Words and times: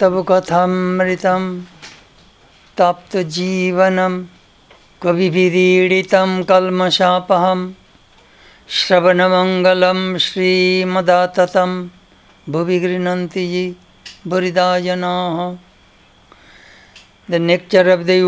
तब 0.00 0.14
कथमृत 0.28 1.22
तप्तजीवन 2.76 3.98
कविवीड़ित 5.02 6.14
कलमशापहम 6.48 7.62
श्रवणमंगल 8.68 9.84
श्रीमदात 10.20 11.40
भुवि 12.46 12.78
गृहती 12.80 13.46
जी 13.48 13.64
बुरीदाजना 14.28 15.14
the 17.30 17.34
nectar 17.48 17.92
of 17.94 18.06
the 18.06 18.20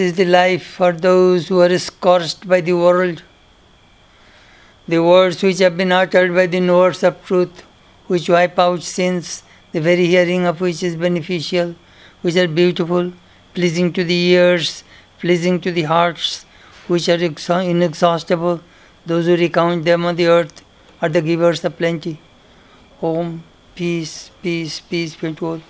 is 0.00 0.14
the 0.16 0.28
life 0.28 0.70
for 0.76 0.92
those 1.00 1.48
who 1.50 1.60
are 1.62 1.76
scorched 1.88 2.48
by 2.48 2.62
the 2.62 2.80
world 2.84 3.20
the 4.88 5.04
words 5.10 5.44
which 5.44 5.62
have 5.62 5.72
been 5.76 5.92
uttered 6.04 6.34
by 6.34 6.46
the 6.46 6.64
knowers 6.70 7.04
of 7.04 7.26
truth 7.26 7.71
which 8.12 8.28
wipe 8.28 8.58
out 8.58 8.82
sins, 8.82 9.42
the 9.72 9.80
very 9.80 10.06
hearing 10.06 10.44
of 10.46 10.60
which 10.60 10.82
is 10.88 10.96
beneficial, 10.96 11.74
which 12.20 12.36
are 12.36 12.48
beautiful, 12.48 13.12
pleasing 13.54 13.92
to 13.92 14.04
the 14.04 14.18
ears, 14.32 14.84
pleasing 15.20 15.60
to 15.60 15.72
the 15.72 15.84
hearts, 15.84 16.44
which 16.88 17.08
are 17.08 17.62
inexhaustible. 17.72 18.60
Those 19.06 19.26
who 19.26 19.36
recount 19.36 19.86
them 19.86 20.04
on 20.04 20.16
the 20.16 20.26
earth 20.26 20.62
are 21.00 21.08
the 21.08 21.22
givers 21.22 21.64
of 21.64 21.78
plenty. 21.78 22.20
Om, 23.00 23.42
peace, 23.74 24.30
peace, 24.42 24.80
peace 24.80 25.16
be. 25.16 25.62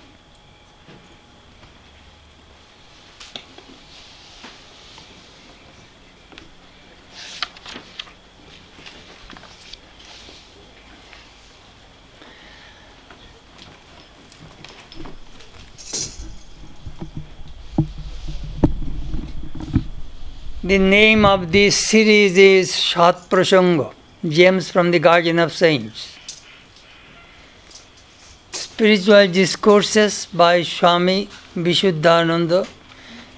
The 20.64 20.78
name 20.78 21.24
of 21.24 21.50
this 21.50 21.88
series 21.88 22.38
is 22.38 22.76
Shat 22.76 23.16
Prasanga, 23.28 23.92
Gems 24.24 24.70
from 24.70 24.92
the 24.92 25.00
Garden 25.00 25.40
of 25.40 25.52
Saints. 25.52 26.16
Spiritual 28.52 29.26
Discourses 29.26 30.26
by 30.26 30.62
Swami 30.62 31.28
Vishuddhananda, 31.56 32.68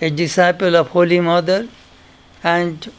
a 0.02 0.10
disciple 0.10 0.76
of 0.76 0.88
Holy 0.88 1.18
Mother, 1.18 1.66
and 2.42 2.92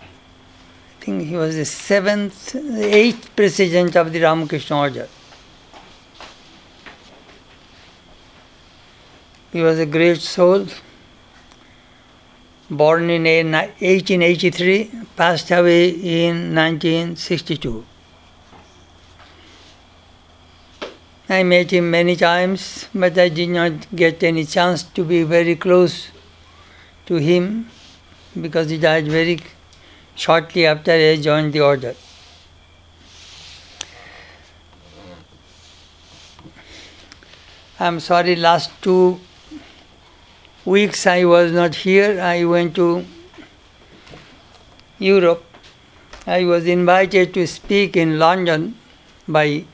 I 0.00 1.04
think 1.04 1.28
he 1.28 1.36
was 1.36 1.56
the 1.56 1.66
seventh, 1.66 2.56
eighth 2.56 3.36
president 3.36 3.96
of 3.96 4.14
the 4.14 4.22
Ramakrishna 4.22 4.78
Order. 4.78 5.08
He 9.52 9.60
was 9.60 9.78
a 9.78 9.84
great 9.84 10.22
soul 10.22 10.64
born 12.70 13.10
in 13.10 13.24
1883, 13.24 14.90
passed 15.16 15.50
away 15.50 15.88
in 15.88 16.54
1962. 16.54 17.84
I 21.28 21.42
met 21.42 21.72
him 21.72 21.90
many 21.90 22.16
times, 22.16 22.88
but 22.94 23.18
I 23.18 23.28
did 23.28 23.50
not 23.50 23.72
get 23.94 24.22
any 24.22 24.44
chance 24.44 24.82
to 24.82 25.04
be 25.04 25.22
very 25.22 25.56
close 25.56 26.08
to 27.06 27.16
him 27.16 27.68
because 28.40 28.70
he 28.70 28.78
died 28.78 29.06
very 29.08 29.40
shortly 30.14 30.66
after 30.66 30.92
I 30.92 31.16
joined 31.16 31.52
the 31.52 31.60
order. 31.60 31.94
I'm 37.78 38.00
sorry, 38.00 38.36
last 38.36 38.70
two 38.82 39.20
weeks 40.64 41.06
I 41.06 41.24
was 41.24 41.52
not 41.52 41.74
here. 41.74 42.20
I 42.20 42.44
went 42.44 42.74
to 42.76 43.04
Europe. 44.98 45.44
I 46.26 46.44
was 46.44 46.66
invited 46.66 47.32
to 47.34 47.46
speak 47.46 47.96
in 47.96 48.18
London 48.18 48.76
by 49.26 49.64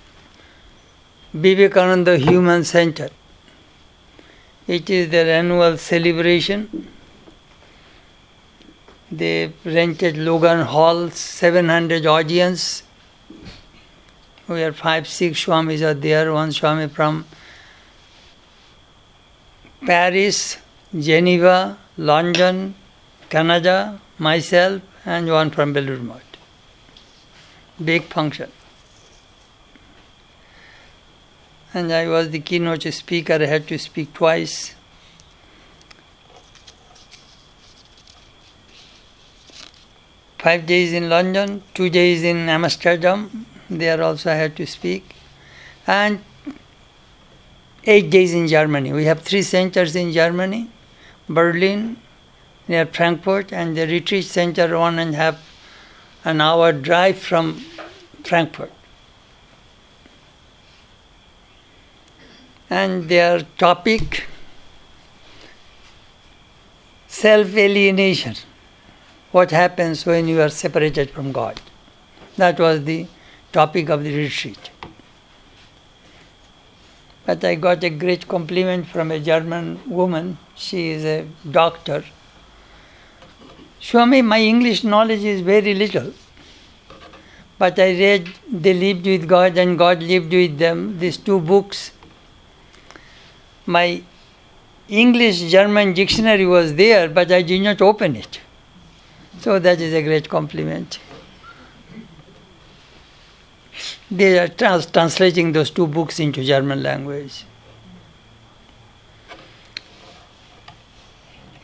Vivekananda 1.34 2.16
Human 2.16 2.64
Center. 2.64 3.10
It 4.66 4.88
is 4.90 5.10
their 5.10 5.28
annual 5.38 5.76
celebration. 5.76 6.88
They 9.10 9.52
rented 9.64 10.16
Logan 10.16 10.62
Hall, 10.66 11.10
700 11.10 12.06
audience. 12.06 12.82
We 14.48 14.62
are 14.62 14.72
five, 14.72 15.06
six 15.06 15.44
Swamis 15.44 15.82
are 15.82 15.94
there. 15.94 16.32
One 16.32 16.52
Swami 16.52 16.88
from 16.88 17.24
Paris, 19.84 20.58
Geneva, 20.98 21.78
London, 21.98 22.74
Canada, 23.28 24.00
myself, 24.18 24.82
and 25.04 25.28
one 25.28 25.50
from 25.50 25.74
Belur 25.74 26.00
Math. 26.00 26.22
Big 27.84 28.04
function. 28.04 28.50
And 31.74 31.92
I 31.92 32.08
was 32.08 32.30
the 32.30 32.38
keynote 32.40 32.84
speaker, 32.94 33.34
I 33.34 33.46
had 33.46 33.68
to 33.68 33.78
speak 33.78 34.14
twice. 34.14 34.74
Five 40.38 40.64
days 40.64 40.92
in 40.92 41.10
London, 41.10 41.62
two 41.74 41.90
days 41.90 42.22
in 42.22 42.48
Amsterdam, 42.48 43.46
there 43.68 44.02
also 44.02 44.30
I 44.30 44.36
had 44.36 44.56
to 44.56 44.66
speak. 44.66 45.14
And 45.86 46.24
eight 47.84 48.08
days 48.10 48.32
in 48.32 48.48
Germany. 48.48 48.92
We 48.92 49.04
have 49.04 49.20
three 49.20 49.42
centers 49.42 49.94
in 49.96 50.12
Germany 50.12 50.70
Berlin, 51.28 51.96
near 52.68 52.86
Frankfurt, 52.86 53.52
and 53.52 53.76
the 53.76 53.86
retreat 53.86 54.24
center 54.24 54.78
one 54.78 54.98
and 54.98 55.14
a 55.14 55.16
half 55.16 55.56
an 56.24 56.40
hour 56.40 56.72
drive 56.72 57.18
from 57.18 57.64
Frankfurt. 58.24 58.72
And 62.68 63.08
their 63.08 63.42
topic 63.58 64.26
self 67.06 67.56
alienation. 67.56 68.34
What 69.32 69.50
happens 69.50 70.04
when 70.04 70.28
you 70.28 70.40
are 70.40 70.48
separated 70.48 71.10
from 71.10 71.32
God? 71.32 71.60
That 72.36 72.58
was 72.58 72.84
the 72.84 73.06
topic 73.52 73.88
of 73.88 74.02
the 74.02 74.14
retreat. 74.16 74.70
But 77.26 77.44
I 77.44 77.56
got 77.56 77.82
a 77.84 77.90
great 77.90 78.28
compliment 78.28 78.86
from 78.86 79.10
a 79.10 79.18
German 79.18 79.80
woman. 79.86 80.38
She 80.54 80.90
is 80.90 81.04
a 81.04 81.26
doctor. 81.50 82.04
Swami, 83.80 84.22
my 84.22 84.40
English 84.40 84.84
knowledge 84.84 85.24
is 85.24 85.40
very 85.40 85.74
little. 85.74 86.12
But 87.58 87.78
I 87.78 87.90
read 87.90 88.28
They 88.50 88.74
Lived 88.74 89.06
with 89.06 89.28
God 89.28 89.58
and 89.58 89.76
God 89.76 90.02
Lived 90.02 90.32
with 90.32 90.58
Them, 90.58 90.98
these 90.98 91.16
two 91.16 91.40
books. 91.40 91.90
My 93.66 94.02
English 94.88 95.40
German 95.50 95.94
dictionary 95.94 96.46
was 96.46 96.74
there, 96.74 97.08
but 97.08 97.32
I 97.32 97.42
did 97.42 97.62
not 97.62 97.82
open 97.82 98.14
it. 98.14 98.40
So 99.40 99.58
that 99.58 99.80
is 99.80 99.92
a 99.92 100.02
great 100.02 100.28
compliment. 100.28 101.00
They 104.10 104.38
are 104.38 104.48
trans- 104.48 104.86
translating 104.86 105.52
those 105.52 105.70
two 105.70 105.86
books 105.86 106.20
into 106.20 106.44
German 106.44 106.82
language. 106.82 107.44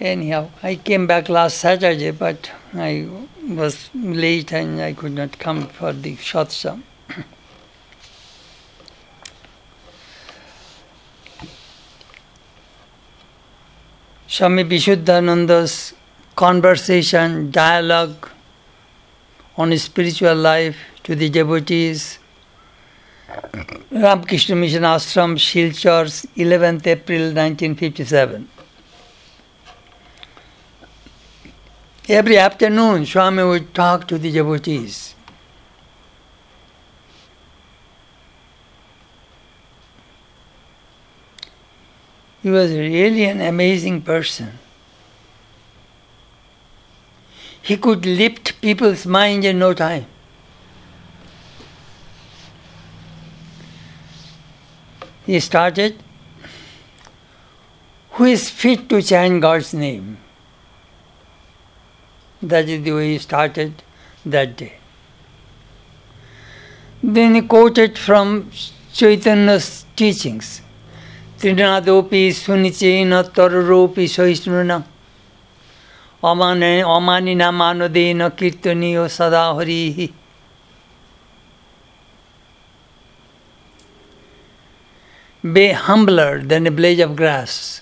Anyhow, 0.00 0.50
I 0.62 0.74
came 0.74 1.06
back 1.06 1.28
last 1.28 1.58
Saturday, 1.58 2.10
but 2.10 2.50
I 2.74 3.06
was 3.48 3.88
late 3.94 4.52
and 4.52 4.80
I 4.80 4.94
could 4.94 5.12
not 5.12 5.38
come 5.38 5.68
for 5.68 5.92
the 5.92 6.16
satsang. 6.16 6.82
Swami 14.26 14.64
Vishuddhananda's 14.64 15.94
conversation, 16.34 17.52
dialogue 17.52 18.28
on 19.56 19.78
spiritual 19.78 20.34
life 20.34 20.76
to 21.04 21.14
the 21.14 21.28
devotees. 21.28 22.18
Ramakrishna 23.90 24.56
Mission 24.56 24.82
Ashram, 24.82 25.36
Silchar, 25.36 26.06
11th 26.36 26.86
April 26.86 27.20
1957. 27.34 28.48
Every 32.08 32.36
afternoon, 32.36 33.06
Swami 33.06 33.44
would 33.44 33.74
talk 33.74 34.08
to 34.08 34.18
the 34.18 34.32
devotees. 34.32 35.14
He 42.42 42.50
was 42.50 42.72
really 42.72 43.24
an 43.24 43.40
amazing 43.40 44.02
person. 44.02 44.58
He 47.62 47.76
could 47.76 48.04
lift 48.04 48.60
people's 48.60 49.06
mind 49.06 49.44
in 49.44 49.60
no 49.60 49.72
time. 49.72 50.06
He 55.26 55.40
started, 55.40 55.96
Who 58.12 58.24
is 58.24 58.50
fit 58.50 58.88
to 58.88 59.02
chant 59.02 59.40
God's 59.40 59.72
name? 59.72 60.18
That 62.42 62.68
is 62.68 62.82
the 62.82 62.92
way 62.92 63.12
he 63.12 63.18
started 63.18 63.82
that 64.26 64.56
day. 64.56 64.74
Then 67.02 67.34
he 67.34 67.42
quoted 67.42 67.98
from 67.98 68.50
Chaitanya's 68.92 69.84
teachings. 69.96 70.62
Trinadopi 71.38 72.28
sunichena 72.30 73.24
tararopi 73.24 74.04
sahisnuna 74.06 74.84
amane 76.22 76.82
amanina 76.84 77.50
manodena 77.50 78.30
kirtaniyo 78.30 79.10
sada 79.10 79.52
Be 85.42 85.72
humbler 85.72 86.40
than 86.40 86.66
a 86.66 86.70
blade 86.70 87.00
of 87.00 87.16
grass. 87.16 87.80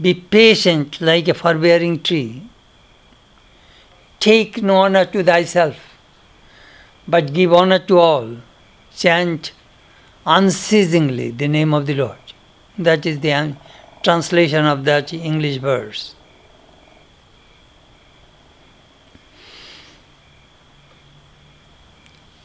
Be 0.00 0.14
patient 0.14 1.00
like 1.00 1.28
a 1.28 1.34
forbearing 1.34 2.02
tree. 2.02 2.48
Take 4.18 4.62
no 4.62 4.78
honor 4.78 5.04
to 5.04 5.22
thyself, 5.22 5.76
but 7.06 7.32
give 7.32 7.52
honor 7.52 7.78
to 7.78 7.98
all. 7.98 8.36
Chant 8.94 9.52
unceasingly 10.26 11.30
the 11.30 11.46
name 11.46 11.72
of 11.72 11.86
the 11.86 11.94
Lord. 11.94 12.18
That 12.76 13.06
is 13.06 13.20
the 13.20 13.56
translation 14.02 14.64
of 14.64 14.84
that 14.84 15.12
English 15.12 15.58
verse. 15.58 16.14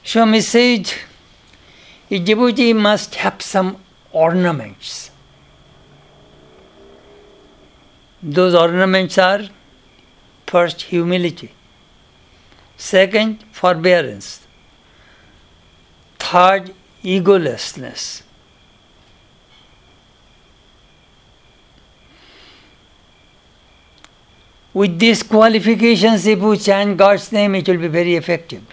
Swami 0.04 0.42
said, 0.42 0.92
devotee 2.20 2.74
must 2.74 3.16
have 3.16 3.42
some 3.42 3.78
ornaments. 4.12 5.12
Those 8.22 8.54
ornaments 8.54 9.18
are 9.18 9.42
first 10.46 10.82
humility, 10.82 11.52
second 12.76 13.44
forbearance, 13.52 14.46
third 16.20 16.74
egolessness. 17.04 18.24
With 24.74 25.00
these 25.00 25.24
qualifications, 25.24 26.26
if 26.28 26.40
you 26.40 26.56
chant 26.58 26.98
God's 26.98 27.32
name, 27.32 27.56
it 27.56 27.68
will 27.68 27.78
be 27.78 27.88
very 27.88 28.16
effective. 28.16 28.64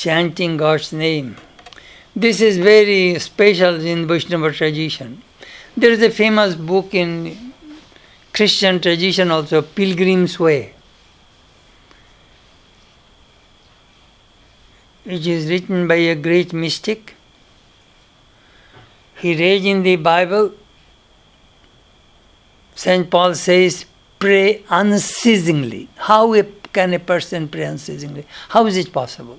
Chanting 0.00 0.56
God's 0.56 0.92
name. 0.92 1.36
This 2.16 2.40
is 2.40 2.56
very 2.58 3.18
special 3.18 3.80
in 3.92 4.06
Vaishnava 4.06 4.50
tradition. 4.52 5.22
There 5.76 5.90
is 5.90 6.02
a 6.02 6.10
famous 6.10 6.54
book 6.54 6.94
in 6.94 7.52
Christian 8.32 8.80
tradition 8.80 9.30
also, 9.30 9.62
Pilgrim's 9.62 10.38
Way. 10.38 10.74
which 15.04 15.26
is 15.26 15.48
written 15.50 15.88
by 15.88 15.96
a 15.96 16.14
great 16.14 16.52
mystic. 16.52 17.14
He 19.16 19.34
read 19.34 19.64
in 19.64 19.82
the 19.82 19.96
Bible, 19.96 20.52
St. 22.74 23.10
Paul 23.10 23.34
says, 23.34 23.86
pray 24.18 24.62
unceasingly. 24.70 25.88
How 25.96 26.40
can 26.72 26.94
a 26.94 27.00
person 27.00 27.48
pray 27.48 27.64
unceasingly? 27.64 28.26
How 28.50 28.66
is 28.66 28.76
it 28.76 28.92
possible? 28.92 29.38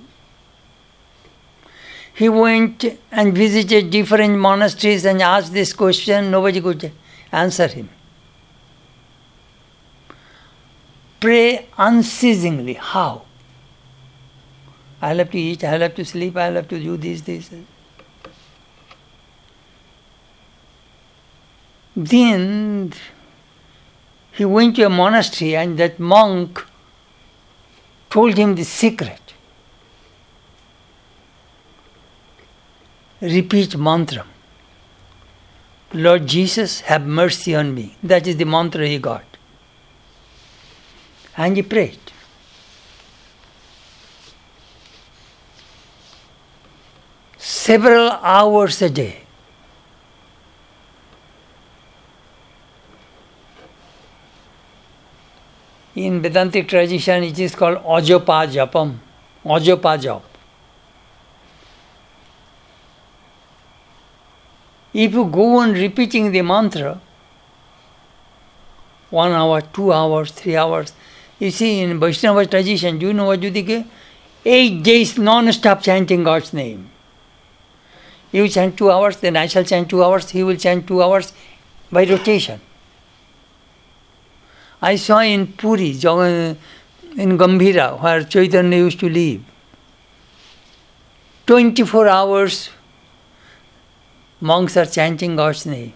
He 2.14 2.28
went 2.28 2.84
and 3.10 3.34
visited 3.34 3.90
different 3.90 4.38
monasteries 4.38 5.04
and 5.04 5.22
asked 5.22 5.52
this 5.52 5.72
question, 5.72 6.30
nobody 6.30 6.60
could 6.60 6.92
answer 7.30 7.66
him. 7.66 7.88
Pray 11.20 11.68
unceasingly. 11.78 12.74
How? 12.74 13.22
I'll 15.00 15.18
have 15.18 15.30
to 15.30 15.38
eat, 15.38 15.64
I'll 15.64 15.80
have 15.80 15.94
to 15.94 16.04
sleep, 16.04 16.36
I'll 16.36 16.54
have 16.54 16.68
to 16.68 16.78
do 16.78 16.96
this, 16.96 17.22
this. 17.22 17.50
Then 21.96 22.92
he 24.32 24.44
went 24.44 24.76
to 24.76 24.82
a 24.82 24.90
monastery 24.90 25.56
and 25.56 25.78
that 25.78 25.98
monk 25.98 26.64
told 28.10 28.36
him 28.36 28.54
the 28.54 28.64
secret. 28.64 29.21
Repeat 33.22 33.76
mantra. 33.76 34.26
Lord 35.94 36.26
Jesus, 36.26 36.80
have 36.80 37.06
mercy 37.06 37.54
on 37.54 37.72
me. 37.72 37.96
That 38.02 38.26
is 38.26 38.36
the 38.36 38.44
mantra 38.44 38.84
he 38.84 38.98
got. 38.98 39.24
And 41.36 41.56
he 41.56 41.62
prayed. 41.62 42.00
Several 47.38 48.10
hours 48.10 48.82
a 48.82 48.90
day. 48.90 49.22
In 55.94 56.20
Vedantic 56.22 56.66
tradition, 56.66 57.22
it 57.22 57.38
is 57.38 57.54
called 57.54 57.78
Ajapa 57.84 58.50
Japam. 58.50 58.96
Ajapa 59.44 59.96
Jap. 60.02 60.22
If 64.94 65.14
you 65.14 65.24
go 65.24 65.58
on 65.58 65.72
repeating 65.72 66.32
the 66.32 66.42
mantra, 66.42 67.00
one 69.10 69.32
hour, 69.32 69.60
two 69.60 69.92
hours, 69.92 70.32
three 70.32 70.56
hours, 70.56 70.92
you 71.38 71.50
see 71.50 71.80
in 71.80 71.98
Vaishnava 71.98 72.46
tradition, 72.46 72.98
do 72.98 73.06
you 73.06 73.12
know 73.12 73.24
what 73.24 73.42
you 73.42 73.50
think? 73.50 73.86
Eight 74.44 74.82
days 74.82 75.18
non-stop 75.18 75.82
chanting 75.82 76.24
God's 76.24 76.52
name. 76.52 76.90
You 78.32 78.48
chant 78.48 78.76
two 78.76 78.90
hours, 78.90 79.16
then 79.18 79.36
I 79.36 79.46
shall 79.46 79.64
chant 79.64 79.90
two 79.90 80.02
hours, 80.02 80.30
he 80.30 80.42
will 80.42 80.56
chant 80.56 80.86
two 80.86 81.02
hours 81.02 81.32
by 81.90 82.04
rotation. 82.04 82.60
I 84.80 84.96
saw 84.96 85.20
in 85.20 85.46
Puri, 85.46 85.90
in 85.90 87.38
Gambhira, 87.38 88.00
where 88.02 88.24
Chaitanya 88.24 88.78
used 88.78 88.98
to 89.00 89.08
live, 89.08 89.42
24 91.46 92.08
hours 92.08 92.70
monks 94.42 94.76
are 94.76 94.84
chanting 94.84 95.36
God's 95.36 95.64
name. 95.64 95.94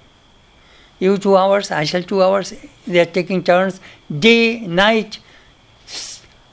You 0.99 1.19
two 1.19 1.37
hours, 1.37 1.71
I 1.71 1.85
shall 1.85 2.03
two 2.03 2.23
hours. 2.23 2.55
They 2.87 3.01
are 3.01 3.13
taking 3.19 3.43
turns, 3.43 3.81
day, 4.27 4.61
night. 4.61 5.19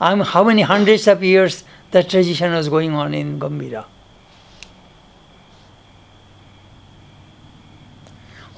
I'm 0.00 0.20
how 0.20 0.44
many 0.44 0.62
hundreds 0.62 1.06
of 1.08 1.22
years 1.22 1.64
that 1.92 2.10
tradition 2.10 2.52
was 2.52 2.68
going 2.68 2.92
on 2.92 3.14
in 3.14 3.38
Gambhira. 3.38 3.86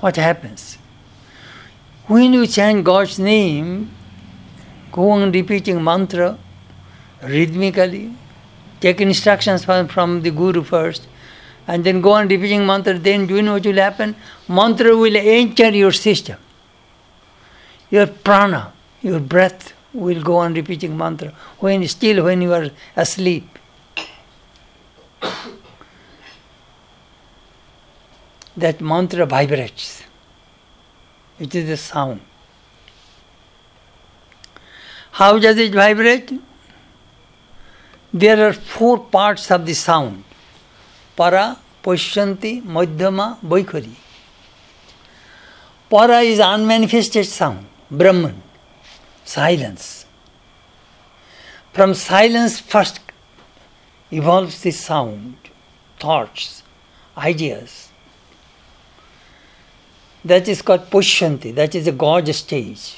What 0.00 0.16
happens? 0.16 0.78
When 2.06 2.32
you 2.32 2.46
chant 2.46 2.84
God's 2.84 3.18
name, 3.18 3.90
go 4.90 5.10
on 5.10 5.30
repeating 5.30 5.82
mantra 5.82 6.38
rhythmically, 7.22 8.14
take 8.80 9.00
instructions 9.00 9.64
from, 9.64 9.88
from 9.88 10.22
the 10.22 10.30
Guru 10.30 10.62
first, 10.62 11.08
and 11.66 11.84
then 11.84 12.00
go 12.00 12.12
on 12.12 12.28
repeating 12.28 12.64
mantra, 12.66 12.98
then 12.98 13.26
do 13.26 13.36
you 13.36 13.42
know 13.42 13.54
what 13.54 13.66
will 13.66 13.76
happen? 13.76 14.14
Mantra 14.48 14.96
will 14.96 15.16
enter 15.16 15.68
your 15.70 15.92
system. 15.92 16.36
Your 17.90 18.06
prana, 18.06 18.72
your 19.02 19.20
breath 19.20 19.72
will 19.92 20.22
go 20.22 20.36
on 20.36 20.54
repeating 20.54 20.96
mantra 20.96 21.32
when 21.58 21.86
still 21.88 22.24
when 22.24 22.42
you 22.42 22.52
are 22.52 22.70
asleep. 22.96 23.58
that 28.56 28.80
mantra 28.80 29.26
vibrates. 29.26 30.02
It 31.38 31.54
is 31.54 31.68
a 31.68 31.76
sound. 31.76 32.20
How 35.12 35.38
does 35.38 35.56
it 35.58 35.72
vibrate? 35.74 36.32
There 38.12 38.48
are 38.48 38.52
four 38.52 38.98
parts 38.98 39.50
of 39.50 39.64
the 39.66 39.74
sound. 39.74 40.24
परा 41.18 41.44
पश्यंती 41.86 42.52
मध्यमा 42.76 43.26
बैखरी 43.44 43.96
परा 45.90 46.20
is 46.32 46.42
unmanifested 46.42 47.24
sound 47.24 47.96
Brahman 47.98 48.42
silence 49.26 49.84
from 51.74 51.92
silence 52.00 52.60
first 52.70 53.00
evolves 54.12 54.62
the 54.66 54.70
sound 54.72 55.48
thoughts 55.98 56.62
ideas 57.16 57.74
that 60.24 60.48
is 60.48 60.62
called 60.62 60.82
पश्यंती 60.92 61.52
that 61.52 61.76
is 61.76 61.90
a 61.90 61.94
god 61.96 62.30
stage 62.40 62.90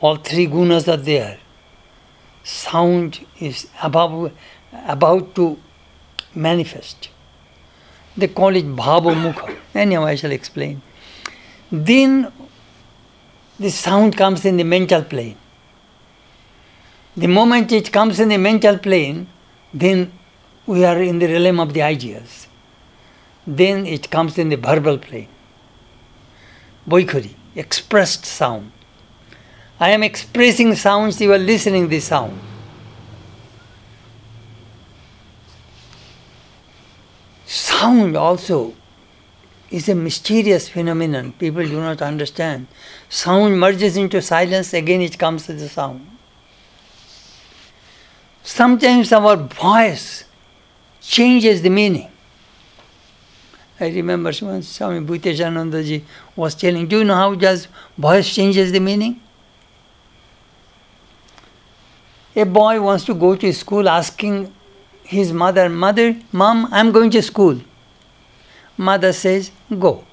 all 0.00 0.18
three 0.26 0.46
गुनज 0.46 0.88
are 0.90 1.00
there 1.02 1.38
sound 2.44 3.16
is 3.42 3.64
above 3.82 4.30
about 4.72 5.34
to 5.36 5.58
manifest. 6.34 7.08
They 8.16 8.28
call 8.28 8.56
it 8.56 8.66
Bhava 8.66 9.14
Mukha. 9.14 9.56
Anyhow, 9.74 10.04
I 10.04 10.14
shall 10.16 10.32
explain. 10.32 10.82
Then 11.70 12.32
the 13.58 13.70
sound 13.70 14.16
comes 14.16 14.44
in 14.44 14.56
the 14.56 14.64
mental 14.64 15.02
plane. 15.02 15.36
The 17.16 17.26
moment 17.26 17.72
it 17.72 17.92
comes 17.92 18.20
in 18.20 18.28
the 18.28 18.38
mental 18.38 18.78
plane, 18.78 19.28
then 19.74 20.12
we 20.66 20.84
are 20.84 21.00
in 21.02 21.18
the 21.18 21.26
realm 21.26 21.60
of 21.60 21.72
the 21.74 21.82
ideas. 21.82 22.46
Then 23.46 23.86
it 23.86 24.10
comes 24.10 24.38
in 24.38 24.50
the 24.50 24.56
verbal 24.56 24.98
plane. 24.98 25.28
Boikhuri, 26.88 27.34
expressed 27.54 28.24
sound. 28.24 28.72
I 29.80 29.90
am 29.90 30.02
expressing 30.02 30.74
sounds, 30.74 31.20
you 31.20 31.32
are 31.32 31.38
listening 31.38 31.88
the 31.88 32.00
sound. 32.00 32.38
Sound 37.78 38.16
also 38.16 38.74
is 39.70 39.88
a 39.88 39.94
mysterious 39.94 40.68
phenomenon. 40.68 41.30
People 41.38 41.64
do 41.64 41.80
not 41.80 42.02
understand. 42.02 42.66
Sound 43.08 43.60
merges 43.60 43.96
into 43.96 44.20
silence, 44.20 44.72
again 44.74 45.00
it 45.00 45.16
comes 45.16 45.48
as 45.48 45.62
a 45.62 45.68
sound. 45.68 46.04
Sometimes 48.42 49.12
our 49.12 49.36
voice 49.36 50.24
changes 51.00 51.62
the 51.62 51.70
meaning. 51.70 52.10
I 53.78 53.90
remember 53.90 54.32
once 54.42 54.66
Swami 54.66 55.06
Bhuteshanandaji 55.06 56.02
was 56.34 56.56
telling, 56.56 56.88
Do 56.88 56.98
you 56.98 57.04
know 57.04 57.14
how 57.14 57.36
just 57.36 57.68
voice 57.96 58.34
changes 58.34 58.72
the 58.72 58.80
meaning? 58.80 59.20
A 62.34 62.42
boy 62.44 62.80
wants 62.80 63.04
to 63.04 63.14
go 63.14 63.36
to 63.36 63.52
school 63.52 63.88
asking 63.88 64.52
his 65.04 65.32
mother, 65.32 65.68
Mother, 65.68 66.16
Mom, 66.32 66.68
I'm 66.72 66.90
going 66.92 67.10
to 67.10 67.22
school. 67.22 67.60
Mother 68.78 69.12
says, 69.12 69.50
Go. 69.68 70.04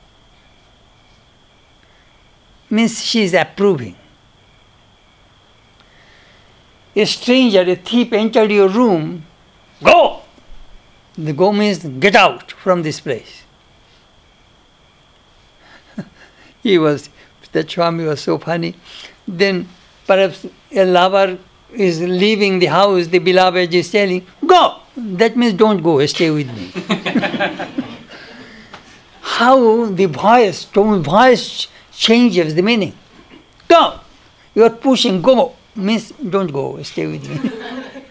Means 2.70 3.06
she 3.06 3.24
is 3.24 3.34
approving. 3.36 3.96
A 6.96 7.06
stranger, 7.06 7.62
a 7.62 7.76
thief 7.76 8.12
entered 8.12 8.52
your 8.52 8.68
room, 8.70 9.26
go! 9.84 10.22
The 11.18 11.34
go 11.34 11.52
means 11.52 11.86
get 11.86 12.16
out 12.16 12.52
from 12.52 12.82
this 12.82 13.00
place. 13.00 13.44
he 16.64 16.78
was, 16.78 17.10
that 17.52 17.70
Swami 17.70 18.06
was 18.06 18.22
so 18.22 18.38
funny. 18.40 18.76
Then 19.28 19.68
perhaps 20.08 20.48
a 20.72 20.86
lover 20.86 21.38
is 21.74 22.02
leaving 22.02 22.60
the 22.60 22.68
house, 22.68 23.08
the 23.08 23.20
beloved 23.20 23.74
is 23.74 23.92
telling, 23.92 24.26
Go! 24.46 24.80
That 24.98 25.36
means 25.36 25.54
don't 25.54 25.84
go, 25.84 26.04
stay 26.06 26.32
with 26.32 26.48
me. 26.48 27.82
How 29.36 29.88
the 29.88 30.06
voice, 30.06 30.64
tone 30.64 31.04
voice 31.04 31.68
changes 31.92 32.56
the 32.56 32.62
meaning. 32.62 32.94
Go! 33.68 34.00
You 34.54 34.64
are 34.64 34.70
pushing, 34.70 35.22
go! 35.22 35.56
Means 35.76 36.12
don't 36.12 36.54
go, 36.54 36.82
stay 36.84 37.06
with 37.06 37.28
me. 37.28 37.52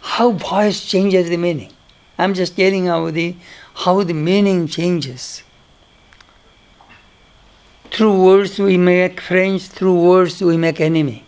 how 0.00 0.30
voice 0.30 0.86
changes 0.86 1.28
the 1.28 1.36
meaning. 1.36 1.70
I'm 2.16 2.32
just 2.32 2.56
telling 2.56 2.86
how 2.86 3.10
the 3.10 3.36
how 3.84 4.02
the 4.02 4.14
meaning 4.14 4.68
changes. 4.68 5.42
Through 7.90 8.24
words 8.24 8.58
we 8.58 8.78
make 8.78 9.20
friends, 9.20 9.68
through 9.68 10.00
words 10.00 10.40
we 10.40 10.56
make 10.56 10.80
enemy. 10.80 11.24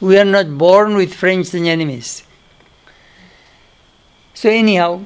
We 0.00 0.18
are 0.18 0.24
not 0.24 0.56
born 0.56 0.96
with 0.96 1.12
friends 1.12 1.52
and 1.52 1.66
enemies. 1.66 2.22
So, 4.32 4.48
anyhow, 4.48 5.02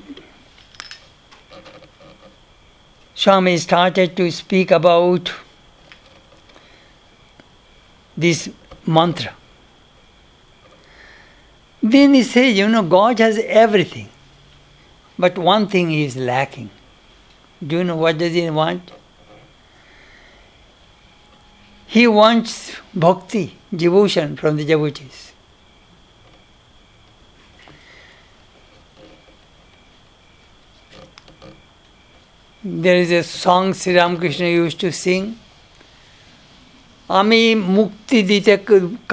Swami 3.22 3.56
started 3.56 4.16
to 4.16 4.32
speak 4.32 4.72
about 4.72 5.32
this 8.16 8.50
mantra. 8.84 9.32
Then 11.80 12.14
he 12.14 12.24
says, 12.24 12.58
you 12.58 12.68
know, 12.68 12.82
God 12.82 13.20
has 13.20 13.38
everything, 13.46 14.08
but 15.16 15.38
one 15.38 15.68
thing 15.68 15.92
is 15.94 16.16
lacking. 16.16 16.70
Do 17.64 17.76
you 17.76 17.84
know 17.84 17.94
what 17.94 18.18
does 18.18 18.32
he 18.32 18.50
want? 18.50 18.90
He 21.86 22.08
wants 22.08 22.74
bhakti, 22.92 23.56
devotion 23.72 24.36
from 24.36 24.56
the 24.56 24.64
devotees. 24.64 25.31
There 32.63 32.97
is 32.97 33.11
a 33.11 33.23
song 33.23 33.73
Sri 33.73 33.95
Ramakrishna 33.95 34.49
used 34.63 34.79
to 34.79 34.91
sing. 35.03 35.25
আমি 37.09 37.41
মুক্তি 37.77 38.19
দিতে 38.31 38.53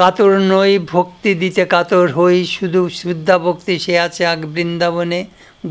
কাতর 0.00 0.32
নই 0.52 0.72
ভক্তি 0.94 1.30
দিতে 1.42 1.62
কাতর 1.74 2.04
হই 2.16 2.38
শুধু 2.56 2.80
শুদ্ধা 3.00 3.36
ভক্তি 3.46 3.74
সে 3.84 3.94
আছে 4.06 4.22
আগ 4.32 4.40
বৃন্দাবনে 4.54 5.20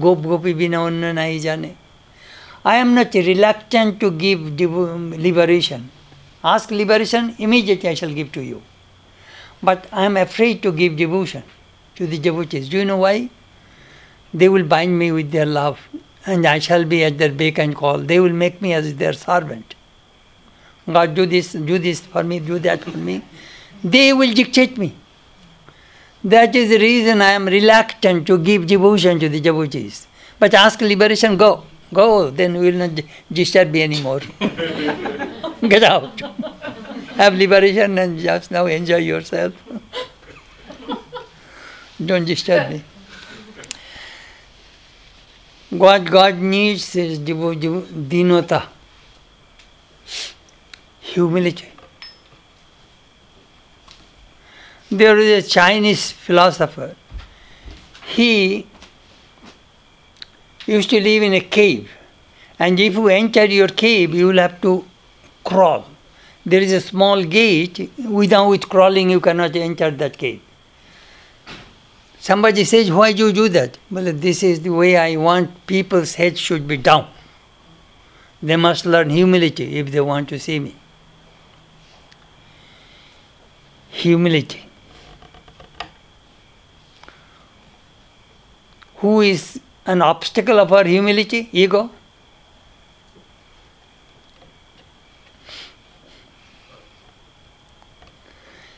গোপ 0.04 0.20
গোপী 0.30 0.54
বিনা 0.60 0.80
অন্য 0.88 1.04
নাই 1.20 1.34
জানে 1.46 1.72
I 2.70 2.76
am 2.84 2.90
not 2.98 3.12
reluctant 3.30 3.92
to 4.02 4.08
give 4.24 4.38
liberation 5.26 5.84
Ask 6.44 6.72
liberation, 6.72 7.36
immediately 7.40 7.88
I 7.88 7.94
shall 7.94 8.14
give 8.14 8.32
to 8.34 8.42
you. 8.42 8.62
But 9.62 9.88
I 9.94 10.04
am 10.04 10.18
afraid 10.18 10.62
to 10.64 10.74
give 10.74 10.98
devotion 10.98 11.44
to 11.96 12.06
the 12.06 12.18
devotees. 12.18 12.68
Do 12.68 12.78
you 12.78 12.86
know 12.86 12.98
why? 12.98 13.30
They 14.34 14.50
will 14.50 14.66
bind 14.66 15.00
me 15.00 15.14
with 15.14 15.32
their 15.32 15.46
love 15.46 15.80
and 16.29 16.47
I 16.47 16.59
shall 16.59 16.85
be 16.85 17.05
at 17.05 17.19
their 17.19 17.33
beck 17.33 17.59
and 17.59 17.75
call. 17.75 17.99
They 17.99 18.21
will 18.21 18.33
make 18.33 18.61
me 18.61 18.73
as 18.73 18.95
their 18.97 19.13
servant. 19.13 19.75
God, 20.91 21.15
do 21.15 21.27
this, 21.27 21.53
do 21.53 21.79
this 21.79 22.01
for 22.01 22.23
me, 22.23 22.41
do 22.41 22.59
that 22.61 22.85
for 22.85 22.97
me. 22.97 23.23
They 23.85 24.13
will 24.13 24.33
dictate 24.33 24.79
me. 24.79 24.95
That 26.25 26.57
is 26.57 26.71
the 26.71 26.79
reason 26.79 27.23
I 27.23 27.31
am 27.31 27.47
reluctant 27.47 28.27
to 28.27 28.39
give 28.39 28.67
devotion 28.67 29.21
to 29.21 29.29
the 29.29 29.41
devotees. 29.41 30.07
But 30.39 30.55
ask 30.55 30.81
liberation, 30.81 31.37
go. 31.37 31.65
Go, 31.93 32.31
then 32.31 32.55
we 32.55 32.71
will 32.71 32.87
not 32.87 33.01
disturb 33.33 33.71
me 33.71 33.83
anymore. 33.83 34.21
Get 35.61 35.83
out. 35.83 36.21
Have 37.17 37.35
liberation 37.35 37.99
and 37.99 38.19
just 38.19 38.51
now 38.51 38.67
enjoy 38.67 38.99
yourself. 38.99 39.55
Don't 42.05 42.25
disturb 42.25 42.71
me. 42.71 42.85
What 45.71 46.07
God 46.07 46.39
needs 46.39 46.97
is 46.97 47.19
dinota, 47.19 48.67
humility. 51.01 51.69
There 54.91 55.19
is 55.19 55.47
a 55.47 55.49
Chinese 55.49 56.11
philosopher. 56.11 56.97
He 58.07 58.67
used 60.67 60.89
to 60.89 61.01
live 61.03 61.23
in 61.23 61.35
a 61.35 61.41
cave. 61.41 61.91
And 62.59 62.81
if 62.81 62.95
you 62.95 63.09
enter 63.09 63.45
your 63.45 63.69
cave, 63.69 64.15
you 64.15 64.29
will 64.29 64.39
have 64.39 64.63
to 64.63 64.87
crawl. 65.45 65.85
There 66.47 66.63
is 66.63 66.73
a 66.73 66.81
small 66.81 67.23
gate. 67.23 67.91
Without 67.99 68.63
crawling, 68.71 69.11
you 69.11 69.21
cannot 69.21 69.55
enter 69.55 69.91
that 69.91 70.17
cave. 70.17 70.41
Somebody 72.29 72.65
says, 72.65 72.93
Why 72.93 73.15
do 73.15 73.29
you 73.29 73.33
do 73.33 73.49
that? 73.49 73.79
Well, 73.91 74.13
this 74.13 74.43
is 74.43 74.61
the 74.61 74.69
way 74.69 74.99
I 74.99 75.17
want 75.17 75.67
people's 75.67 76.17
heads 76.17 76.39
should 76.39 76.69
be 76.69 76.77
down. 76.77 77.09
They 78.43 78.57
must 78.57 78.85
learn 78.85 79.09
humility 79.09 79.79
if 79.79 79.91
they 79.91 80.03
want 80.03 80.29
to 80.29 80.39
see 80.39 80.59
me. 80.59 80.77
Humility. 83.89 84.69
Who 88.97 89.23
is 89.23 89.59
an 89.87 90.03
obstacle 90.03 90.61
of 90.61 90.71
our 90.71 90.85
humility? 90.85 91.49
Ego. 91.51 91.91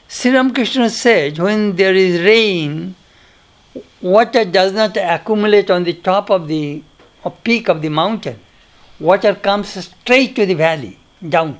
Sri 0.07 0.31
Ramakrishna 0.31 0.89
said, 0.89 1.41
when 1.41 1.75
there 1.75 1.97
is 1.97 2.21
rain, 2.21 2.95
water 4.01 4.45
does 4.45 4.73
not 4.73 4.97
accumulate 4.97 5.71
on 5.71 5.85
the 5.85 5.95
top 5.95 6.31
of 6.31 6.49
the 6.49 6.83
peak 7.45 7.69
of 7.69 7.83
the 7.83 7.89
mountain. 7.89 8.39
Water 8.99 9.35
comes 9.35 9.69
straight 9.69 10.37
to 10.37 10.47
the 10.47 10.55
valley, 10.55 10.99
down. 11.27 11.59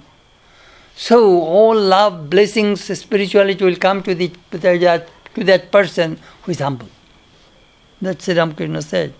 So 0.95 1.43
all 1.43 1.75
love, 1.75 2.29
blessings, 2.29 2.83
spirituality 2.99 3.65
will 3.65 3.77
come 3.77 4.03
to, 4.03 4.15
the, 4.15 4.31
to, 4.51 4.59
that, 4.59 5.09
to 5.35 5.45
that 5.45 5.73
person 5.73 6.19
who 6.43 6.53
is 6.53 6.59
humble. 6.59 6.89
That's 8.03 8.25
Sri 8.25 8.35
Ramakrishna 8.35 8.83
said. 8.83 9.15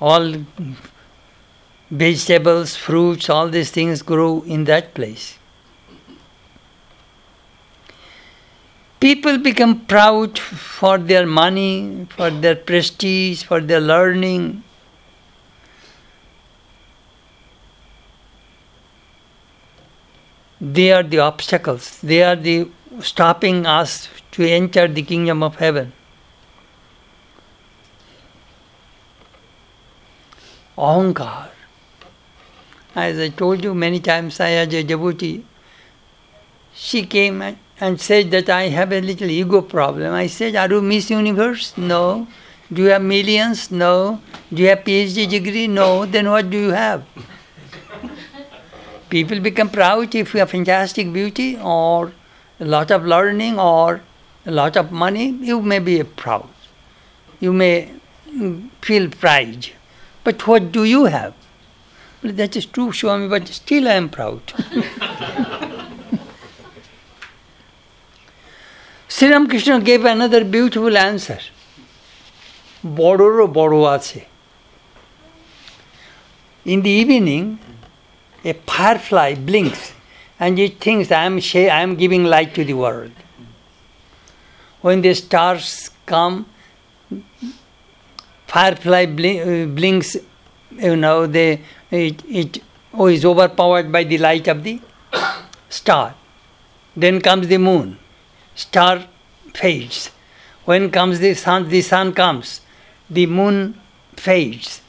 all 0.00 0.34
vegetables, 1.90 2.76
fruits, 2.76 3.28
all 3.28 3.48
these 3.48 3.70
things 3.70 4.02
grow 4.02 4.42
in 4.42 4.64
that 4.64 4.94
place. 4.94 5.37
People 9.00 9.38
become 9.38 9.86
proud 9.86 10.38
for 10.38 10.98
their 10.98 11.24
money, 11.24 12.06
for 12.10 12.30
their 12.30 12.56
prestige, 12.56 13.44
for 13.44 13.60
their 13.60 13.80
learning. 13.80 14.64
They 20.60 20.90
are 20.90 21.04
the 21.04 21.20
obstacles, 21.20 22.00
they 22.00 22.22
are 22.24 22.34
the 22.34 22.68
stopping 23.00 23.64
us 23.66 24.08
to 24.32 24.44
enter 24.44 24.88
the 24.88 25.02
kingdom 25.02 25.44
of 25.44 25.56
heaven. 25.56 25.92
Ahankar. 30.76 31.50
As 32.94 33.18
I 33.18 33.28
told 33.28 33.62
you 33.62 33.74
many 33.74 34.00
times, 34.00 34.40
I 34.40 34.48
had 34.48 34.74
a 34.74 34.82
devotee. 34.82 35.44
She 36.74 37.06
came 37.06 37.42
and 37.42 37.58
said 38.00 38.30
that 38.32 38.48
I 38.48 38.68
have 38.68 38.92
a 38.92 39.00
little 39.00 39.30
ego 39.30 39.60
problem. 39.62 40.12
I 40.12 40.26
said, 40.26 40.56
Are 40.56 40.68
you 40.68 40.82
Miss 40.82 41.10
Universe? 41.10 41.76
No. 41.76 42.26
Do 42.72 42.82
you 42.82 42.88
have 42.88 43.02
millions? 43.02 43.70
No. 43.70 44.20
Do 44.52 44.62
you 44.62 44.68
have 44.68 44.80
PhD 44.80 45.28
degree? 45.28 45.66
No. 45.68 46.04
Then 46.04 46.28
what 46.30 46.50
do 46.50 46.58
you 46.58 46.70
have? 46.70 47.04
People 49.10 49.40
become 49.40 49.70
proud 49.70 50.14
if 50.14 50.34
you 50.34 50.40
have 50.40 50.50
fantastic 50.50 51.12
beauty 51.12 51.56
or 51.62 52.12
a 52.60 52.64
lot 52.64 52.90
of 52.90 53.04
learning 53.04 53.58
or 53.58 54.02
a 54.44 54.50
lot 54.50 54.76
of 54.76 54.90
money, 54.90 55.28
you 55.28 55.62
may 55.62 55.78
be 55.78 56.02
proud. 56.02 56.48
You 57.38 57.52
may 57.52 57.90
feel 58.82 59.08
pride. 59.10 59.68
But 60.24 60.46
what 60.46 60.72
do 60.72 60.84
you 60.84 61.04
have? 61.04 61.34
That 62.22 62.56
is 62.56 62.66
true, 62.66 62.92
Swami, 62.92 63.28
but 63.28 63.46
still 63.48 63.86
I 63.86 63.92
am 63.92 64.08
proud. 64.08 64.42
Sri 69.18 69.28
Ramakrishna 69.32 69.80
gave 69.80 70.04
another 70.04 70.44
beautiful 70.44 70.96
answer. 70.96 71.40
Bororo 72.84 73.52
Boroache. 73.52 74.24
In 76.64 76.82
the 76.82 76.90
evening, 76.90 77.58
a 78.44 78.52
firefly 78.52 79.34
blinks 79.34 79.92
and 80.38 80.56
it 80.56 80.78
thinks 80.78 81.10
I 81.10 81.24
am, 81.24 81.40
sh- 81.40 81.56
I 81.56 81.80
am 81.80 81.96
giving 81.96 82.22
light 82.22 82.54
to 82.54 82.64
the 82.64 82.74
world. 82.74 83.10
When 84.82 85.00
the 85.00 85.14
stars 85.14 85.90
come, 86.06 86.46
firefly 88.46 89.06
blinks, 89.06 90.16
you 90.70 90.94
know, 90.94 91.24
it 91.24 91.34
is 91.34 91.58
it, 91.90 92.24
it 92.28 92.62
oh, 92.94 93.08
is 93.08 93.24
overpowered 93.24 93.90
by 93.90 94.04
the 94.04 94.18
light 94.18 94.46
of 94.46 94.62
the 94.62 94.80
star. 95.68 96.14
Then 96.94 97.20
comes 97.20 97.48
the 97.48 97.58
moon 97.58 97.98
star 98.58 99.06
fades. 99.54 100.10
When 100.64 100.90
comes 100.90 101.20
the 101.20 101.34
sun, 101.34 101.68
the 101.68 101.80
sun 101.80 102.12
comes, 102.12 102.60
the 103.08 103.26
moon 103.26 103.80
fades. 104.16 104.82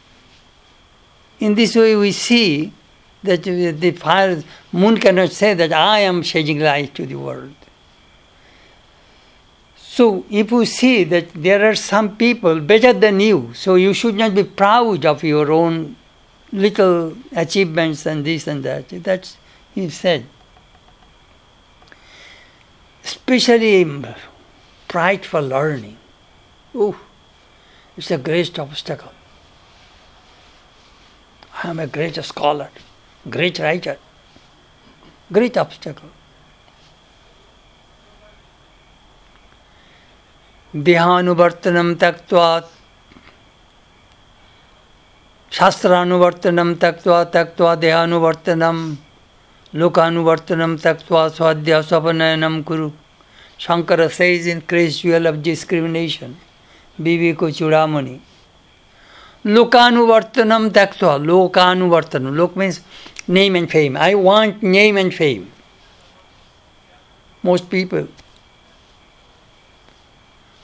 In 1.40 1.56
this 1.56 1.76
way, 1.76 1.96
we 1.96 2.12
see 2.12 2.74
that 3.24 3.44
the 3.44 3.92
fire, 3.92 4.44
moon 4.72 4.98
cannot 4.98 5.32
say 5.32 5.54
that 5.54 5.72
I 5.72 6.00
am 6.00 6.24
shedding 6.24 6.60
light 6.60 6.96
to 6.96 7.06
the 7.06 7.16
world. 7.16 7.56
So, 9.78 10.26
if 10.30 10.52
you 10.52 10.66
see 10.66 11.04
that 11.06 11.34
there 11.34 11.70
are 11.70 11.76
some 11.76 12.16
people 12.18 12.60
better 12.62 12.94
than 12.94 13.20
you, 13.20 13.54
so 13.54 13.76
you 13.76 13.94
should 13.94 14.16
not 14.16 14.34
be 14.34 14.44
proud 14.44 15.06
of 15.06 15.24
your 15.24 15.52
own 15.52 15.96
little 16.52 17.16
achievements 17.36 18.06
and 18.06 18.26
this 18.26 18.48
and 18.48 18.64
that. 18.64 18.90
That's 18.90 19.38
he 19.76 19.90
said 19.90 20.26
especially 23.10 23.86
pride 24.88 25.26
for 25.26 25.42
learning. 25.42 25.98
Ooh, 26.76 26.96
it's 27.98 28.12
a 28.12 28.18
great 28.18 28.60
obstacle. 28.60 29.14
I 31.64 31.70
am 31.70 31.80
a 31.80 31.88
great 31.88 32.24
scholar, 32.24 32.70
great 33.30 33.60
writer, 33.60 33.98
great 35.32 35.58
obstacle. 35.58 36.12
देहानुवर्तनम 40.88 41.94
त्यक्त्वा 42.02 42.48
शास्त्रानुवर्तनम 45.58 46.74
त्यक्त्वा 46.82 47.24
त्यक्त्वा 47.34 47.74
देहानुवर्तनम 47.84 48.78
लोकानुवर्तनम 49.74 50.76
तक 50.84 51.00
स्वाध्याय 51.08 51.82
स्वपनयनम 51.84 52.62
कुरु। 52.68 52.90
Shankar 53.60 54.08
says 54.10 54.48
in 54.48 54.60
crest jewel 54.70 55.28
of 55.28 55.36
discrimination 55.46 56.36
Viveka 57.34 57.50
Chudamani. 57.52 58.18
लोकानुवर्तनम 59.46 60.70
त्यक्वा 60.70 61.16
लोकानुवर्तन, 61.18 62.28
लोक 62.36 62.58
means 62.58 62.82
name 63.30 63.56
and 63.58 63.68
fame 63.70 63.98
I 63.98 64.14
want 64.14 64.64
name 64.64 64.98
and 64.98 65.12
fame 65.14 65.46
most 67.44 67.66
people 67.72 68.08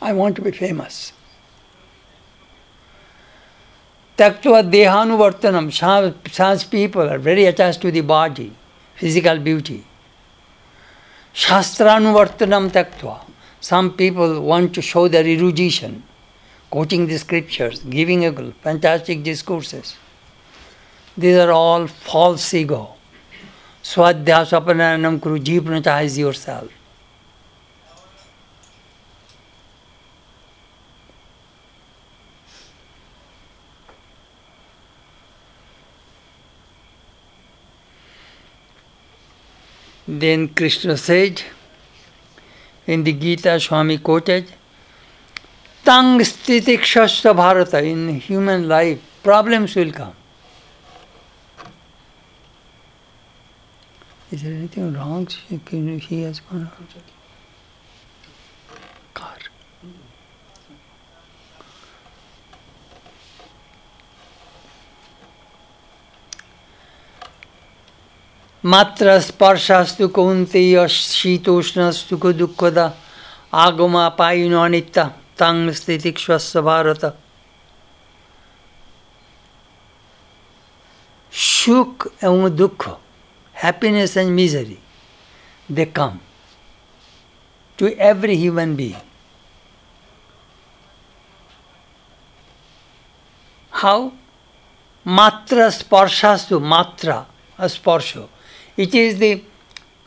I 0.01 0.13
want 0.13 0.37
to 0.37 0.43
be 0.43 0.51
famous 0.51 1.13
त्यक्वा 4.17 4.61
देहानुवर्तनम 4.61 5.69
some 5.69 6.63
people 6.71 7.09
are 7.09 7.17
very 7.19 7.45
attach 7.45 7.81
to 7.81 7.91
body 7.91 8.51
physical 8.95 9.37
beauty. 9.39 9.85
Shastranuvartanam 11.33 12.71
taktva. 12.71 13.21
Some 13.59 13.93
people 13.93 14.41
want 14.41 14.73
to 14.75 14.81
show 14.81 15.07
their 15.07 15.25
erudition, 15.25 16.03
quoting 16.69 17.07
the 17.07 17.17
scriptures, 17.17 17.79
giving 17.79 18.25
a 18.25 18.51
fantastic 18.63 19.23
discourses. 19.23 19.95
These 21.17 21.37
are 21.37 21.51
all 21.51 21.87
false 21.87 22.53
ego. 22.53 22.95
Swadhyas 23.83 24.51
apananam 24.59 25.21
kuru, 25.21 25.39
hypnotize 25.39 26.17
yourself. 26.17 26.69
Then 40.07 40.49
Krishna 40.49 40.97
said, 40.97 41.41
in 42.85 43.03
the 43.03 43.13
Gita, 43.13 43.59
Swami 43.59 43.97
quoted, 43.97 44.51
Tang 45.83 46.19
stitikshasya 46.19 47.35
bharata, 47.35 47.83
in 47.83 48.19
human 48.19 48.67
life, 48.67 48.99
problems 49.23 49.75
will 49.75 49.91
come. 49.91 50.15
Is 54.31 54.43
there 54.43 54.53
anything 54.53 54.93
wrong? 54.93 55.27
He 55.27 56.21
has 56.21 56.39
gone 56.39 56.71
out. 56.71 57.14
मात्र 68.65 69.19
स्पर्शास्तु 69.21 70.07
कौन्तेय 70.07 70.87
शीतोष्णस्तु 70.87 72.17
को 72.17 72.31
दुःखदा 72.33 72.85
आगमा 73.53 74.07
पायिनो 74.09 74.67
तंग 75.37 75.71
स्थिति 75.71 76.13
स्वस्थ 76.17 76.57
भारत। 76.65 77.03
सुख 81.33 82.07
एवं 82.23 82.55
दुख 82.55 82.87
happiness 83.55 84.17
and 84.17 84.29
misery 84.31 84.77
they 85.71 85.85
come 85.85 86.19
to 87.79 87.87
every 87.87 88.35
human 88.37 88.75
being 88.75 89.01
how 93.71 94.09
मात्र 95.05 95.69
स्पर्शास्तु, 95.69 96.59
मात्रा 96.59 97.25
स्पर्श। 97.59 98.15
हो 98.17 98.29
it 98.77 98.93
is 98.93 99.17
the 99.17 99.43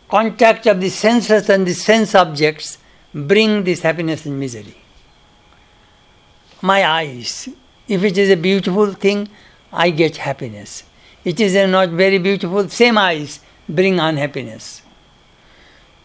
contact 0.08 0.66
of 0.66 0.80
the 0.80 0.88
senses 0.88 1.48
and 1.48 1.66
the 1.66 1.74
sense 1.74 2.14
objects 2.14 2.78
bring 3.14 3.64
this 3.64 3.82
happiness 3.82 4.26
and 4.26 4.38
misery. 4.38 4.76
My 6.60 6.86
eyes, 6.86 7.48
if 7.86 8.02
it 8.02 8.18
is 8.18 8.30
a 8.30 8.36
beautiful 8.36 8.92
thing, 8.92 9.28
I 9.72 9.90
get 9.90 10.16
happiness. 10.16 10.84
It 11.24 11.40
is 11.40 11.54
not 11.68 11.90
very 11.90 12.18
beautiful, 12.18 12.68
same 12.68 12.98
eyes 12.98 13.40
bring 13.68 14.00
unhappiness. 14.00 14.82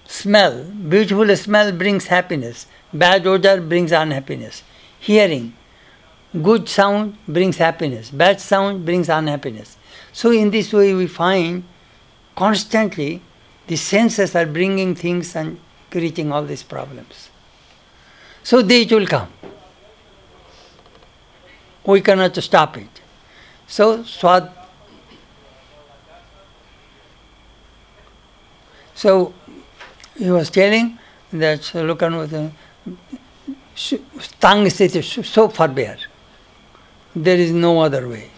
Smell, 0.06 0.64
beautiful 0.64 1.36
smell 1.36 1.72
brings 1.72 2.08
happiness. 2.08 2.68
Bad 2.94 3.26
odor 3.26 3.62
brings 3.62 3.92
unhappiness. 3.92 4.64
Hearing, 5.00 5.54
Good 6.42 6.68
sound 6.68 7.16
brings 7.28 7.58
happiness, 7.58 8.10
bad 8.10 8.42
sound 8.42 8.86
brings 8.86 9.08
unhappiness. 9.08 9.78
So, 10.12 10.32
in 10.32 10.50
this 10.50 10.74
way, 10.74 10.96
we 10.96 11.06
find 11.06 11.64
constantly 12.36 13.22
the 13.68 13.76
senses 13.76 14.36
are 14.36 14.46
bringing 14.46 14.96
things 14.96 15.36
and 15.36 15.60
creating 15.90 16.32
all 16.32 16.44
these 16.44 16.64
problems. 16.64 17.30
So, 18.44 18.62
they 18.62 18.86
will 18.86 19.08
come. 19.08 19.30
We 21.86 22.02
cannot 22.02 22.36
stop 22.36 22.78
it. 22.78 23.02
So, 23.68 24.04
swad. 24.04 24.52
So, 28.96 29.34
he 30.18 30.30
was 30.30 30.50
telling 30.50 31.00
that 31.32 31.74
look 31.74 32.04
at 32.04 32.12
tongue 34.40 34.66
is 34.66 35.28
so 35.28 35.50
far 35.50 35.68
bare. 35.68 35.98
There 37.16 37.38
is 37.38 37.52
no 37.52 37.82
other 37.82 38.08
way. 38.08 38.30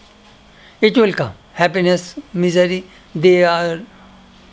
It 0.80 0.96
will 0.96 1.12
come. 1.12 1.34
Happiness, 1.54 2.18
misery, 2.32 2.84
they 3.16 3.44
are 3.44 3.80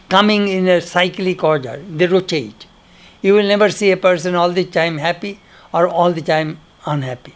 coming 0.07 0.47
in 0.47 0.67
a 0.67 0.79
cyclic 0.79 1.43
order. 1.43 1.77
They 1.89 2.07
rotate. 2.07 2.65
You 3.21 3.33
will 3.33 3.47
never 3.47 3.69
see 3.69 3.91
a 3.91 3.97
person 3.97 4.35
all 4.35 4.51
the 4.51 4.63
time 4.63 4.97
happy 4.97 5.39
or 5.73 5.87
all 5.87 6.13
the 6.13 6.21
time 6.21 6.59
unhappy. 6.85 7.35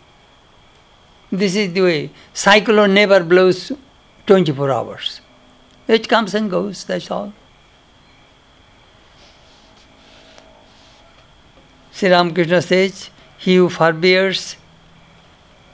This 1.32 1.56
is 1.56 1.74
the 1.74 1.82
way. 1.82 2.12
Cyclone 2.34 2.94
never 2.94 3.24
blows 3.24 3.72
24 4.26 4.72
hours. 4.72 5.22
It 5.88 6.08
comes 6.08 6.34
and 6.34 6.50
goes, 6.50 6.86
that's 6.86 7.12
all. 7.12 7.34
Sri 11.92 12.10
Ramakrishna 12.10 12.62
says, 12.62 13.10
He 13.38 13.56
who 13.56 13.70
forbears, 13.70 14.56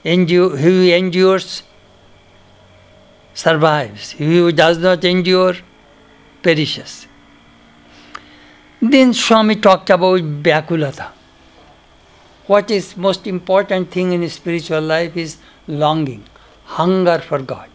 endure, 0.04 0.56
he 0.56 0.64
who 0.64 0.94
endures, 0.94 1.62
survives. 3.34 4.12
He 4.12 4.38
who 4.38 4.52
does 4.52 4.78
not 4.78 5.04
endure, 5.04 5.54
perishes. 6.42 7.06
Then 8.80 9.12
Swami 9.12 9.56
talked 9.56 9.90
about 9.90 10.20
Vyakulata. 10.20 11.10
What 12.46 12.70
is 12.70 12.96
most 12.96 13.26
important 13.26 13.90
thing 13.90 14.12
in 14.12 14.28
spiritual 14.28 14.82
life 14.82 15.16
is 15.16 15.38
longing, 15.66 16.24
hunger 16.64 17.18
for 17.18 17.40
God. 17.40 17.70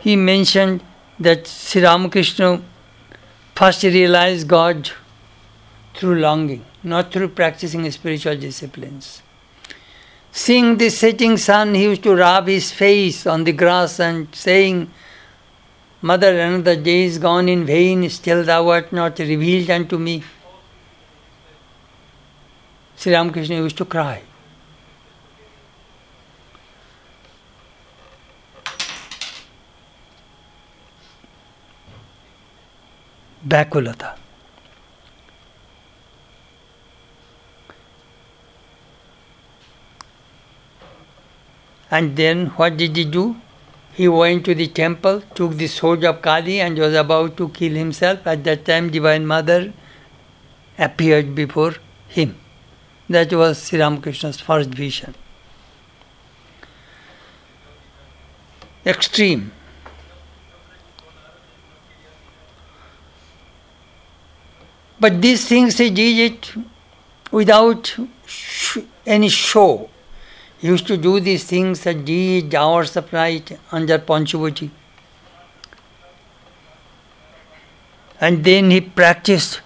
He 0.00 0.16
mentioned 0.16 0.82
that 1.18 1.46
Sri 1.46 1.82
Ramakrishna 1.82 2.62
first 3.54 3.82
realized 3.82 4.48
God 4.48 4.90
through 5.94 6.20
longing, 6.20 6.64
not 6.82 7.12
through 7.12 7.28
practicing 7.28 7.90
spiritual 7.90 8.36
disciplines. 8.36 9.22
Seeing 10.32 10.78
the 10.78 10.90
setting 10.90 11.36
sun, 11.36 11.74
he 11.74 11.84
used 11.84 12.02
to 12.04 12.14
rub 12.14 12.46
his 12.46 12.70
face 12.70 13.26
on 13.26 13.44
the 13.44 13.52
grass 13.52 13.98
and 13.98 14.32
saying, 14.34 14.90
Mother, 16.02 16.38
another 16.38 16.76
day 16.76 17.04
is 17.04 17.18
gone 17.18 17.48
in 17.48 17.66
vain, 17.66 18.08
still 18.08 18.42
thou 18.44 18.68
art 18.68 18.92
not 18.92 19.18
revealed 19.18 19.68
unto 19.70 19.98
me. 19.98 20.22
Sri 22.96 23.12
Ramakrishna 23.12 23.56
used 23.56 23.76
to 23.76 23.84
cry. 23.84 24.22
Vyakulata. 33.46 34.16
And 41.90 42.16
then 42.16 42.46
what 42.56 42.76
did 42.76 42.96
he 42.96 43.04
do? 43.04 43.36
He 43.92 44.08
went 44.08 44.44
to 44.44 44.54
the 44.54 44.68
temple, 44.68 45.22
took 45.34 45.54
the 45.54 45.66
sword 45.66 46.04
of 46.04 46.22
Kali, 46.22 46.60
and 46.60 46.78
was 46.78 46.94
about 46.94 47.36
to 47.38 47.48
kill 47.48 47.74
himself. 47.74 48.26
At 48.26 48.44
that 48.44 48.64
time, 48.64 48.90
Divine 48.90 49.26
Mother 49.26 49.72
appeared 50.78 51.34
before 51.34 51.74
him. 52.08 52.36
That 53.08 53.32
was 53.32 53.64
Sri 53.66 53.80
Ramakrishna's 53.80 54.40
first 54.40 54.70
vision. 54.70 55.14
Extreme. 58.86 59.52
But 65.00 65.20
these 65.20 65.46
things 65.48 65.78
he 65.78 65.90
did 65.90 66.32
it 66.32 66.54
without 67.32 67.96
any 69.06 69.28
show. 69.28 69.90
Used 70.60 70.86
to 70.88 70.96
do 70.96 71.20
these 71.20 71.44
things 71.44 71.86
at 71.86 72.04
did 72.04 72.54
hours 72.54 72.96
of 72.96 73.12
night 73.12 73.58
under 73.72 73.98
Panchavati. 73.98 74.70
And 78.20 78.44
then 78.44 78.70
he 78.70 78.82
practiced 78.82 79.62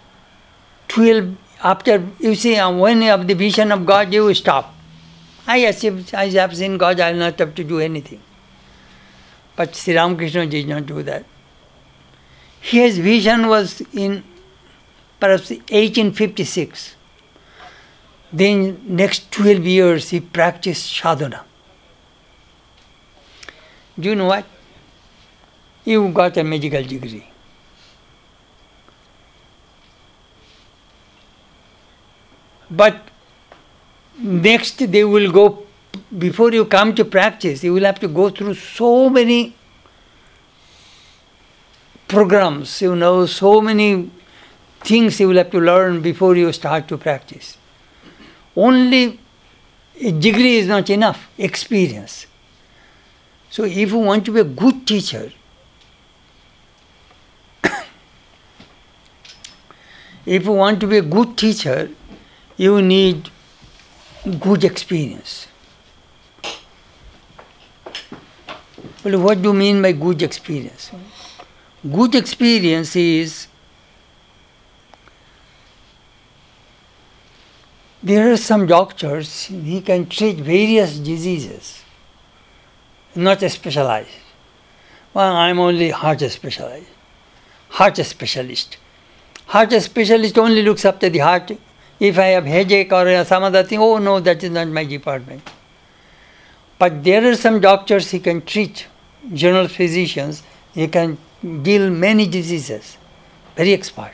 12 0.88 1.36
after 1.64 2.06
you 2.20 2.34
see 2.34 2.56
uh, 2.56 2.70
when 2.70 3.02
you 3.02 3.08
have 3.08 3.26
the 3.26 3.34
vision 3.34 3.72
of 3.72 3.84
God 3.84 4.12
you 4.12 4.32
stop. 4.34 4.72
I 5.46 5.58
accept 5.58 6.14
I 6.14 6.28
have 6.28 6.56
seen 6.56 6.78
God, 6.78 7.00
I 7.00 7.12
will 7.12 7.18
not 7.18 7.38
have 7.38 7.54
to 7.56 7.64
do 7.64 7.80
anything. 7.80 8.20
But 9.56 9.74
Sri 9.74 9.96
Ramakrishna 9.96 10.46
did 10.46 10.68
not 10.68 10.86
do 10.86 11.02
that. 11.02 11.24
His 12.60 12.98
vision 12.98 13.48
was 13.48 13.82
in 13.92 14.22
perhaps 15.20 15.50
1856. 15.50 16.93
Then 18.34 18.80
next 18.84 19.30
12 19.30 19.64
years 19.64 20.10
he 20.10 20.18
practiced 20.18 20.92
sadhana. 20.92 21.44
Do 23.96 24.08
you 24.08 24.16
know 24.16 24.26
what? 24.26 24.44
You 25.84 26.08
got 26.08 26.36
a 26.36 26.42
medical 26.42 26.82
degree. 26.82 27.28
But 32.68 33.08
next 34.18 34.78
they 34.78 35.04
will 35.04 35.30
go, 35.30 35.64
before 36.18 36.52
you 36.52 36.64
come 36.64 36.92
to 36.96 37.04
practice, 37.04 37.62
you 37.62 37.72
will 37.72 37.84
have 37.84 38.00
to 38.00 38.08
go 38.08 38.30
through 38.30 38.54
so 38.54 39.08
many 39.08 39.54
programs, 42.08 42.82
you 42.82 42.96
know, 42.96 43.26
so 43.26 43.60
many 43.60 44.10
things 44.80 45.20
you 45.20 45.28
will 45.28 45.36
have 45.36 45.52
to 45.52 45.60
learn 45.60 46.02
before 46.02 46.34
you 46.34 46.52
start 46.52 46.88
to 46.88 46.98
practice. 46.98 47.58
Only 48.56 49.18
a 50.00 50.12
degree 50.12 50.56
is 50.56 50.66
not 50.66 50.90
enough, 50.90 51.28
experience. 51.38 52.26
So 53.50 53.64
if 53.64 53.90
you 53.90 53.98
want 53.98 54.24
to 54.26 54.32
be 54.32 54.40
a 54.40 54.44
good 54.44 54.86
teacher, 54.86 55.32
if 60.26 60.44
you 60.44 60.52
want 60.52 60.80
to 60.80 60.86
be 60.86 60.98
a 60.98 61.02
good 61.02 61.36
teacher, 61.36 61.90
you 62.56 62.80
need 62.82 63.30
good 64.40 64.64
experience. 64.64 65.48
Well, 69.04 69.20
what 69.20 69.42
do 69.42 69.48
you 69.48 69.54
mean 69.54 69.82
by 69.82 69.92
good 69.92 70.22
experience? 70.22 70.90
Good 71.92 72.14
experience 72.14 72.96
is 72.96 73.48
there 78.04 78.30
are 78.30 78.36
some 78.36 78.66
doctors, 78.66 79.46
he 79.46 79.80
can 79.80 80.06
treat 80.06 80.36
various 80.36 80.98
diseases, 80.98 81.82
not 83.14 83.40
specialized. 83.50 84.10
Well, 85.14 85.34
I'm 85.34 85.58
only 85.58 85.88
heart 85.88 86.20
specialized, 86.20 86.90
heart 87.70 87.96
specialist. 87.96 88.76
Heart 89.46 89.72
specialist 89.80 90.38
only 90.38 90.62
looks 90.62 90.84
after 90.84 91.08
the 91.08 91.20
heart 91.20 91.52
if 91.98 92.18
I 92.18 92.26
have 92.26 92.44
headache 92.44 92.92
or 92.92 93.24
some 93.24 93.42
other 93.42 93.62
thing, 93.62 93.78
oh 93.78 93.96
no, 93.96 94.20
that 94.20 94.44
is 94.44 94.50
not 94.50 94.68
my 94.68 94.84
department. 94.84 95.50
But 96.78 97.02
there 97.04 97.26
are 97.26 97.36
some 97.36 97.58
doctors 97.58 98.10
he 98.10 98.20
can 98.20 98.42
treat, 98.42 98.86
general 99.32 99.66
physicians, 99.66 100.42
he 100.74 100.88
can 100.88 101.16
deal 101.62 101.88
many 101.88 102.26
diseases, 102.26 102.98
very 103.56 103.72
expert. 103.72 104.12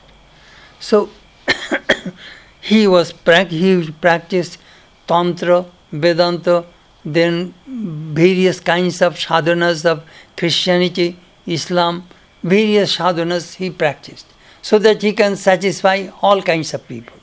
So 0.79 1.11
he 2.61 2.87
was 2.87 3.13
he 3.49 3.91
practiced 4.01 4.59
tantra, 5.07 5.67
Vedanta, 5.93 6.65
then 7.05 7.55
various 7.67 8.61
kinds 8.61 9.01
of 9.03 9.15
sadhanas 9.15 9.85
of 9.85 10.05
Christianity, 10.37 11.17
Islam, 11.47 12.07
various 12.43 12.97
sadhanas 12.97 13.55
he 13.55 13.71
practiced, 13.71 14.27
so 14.63 14.79
that 14.79 15.03
he 15.03 15.13
can 15.13 15.37
satisfy 15.37 16.09
all 16.21 16.43
kinds 16.43 16.75
of 16.75 16.87
people 16.87 17.21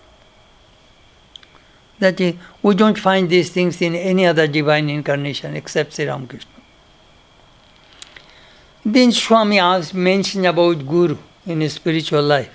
that 1.99 2.19
we 2.61 2.75
don't 2.75 2.97
find 2.97 3.29
these 3.29 3.49
things 3.49 3.81
in 3.81 3.95
any 3.95 4.25
other 4.25 4.47
divine 4.47 4.89
incarnation 4.89 5.55
except 5.55 5.93
Sri 5.93 6.05
Ramakrishna. 6.05 6.51
Then 8.85 9.11
Swami 9.11 9.59
asked, 9.59 9.93
mentioned 9.93 10.45
about 10.45 10.85
Guru 10.85 11.17
in 11.45 11.61
his 11.61 11.73
spiritual 11.73 12.23
life. 12.23 12.53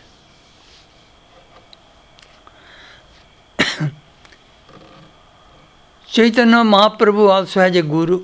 Chaitanya 6.12 6.62
Mahaprabhu 6.64 7.26
also 7.30 7.60
has 7.60 7.76
a 7.78 7.82
guru 7.90 8.18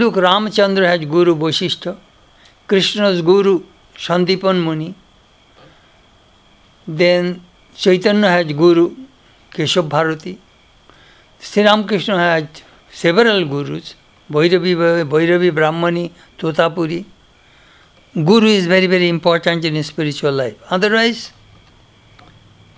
look 0.00 0.18
Ramchandra 0.18 0.84
has 0.86 1.04
गुरु 1.14 1.34
वशिष्ठ 1.36 1.88
कृष्णज 2.68 3.20
गुरु 3.24 3.58
संदीपन 3.96 4.56
मुनि 4.66 4.92
then 6.86 7.34
Chaitanya 7.76 8.28
has 8.28 8.52
guru 8.62 8.86
Keshav 9.52 9.88
Bharati 9.88 10.36
Shri 11.40 11.62
Ramakrishna 11.62 12.18
has 12.18 12.62
several 12.92 13.44
gurus 13.48 13.94
Bhairavi 14.30 14.74
Bhairavi 15.12 15.50
Brahmani 15.60 16.10
Totapuri 16.40 17.04
guru 18.14 18.48
is 18.48 18.68
very 18.68 18.86
very 18.86 19.08
important 19.08 19.64
in 19.64 19.82
spiritual 19.82 20.36
life 20.38 20.72
otherwise 20.72 21.28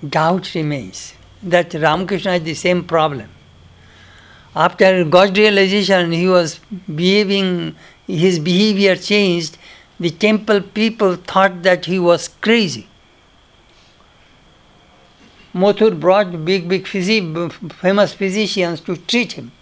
doubt 0.05 0.47
remains 0.57 1.13
that 1.45 1.77
Ramakrishna 1.83 2.31
has 2.31 2.51
the 2.51 2.55
same 2.67 2.83
problem 2.93 3.37
After 4.55 5.05
God's 5.05 5.39
realization, 5.39 6.13
he 6.13 6.27
was 6.27 6.61
behaving, 6.95 7.77
his 8.07 8.39
behavior 8.39 8.97
changed. 8.97 9.59
The 10.01 10.11
temple 10.11 10.61
people 10.61 11.17
thought 11.17 11.63
that 11.63 11.85
he 11.85 11.99
was 11.99 12.29
crazy. 12.29 12.89
Mathur 15.55 15.99
brought 15.99 16.45
big, 16.45 16.69
big 16.69 16.87
famous 16.87 18.13
physicians 18.13 18.81
to 18.83 18.97
treat 18.97 19.33
him. 19.33 19.53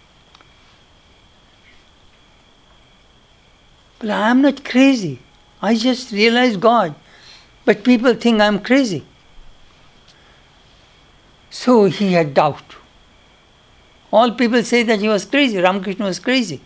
But 3.99 4.11
I 4.11 4.29
am 4.29 4.41
not 4.41 4.63
crazy. 4.63 5.19
I 5.61 5.75
just 5.75 6.11
realized 6.11 6.59
God. 6.59 6.93
But 7.65 7.83
people 7.83 8.13
think 8.13 8.41
I'm 8.41 8.59
crazy. 8.59 9.03
So 11.49 11.85
he 11.85 12.13
had 12.13 12.33
doubt. 12.33 12.75
All 14.11 14.31
people 14.31 14.63
say 14.63 14.83
that 14.83 14.99
he 14.99 15.07
was 15.07 15.25
crazy, 15.25 15.57
Ramakrishna 15.57 16.05
was 16.05 16.19
crazy. 16.19 16.61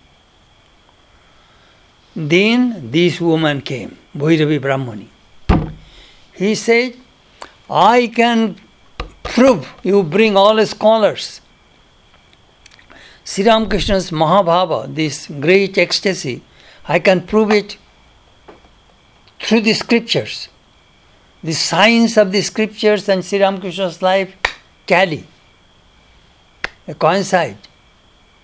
Then 2.15 2.91
this 2.91 3.19
woman 3.21 3.61
came, 3.61 3.97
Bhairavi 4.15 4.59
Brahmani. 4.59 5.07
He 6.35 6.55
said, 6.55 6.97
I 7.69 8.07
can 8.07 8.57
prove 9.23 9.67
you 9.81 10.03
bring 10.03 10.35
all 10.35 10.63
scholars. 10.65 11.41
Sri 13.23 13.45
Ramakrishna's 13.45 14.11
Mahabhava, 14.11 14.93
this 14.93 15.27
great 15.27 15.77
ecstasy, 15.77 16.43
I 16.87 16.99
can 16.99 17.25
prove 17.25 17.51
it 17.51 17.77
through 19.39 19.61
the 19.61 19.73
scriptures. 19.73 20.49
The 21.43 21.53
science 21.53 22.17
of 22.17 22.31
the 22.31 22.41
scriptures 22.41 23.07
and 23.07 23.23
Sri 23.23 23.41
Ramakrishna's 23.41 24.01
life 24.01 24.35
tally, 24.85 25.25
coincide. 26.99 27.57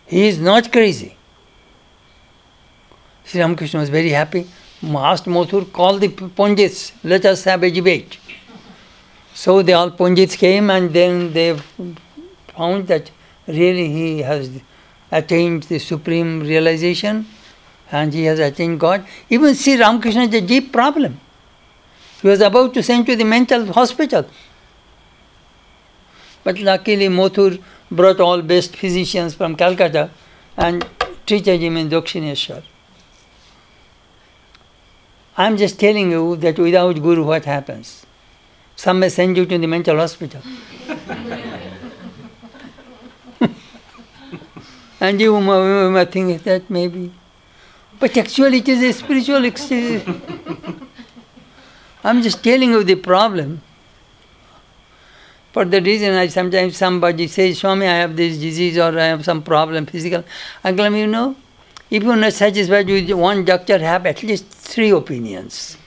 He 0.06 0.28
is 0.28 0.40
not 0.40 0.72
crazy. 0.72 1.16
Sri 3.26 3.42
Ramakrishna 3.42 3.80
was 3.80 3.90
very 3.90 4.10
happy. 4.10 4.48
Asked 4.84 5.26
Mathur, 5.26 5.72
call 5.74 5.98
the 5.98 6.08
Pandits, 6.08 6.94
let 7.04 7.26
us 7.26 7.44
have 7.44 7.64
a 7.64 7.72
debate. 7.72 8.18
So 9.34 9.62
the 9.62 9.74
all 9.74 9.92
Pandits 9.92 10.36
came 10.36 10.70
and 10.70 10.94
then 10.94 11.34
they 11.34 11.58
found 12.56 12.88
that 12.88 13.12
really 13.48 13.90
he 13.90 14.20
has 14.20 14.50
attained 15.12 15.64
the 15.64 15.80
supreme 15.80 16.42
realization 16.42 17.26
and 17.92 18.14
he 18.14 18.24
has 18.26 18.40
attained 18.40 18.80
God. 18.80 19.06
Even 19.30 19.56
Sri 19.56 19.80
Ramakrishna 19.80 20.22
had 20.22 20.34
a 20.34 20.42
deep 20.42 20.72
problem. 20.72 21.20
He 22.22 22.28
was 22.28 22.42
about 22.42 22.74
to 22.76 22.84
send 22.84 23.06
to 23.08 23.16
the 23.16 23.24
mental 23.24 23.72
hospital. 23.74 24.26
But 26.44 26.60
luckily 26.60 27.08
Mathur 27.10 27.62
brought 27.92 28.20
all 28.20 28.42
best 28.42 28.76
physicians 28.76 29.34
from 29.34 29.56
Calcutta 29.56 30.10
and 30.56 30.86
treated 31.26 31.62
him 31.62 31.78
in 31.78 31.90
Dakshineshwar. 31.90 32.64
I 35.38 35.46
am 35.46 35.58
just 35.58 35.80
telling 35.80 36.12
you 36.12 36.36
that 36.38 36.58
without 36.58 37.02
Guru 37.02 37.24
what 37.24 37.46
happens. 37.46 38.06
Some 38.76 39.00
may 39.00 39.10
send 39.10 39.38
you 39.38 39.46
to 39.46 39.58
the 39.58 39.68
mental 39.68 39.98
hospital. 39.98 40.42
and 45.00 45.22
you 45.22 45.40
may, 45.40 46.06
think 46.06 46.44
that 46.44 46.70
maybe. 46.70 47.14
But 48.00 48.18
actually 48.18 48.60
it 48.60 48.68
is 48.68 48.84
a 48.84 48.94
spiritual 48.94 49.46
experience. 49.46 50.06
I'm 52.04 52.22
just 52.22 52.44
telling 52.44 52.72
you 52.72 52.84
the 52.84 52.96
problem. 52.96 53.62
For 55.58 55.66
the 55.66 55.82
reason 55.82 56.14
I 56.14 56.28
sometimes 56.28 56.78
somebody 56.78 57.28
says, 57.28 57.58
Swami, 57.58 57.88
I 57.88 57.96
have 57.96 58.16
this 58.16 58.38
disease 58.38 58.78
or 58.78 58.96
I 59.00 59.06
have 59.06 59.26
some 59.26 59.42
problem 59.42 59.88
physical. 59.88 60.24
I 60.64 60.72
tell 60.72 60.86
him, 60.86 60.96
you 60.96 61.08
know, 61.08 61.36
if 61.90 62.04
you 62.04 62.12
are 62.12 62.16
not 62.16 62.34
satisfied 62.34 62.86
with 62.86 63.10
one 63.10 63.44
doctor, 63.44 63.80
have 63.80 64.06
at 64.06 64.22
least 64.22 64.46
three 64.50 64.92
opinions. 64.92 65.78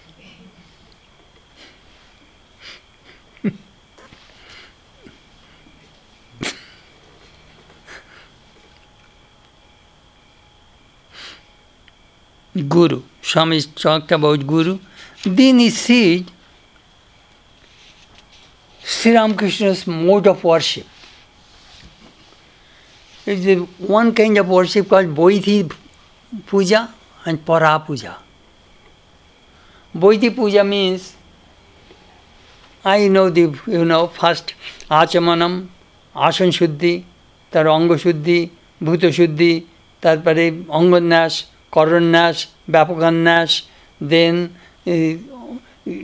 Guru. 12.68 13.02
Swami 13.22 13.62
talked 13.62 14.10
about 14.10 14.44
Guru. 14.44 14.80
Then 15.22 15.60
he 15.60 15.70
said, 15.70 16.28
Sri 18.92 19.12
Ramakrishna's 19.14 19.86
mode 19.86 20.26
of 20.26 20.42
worship. 20.42 20.86
It's 23.24 23.70
one 23.78 24.12
kind 24.12 24.36
of 24.36 24.48
worship 24.48 24.88
called 24.88 25.14
Vaidhi 25.14 25.72
Puja 26.46 26.92
and 27.24 27.44
Para 27.46 27.78
Puja. 27.86 28.16
Vaidhi 29.94 30.34
Puja 30.34 30.64
means 30.64 31.14
I 32.84 33.06
know 33.06 33.30
the 33.30 33.56
you 33.68 33.84
know 33.84 34.08
first 34.08 34.54
Achamanam, 34.90 35.68
Asan 36.14 36.50
Shuddhi, 36.58 36.94
তার 37.52 37.66
অঙ্গ 37.76 37.90
শুদ্ধি 38.04 38.38
ভূত 38.86 39.02
শুদ্ধি 39.18 39.52
তারপরে 40.02 40.44
অঙ্গন্যাস 40.78 41.32
করন্যাস 41.74 42.36
ব্যাপকান্যাস 42.74 43.50
দেন 44.12 44.36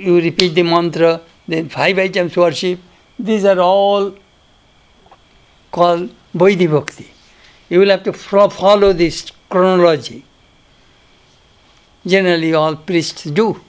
you 0.07 0.15
repeat 0.27 0.51
the 0.59 0.65
mantra, 0.73 1.13
then 1.49 1.69
five 1.69 1.99
items 1.99 2.37
worship. 2.37 2.81
These 3.19 3.45
are 3.45 3.59
all 3.61 4.15
called 5.71 6.11
Vaidhi 6.35 6.71
Bhakti. 6.71 7.11
You 7.69 7.81
will 7.81 7.91
have 7.91 8.03
to 8.05 8.13
follow 8.13 8.93
this 8.93 9.31
chronology. 9.49 10.25
Generally, 12.07 12.55
all 12.55 12.77
priests 12.77 13.25
do. 13.25 13.61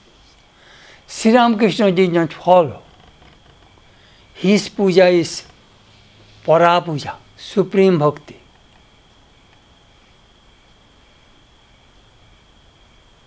Sri 1.06 1.32
Ramakrishna 1.34 1.90
did 1.90 2.12
not 2.12 2.32
follow. 2.32 2.82
His 4.34 4.68
puja 4.68 5.08
is 5.08 5.44
para 6.44 6.80
puja, 6.80 7.16
supreme 7.36 7.98
bhakti. 7.98 8.36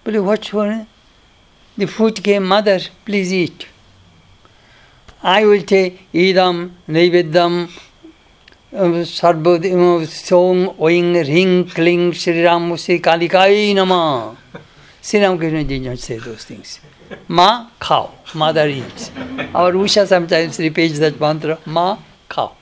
But 0.04 0.24
what's 0.24 0.48
for 0.48 0.88
the 1.78 1.88
food 1.88 2.24
came, 2.24 2.46
mother, 2.46 2.80
please 3.06 3.34
eat. 3.34 3.68
I 5.24 5.46
will 5.46 5.62
take 5.62 6.12
idam, 6.14 6.72
naivedyam, 6.90 7.70
sarva 8.74 10.08
song, 10.08 10.70
oing, 10.80 11.14
ring, 11.28 11.66
kling, 11.66 12.12
Sri 12.12 12.44
Ram, 12.44 12.76
Sri 12.76 13.00
Kalikai 13.00 13.76
nama. 13.76 14.36
Sri 15.00 15.20
Ramakrishna 15.20 15.64
did 15.64 15.84
not 15.84 16.00
say 16.00 16.18
those 16.18 16.46
things. 16.46 16.80
Ma, 17.28 17.70
cow, 17.80 18.12
mother 18.34 18.68
eats. 18.68 19.12
Our 19.54 19.74
Usha 19.74 20.08
sometimes 20.08 20.58
repeats 20.58 20.98
that 20.98 21.20
mantra, 21.20 21.60
Ma, 21.68 22.00
cow. 22.28 22.56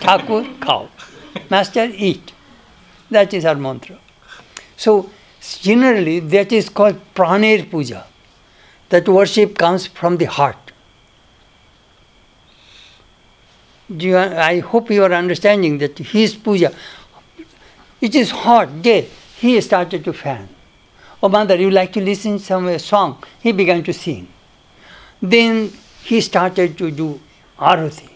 Thakur, 0.00 0.46
cow. 0.62 0.88
Master, 1.50 1.90
eat. 1.92 2.32
That 3.10 3.34
is 3.34 3.44
our 3.44 3.56
mantra. 3.56 3.98
So, 4.78 5.10
generally, 5.40 6.20
that 6.20 6.52
is 6.52 6.70
called 6.70 6.98
praner 7.14 7.70
puja. 7.70 8.06
That 8.88 9.06
worship 9.06 9.58
comes 9.58 9.86
from 9.86 10.16
the 10.16 10.24
heart. 10.24 10.67
You 13.88 14.18
I 14.18 14.60
hope 14.60 14.90
you 14.90 15.02
are 15.04 15.12
understanding 15.12 15.78
that 15.78 15.98
his 15.98 16.34
puja, 16.34 16.74
it 18.00 18.14
is 18.14 18.30
hot 18.30 18.82
day. 18.82 19.08
He 19.36 19.60
started 19.60 20.04
to 20.04 20.12
fan. 20.12 20.48
Oh, 21.22 21.28
mother, 21.28 21.56
you 21.56 21.70
like 21.70 21.92
to 21.94 22.00
listen 22.00 22.38
some 22.38 22.78
song? 22.78 23.22
He 23.40 23.52
began 23.52 23.82
to 23.84 23.92
sing. 23.92 24.28
Then 25.20 25.72
he 26.04 26.20
started 26.20 26.78
to 26.78 26.90
do 26.90 27.20
arati. 27.58 28.10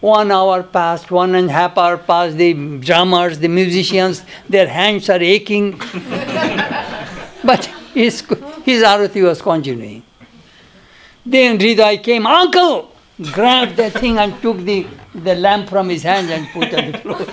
One 0.00 0.30
hour 0.30 0.62
passed, 0.62 1.10
one 1.10 1.34
and 1.34 1.48
a 1.48 1.52
half 1.52 1.76
hour 1.78 1.96
passed, 1.96 2.36
the 2.36 2.52
drummers, 2.78 3.38
the 3.38 3.48
musicians, 3.48 4.22
their 4.48 4.68
hands 4.68 5.08
are 5.10 5.20
aching. 5.20 5.72
but 7.44 7.64
his, 7.94 8.20
his 8.64 8.82
arati 8.84 9.22
was 9.22 9.42
continuing. 9.42 10.02
Then 11.26 11.58
Hriday 11.58 12.04
came, 12.04 12.24
Uncle, 12.24 12.92
grabbed 13.32 13.76
the 13.76 13.90
thing 13.90 14.16
and 14.16 14.40
took 14.40 14.58
the, 14.58 14.86
the 15.12 15.34
lamp 15.34 15.68
from 15.68 15.88
his 15.88 16.04
hand 16.04 16.30
and 16.30 16.46
put 16.50 16.72
on 16.72 16.92
the 16.92 16.98
floor. 16.98 17.26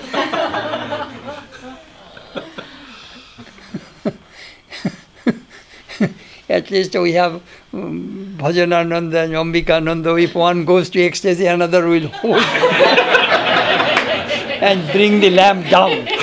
At 6.50 6.72
least 6.72 6.96
we 6.96 7.14
have 7.14 7.36
um, 7.72 8.36
Bhajanananda 8.38 9.26
and 9.26 9.34
Ambikananda. 9.34 10.22
If 10.22 10.34
one 10.34 10.66
goes 10.66 10.90
to 10.90 11.00
ecstasy, 11.02 11.46
another 11.46 11.88
will 11.88 12.08
hold 12.08 12.38
and 14.62 14.92
bring 14.92 15.20
the 15.20 15.30
lamp 15.30 15.70
down. 15.70 16.08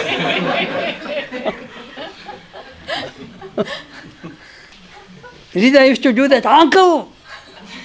Hriday 5.52 5.88
used 5.88 6.02
to 6.02 6.12
do 6.12 6.28
that. 6.28 6.46
Uncle, 6.46 7.11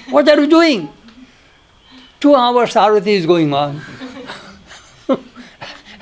what 0.10 0.28
are 0.30 0.39
you 0.39 0.48
doing? 0.48 0.89
Two 2.20 2.36
hours 2.36 2.74
Arati 2.74 3.08
is 3.08 3.26
going 3.26 3.54
on. 3.54 3.82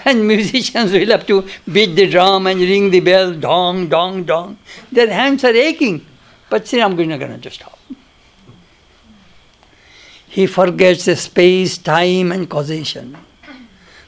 and 0.06 0.28
musicians 0.28 0.92
will 0.92 1.08
have 1.08 1.26
to 1.28 1.48
beat 1.72 1.96
the 1.96 2.10
drum 2.10 2.48
and 2.48 2.60
ring 2.60 2.90
the 2.90 3.00
bell, 3.00 3.34
dong, 3.34 3.88
dong, 3.88 4.24
dong. 4.24 4.58
Their 4.92 5.12
hands 5.12 5.44
are 5.44 5.54
aching. 5.54 6.06
But 6.50 6.68
Sri 6.68 6.82
Ramakrishna 6.82 7.18
cannot 7.18 7.42
just 7.42 7.56
stop. 7.56 7.80
He 10.28 10.48
forgets 10.48 11.06
the 11.06 11.16
space, 11.16 11.78
time, 11.78 12.32
and 12.32 12.50
causation. 12.50 13.18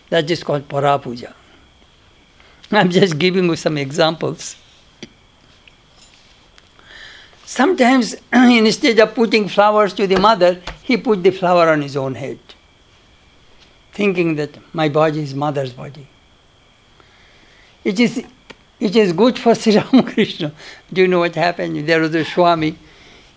That 0.09 0.29
is 0.29 0.43
called 0.43 0.67
Parapuja. 0.67 1.33
I'm 2.71 2.89
just 2.89 3.19
giving 3.19 3.45
you 3.45 3.55
some 3.55 3.77
examples. 3.77 4.55
Sometimes, 7.45 8.15
instead 8.33 8.99
of 8.99 9.13
putting 9.13 9.47
flowers 9.47 9.93
to 9.93 10.07
the 10.07 10.19
mother, 10.19 10.59
he 10.81 10.97
put 10.97 11.23
the 11.23 11.29
flower 11.29 11.69
on 11.69 11.81
his 11.81 11.95
own 11.95 12.15
head, 12.15 12.39
thinking 13.93 14.35
that 14.35 14.57
my 14.73 14.89
body 14.89 15.21
is 15.21 15.35
mother's 15.35 15.71
body. 15.71 16.07
It 17.83 17.99
is, 17.99 18.25
it 18.79 18.95
is 18.95 19.13
good 19.13 19.37
for 19.37 19.53
Sri 19.61 19.77
Ramakrishna. 19.77 20.51
Do 20.91 21.01
you 21.01 21.07
know 21.07 21.19
what 21.19 21.35
happened? 21.35 21.87
There 21.87 22.01
was 22.01 22.15
a 22.15 22.25
Swami. 22.25 22.77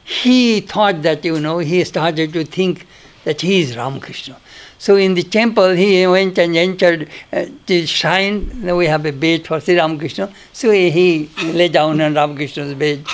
He 0.05 0.61
thought 0.62 1.03
that, 1.03 1.23
you 1.23 1.38
know, 1.38 1.59
he 1.59 1.85
started 1.85 2.33
to 2.33 2.44
think 2.44 2.87
that 3.25 3.42
he 3.42 3.61
is 3.61 3.77
Ramakrishna. 3.77 4.38
So 4.79 4.97
in 4.97 5.12
the 5.12 5.23
temple, 5.23 5.73
he 5.73 6.07
went 6.07 6.38
and 6.38 6.57
entered 6.57 7.11
uh, 7.31 7.44
the 7.66 7.85
shrine. 7.85 8.75
We 8.75 8.87
have 8.87 9.05
a 9.05 9.12
bed 9.12 9.47
for 9.47 9.61
Sri 9.61 9.77
Ramakrishna. 9.77 10.33
So 10.55 10.71
he, 10.71 10.88
he 10.88 11.53
lay 11.53 11.68
down 11.68 12.01
on 12.01 12.14
Ramakrishna's 12.14 12.73
bed 12.73 13.05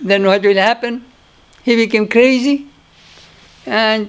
then 0.00 0.26
what 0.26 0.42
will 0.42 0.56
happen? 0.56 1.04
He 1.62 1.76
became 1.76 2.08
crazy 2.08 2.66
and 3.64 4.08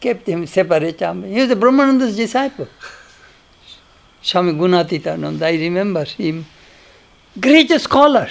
kept 0.00 0.26
him 0.26 0.46
separate. 0.46 1.02
Um, 1.02 1.22
he 1.24 1.40
was 1.40 1.50
a 1.50 1.56
Brahmananda's 1.56 2.16
disciple. 2.16 2.68
Swami 4.22 4.52
Gunatitananda, 4.52 5.42
I 5.42 5.52
remember 5.52 6.04
him. 6.04 6.46
Greatest 7.38 7.84
scholar, 7.84 8.28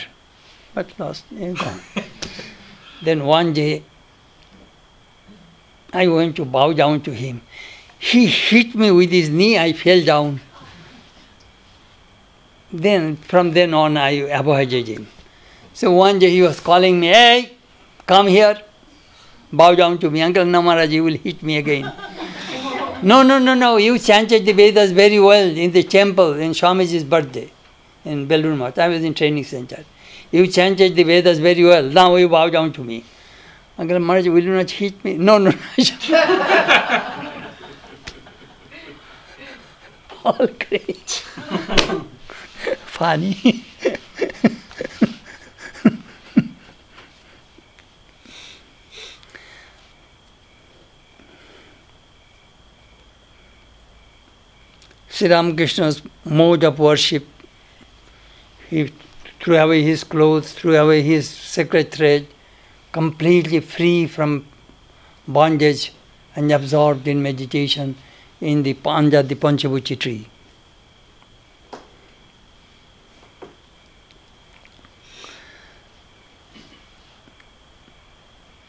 but 0.74 0.88
lost, 1.00 1.26
gone. 1.32 1.80
then 3.04 3.24
one 3.26 3.54
day, 3.54 3.84
I 5.94 6.08
went 6.08 6.36
to 6.36 6.44
bow 6.44 6.74
down 6.74 7.02
to 7.02 7.12
him. 7.12 7.42
He 7.98 8.26
hit 8.26 8.76
me 8.76 8.92
with 8.92 9.12
his 9.12 9.30
knee, 9.30 9.58
I 9.58 9.72
fell 9.72 10.04
down. 10.04 10.42
Then, 12.72 13.18
from 13.18 13.52
then 13.52 13.74
on, 13.74 13.98
I 13.98 14.12
avoided 14.40 14.88
him. 14.88 15.08
So 15.74 15.92
one 15.92 16.20
day 16.20 16.30
he 16.30 16.42
was 16.42 16.60
calling 16.60 17.00
me, 17.00 17.08
hey, 17.08 17.52
come 18.06 18.28
here, 18.28 18.62
bow 19.52 19.76
down 19.76 19.98
to 20.00 20.10
me. 20.10 20.22
Uncle 20.22 20.46
Maharaj, 20.46 20.90
you 20.90 21.04
will 21.04 21.18
hit 21.18 21.44
me 21.44 21.58
again. 21.58 21.84
no, 23.04 23.24
no, 23.24 23.40
no, 23.40 23.54
no, 23.54 23.78
you 23.78 24.00
chanted 24.00 24.46
the 24.46 24.54
Vedas 24.54 24.92
very 24.92 25.20
well 25.20 25.46
in 25.46 25.72
the 25.72 25.84
temple 25.84 26.34
in 26.34 26.52
Swamiji's 26.52 27.04
birthday 27.04 27.52
in 28.06 28.28
Belur 28.28 28.58
Math. 28.58 28.80
I 28.80 28.88
was 28.88 29.04
in 29.04 29.14
training 29.14 29.44
center. 29.44 29.84
You 30.32 30.48
chanted 30.48 30.96
the 30.96 31.04
Vedas 31.04 31.40
very 31.40 31.64
well. 31.64 31.84
Now 31.84 32.16
you 32.16 32.30
bow 32.30 32.50
down 32.50 32.72
to 32.74 32.84
me. 32.84 33.04
Uncle 33.78 34.00
Maharaj, 34.00 34.28
will 34.28 34.44
you 34.44 34.56
not 34.56 34.72
hit 34.72 35.04
me? 35.04 35.18
No, 35.18 35.38
no, 35.38 35.52
no. 35.52 35.58
All 40.26 40.48
great 40.48 41.24
funny. 42.96 43.66
Sri 55.10 55.30
Ramakrishna's 55.30 56.02
mode 56.26 56.64
of 56.64 56.80
worship, 56.80 57.26
he 58.70 58.92
threw 59.40 59.58
away 59.58 59.82
his 59.82 60.04
clothes, 60.04 60.52
threw 60.54 60.76
away 60.76 61.02
his 61.02 61.30
sacred 61.30 61.92
thread, 61.92 62.28
completely 62.92 63.60
free 63.60 64.08
from 64.08 64.46
bondage 65.28 65.94
and 66.36 66.52
absorbed 66.52 67.08
in 67.08 67.22
meditation 67.22 67.96
in 68.42 68.64
the 68.64 68.74
Panja, 68.74 69.26
the 69.26 69.36
Panchavati 69.36 69.98
tree. 70.00 70.28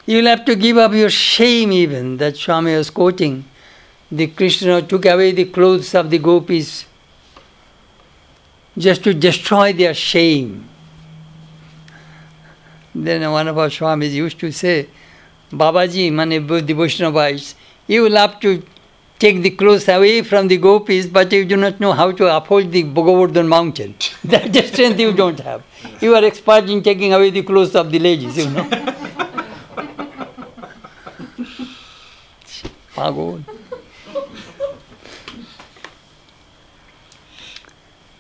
You'll 0.07 0.27
have 0.27 0.45
to 0.45 0.55
give 0.55 0.77
up 0.79 0.93
your 0.93 1.11
shame, 1.11 1.73
even. 1.73 2.17
That 2.19 2.37
Swami 2.37 2.77
was 2.77 2.91
quoting. 2.91 3.45
The 4.11 4.29
Krishna 4.29 4.83
took 4.83 5.05
away 5.05 5.33
the 5.33 5.47
clothes 5.47 5.95
of 5.95 6.11
the 6.11 6.19
gopis 6.19 6.87
just 8.79 9.03
to 9.05 9.13
destroy 9.13 9.73
their 9.73 9.95
shame. 9.95 10.69
Then 12.95 13.31
one 13.31 13.49
of 13.49 13.59
our 13.59 13.69
Swamis 13.69 14.13
used 14.13 14.39
to 14.41 14.53
say, 14.53 14.89
Babaji, 15.51 16.13
mane 16.13 16.47
the 16.47 16.75
Vaishnavas, 16.75 17.55
you 17.87 18.03
will 18.03 18.17
have 18.17 18.39
to 18.41 18.63
take 19.19 19.43
the 19.43 19.51
clothes 19.51 19.89
away 19.89 20.23
from 20.23 20.49
the 20.49 20.57
gopis, 20.57 21.07
but 21.07 21.33
you 21.33 21.45
do 21.45 21.57
not 21.57 21.81
know 21.81 21.93
how 21.93 22.13
to 22.13 22.35
uphold 22.37 22.71
the 22.71 22.83
Govardhan 22.83 23.49
mountain. 23.49 23.95
That 24.25 24.55
strength 24.67 25.01
you 25.01 25.13
don't 25.13 25.41
have. 25.41 25.63
You 26.01 26.15
are 26.15 26.25
expert 26.25 26.69
in 26.71 26.83
taking 26.83 27.13
away 27.13 27.31
the 27.31 27.43
clothes 27.43 27.75
of 27.75 27.91
the 27.91 27.99
ladies, 27.99 28.37
you 28.39 28.51
know. 28.51 28.69
Pagod. 32.97 33.45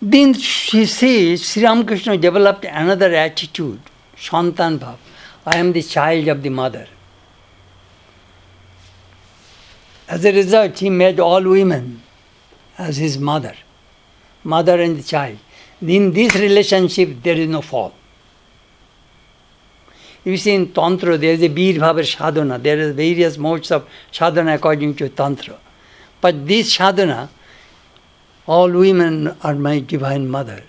Then 0.02 0.34
she 0.34 0.84
says, 0.84 1.48
Sri 1.48 1.64
Ramakrishna 1.64 2.18
developed 2.18 2.66
another 2.66 3.12
attitude, 3.14 3.80
Shantan 4.14 4.78
Bhav. 4.78 4.98
I 5.46 5.56
am 5.56 5.72
the 5.72 5.82
child 5.82 6.28
of 6.28 6.42
the 6.42 6.50
mother. 6.50 6.86
As 10.08 10.24
a 10.24 10.32
result, 10.32 10.78
he 10.78 10.90
made 10.90 11.18
all 11.18 11.42
women 11.42 12.02
as 12.78 12.98
his 12.98 13.18
mother, 13.18 13.54
mother 14.44 14.80
and 14.80 14.98
the 14.98 15.02
child. 15.02 15.38
In 15.80 16.12
this 16.12 16.34
relationship, 16.34 17.22
there 17.22 17.36
is 17.36 17.48
no 17.48 17.62
fall. 17.62 17.94
You 20.26 20.36
see, 20.36 20.56
in 20.56 20.72
Tantra, 20.72 21.16
there 21.16 21.34
is 21.34 21.42
a 21.44 21.48
Bir 21.48 21.74
Bhava 21.74 22.04
sadhana. 22.04 22.58
There 22.58 22.88
are 22.88 22.92
various 22.92 23.38
modes 23.38 23.70
of 23.70 23.88
sadhana 24.10 24.56
according 24.56 24.96
to 24.96 25.08
Tantra. 25.08 25.56
But 26.20 26.48
this 26.48 26.74
sadhana, 26.74 27.30
all 28.44 28.68
women 28.72 29.36
are 29.40 29.54
my 29.54 29.78
divine 29.78 30.28
mother. 30.28 30.64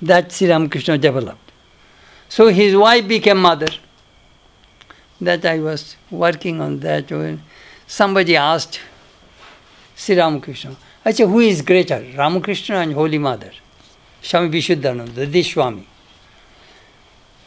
That 0.00 0.30
Sri 0.30 0.48
Ramakrishna 0.48 0.96
developed. 0.96 1.50
So 2.28 2.46
his 2.46 2.76
wife 2.76 3.08
became 3.08 3.38
mother. 3.38 3.72
That 5.20 5.44
I 5.44 5.58
was 5.58 5.96
working 6.08 6.60
on 6.60 6.78
that 6.80 7.10
when 7.10 7.42
somebody 7.88 8.36
asked 8.36 8.78
Sri 9.96 10.16
Ramakrishna, 10.16 10.76
I 11.04 11.10
said, 11.10 11.26
who 11.26 11.40
is 11.40 11.62
greater, 11.62 12.00
Ramakrishna 12.16 12.76
and 12.76 12.92
Holy 12.92 13.18
Mother? 13.18 13.50
Swami 14.20 14.48
Vishuddhananda, 14.48 15.30
this 15.30 15.48
Swami. 15.48 15.86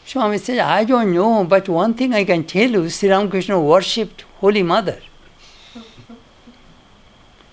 Swami 0.06 0.38
said, 0.38 0.60
I 0.60 0.84
don't 0.84 1.14
know, 1.14 1.44
but 1.46 1.70
one 1.70 1.94
thing 1.94 2.14
I 2.14 2.24
can 2.24 2.44
tell 2.44 2.70
you, 2.70 2.90
Sri 2.90 3.10
Ramakrishna 3.10 3.60
worshipped 3.60 4.26
Holy 4.40 4.64
Mother. 4.64 5.00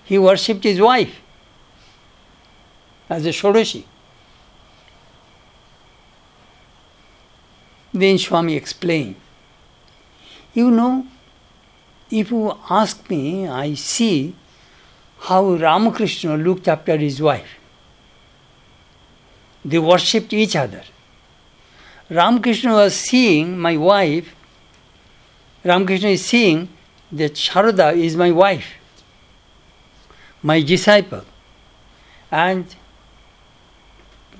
He 0.03 0.17
worshipped 0.17 0.63
his 0.63 0.81
wife 0.81 1.21
as 3.09 3.25
a 3.25 3.29
Shodashi. 3.29 3.83
Then 7.93 8.17
Swami 8.17 8.55
explained, 8.55 9.15
You 10.53 10.71
know, 10.71 11.05
if 12.09 12.31
you 12.31 12.57
ask 12.69 13.09
me, 13.09 13.47
I 13.47 13.75
see 13.75 14.35
how 15.19 15.53
Ramakrishna 15.53 16.37
looked 16.37 16.67
after 16.67 16.97
his 16.97 17.21
wife. 17.21 17.58
They 19.63 19.79
worshipped 19.79 20.33
each 20.33 20.55
other. 20.55 20.83
Ramakrishna 22.09 22.73
was 22.73 22.95
seeing 22.95 23.57
my 23.57 23.77
wife, 23.77 24.35
Ramakrishna 25.63 26.09
is 26.09 26.25
seeing 26.25 26.69
that 27.11 27.33
Sharada 27.33 27.95
is 27.95 28.15
my 28.15 28.31
wife, 28.31 28.73
my 30.41 30.61
disciple, 30.61 31.23
and 32.31 32.65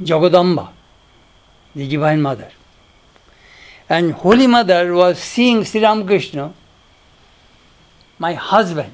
Jagadamba, 0.01 0.71
the 1.75 1.87
Divine 1.87 2.21
Mother. 2.21 2.51
And 3.89 4.13
Holy 4.13 4.47
Mother 4.47 4.93
was 4.93 5.19
seeing 5.19 5.65
Sri 5.65 5.81
Ramakrishna, 5.81 6.53
my 8.17 8.33
husband, 8.33 8.93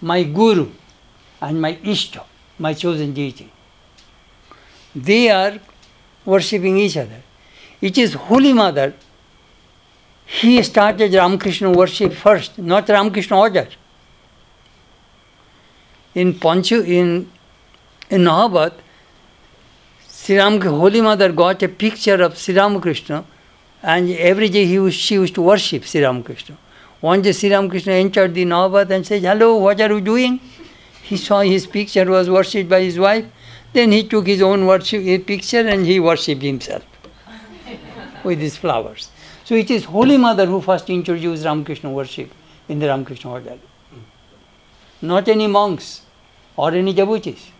my 0.00 0.22
Guru, 0.22 0.70
and 1.40 1.60
my 1.60 1.76
Ishta, 1.76 2.24
my 2.58 2.74
chosen 2.74 3.14
deity. 3.14 3.50
They 4.94 5.30
are 5.30 5.58
worshipping 6.24 6.78
each 6.78 6.96
other. 6.96 7.22
It 7.80 7.96
is 7.96 8.14
Holy 8.14 8.52
Mother. 8.52 8.94
He 10.26 10.62
started 10.62 11.12
Ramakrishna 11.14 11.70
worship 11.70 12.12
first, 12.12 12.58
not 12.58 12.88
Ramakrishna 12.88 13.38
order. 13.38 13.68
In 16.14 16.34
Panchu, 16.34 16.86
in, 16.86 17.30
in 18.10 18.22
Nahabat, 18.22 18.72
Sri 20.08 20.36
Ram, 20.36 20.60
Holy 20.60 21.00
Mother 21.00 21.32
got 21.32 21.62
a 21.62 21.68
picture 21.68 22.22
of 22.22 22.36
Sri 22.36 22.54
Ramakrishna 22.54 23.24
and 23.82 24.10
every 24.10 24.48
day 24.48 24.66
he 24.66 24.78
was, 24.78 24.94
she 24.94 25.14
used 25.14 25.34
to 25.34 25.42
worship 25.42 25.84
Sri 25.84 26.02
Ramakrishna. 26.02 26.56
One 27.00 27.22
day 27.22 27.32
Sri 27.32 27.50
Ramakrishna 27.50 27.92
entered 27.94 28.34
the 28.34 28.44
Nahabat 28.44 28.90
and 28.90 29.06
said, 29.06 29.22
Hello, 29.22 29.56
what 29.56 29.80
are 29.80 29.90
you 29.90 30.00
doing? 30.00 30.40
He 31.02 31.16
saw 31.16 31.40
his 31.40 31.66
picture 31.66 32.04
was 32.04 32.28
worshipped 32.28 32.68
by 32.68 32.82
his 32.82 32.98
wife. 32.98 33.24
Then 33.72 33.92
he 33.92 34.02
took 34.04 34.26
his 34.26 34.42
own 34.42 34.66
worship, 34.66 35.02
his 35.02 35.22
picture 35.22 35.66
and 35.66 35.86
he 35.86 36.00
worshipped 36.00 36.42
himself 36.42 36.84
with 38.24 38.40
his 38.40 38.56
flowers. 38.56 39.10
So 39.44 39.54
it 39.54 39.70
is 39.70 39.84
Holy 39.84 40.16
Mother 40.16 40.46
who 40.46 40.60
first 40.60 40.90
introduced 40.90 41.44
Ramakrishna 41.44 41.90
worship 41.90 42.32
in 42.68 42.78
the 42.78 42.88
Ramakrishna 42.88 43.30
order. 43.30 43.58
Not 45.02 45.28
any 45.28 45.46
monks 45.46 46.02
or 46.56 46.72
any 46.72 46.92
devotees. 46.92 47.50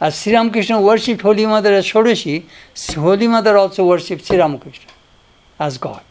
As 0.00 0.20
Sri 0.20 0.34
Ramakrishna 0.34 0.80
worshipped 0.80 1.22
Holy 1.22 1.46
Mother 1.46 1.72
as 1.72 1.86
Shodashi, 1.86 2.44
Holy 2.94 3.26
Mother 3.26 3.56
also 3.56 3.86
worshipped 3.86 4.24
Sri 4.24 4.38
Ramakrishna 4.38 4.92
as 5.58 5.78
God. 5.78 6.02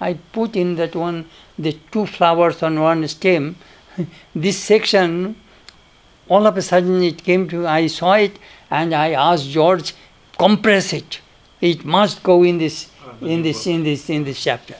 I 0.00 0.14
put 0.14 0.56
in 0.56 0.74
that 0.76 0.96
one, 0.96 1.30
the 1.58 1.78
two 1.92 2.06
flowers 2.06 2.62
on 2.62 2.80
one 2.80 3.06
stem. 3.06 3.56
this 4.34 4.58
section, 4.58 5.36
all 6.28 6.46
of 6.46 6.56
a 6.56 6.62
sudden 6.62 7.02
it 7.02 7.22
came 7.22 7.48
to, 7.48 7.66
I 7.66 7.86
saw 7.86 8.14
it 8.14 8.38
and 8.70 8.94
I 8.94 9.12
asked 9.12 9.48
George, 9.48 9.94
compress 10.38 10.92
it. 10.92 11.20
It 11.60 11.84
must 11.84 12.22
go 12.22 12.42
in 12.42 12.58
this, 12.58 12.90
in 13.20 13.42
this, 13.42 13.66
in 13.66 13.84
this, 13.84 14.10
in 14.10 14.24
this 14.24 14.42
chapter. 14.42 14.76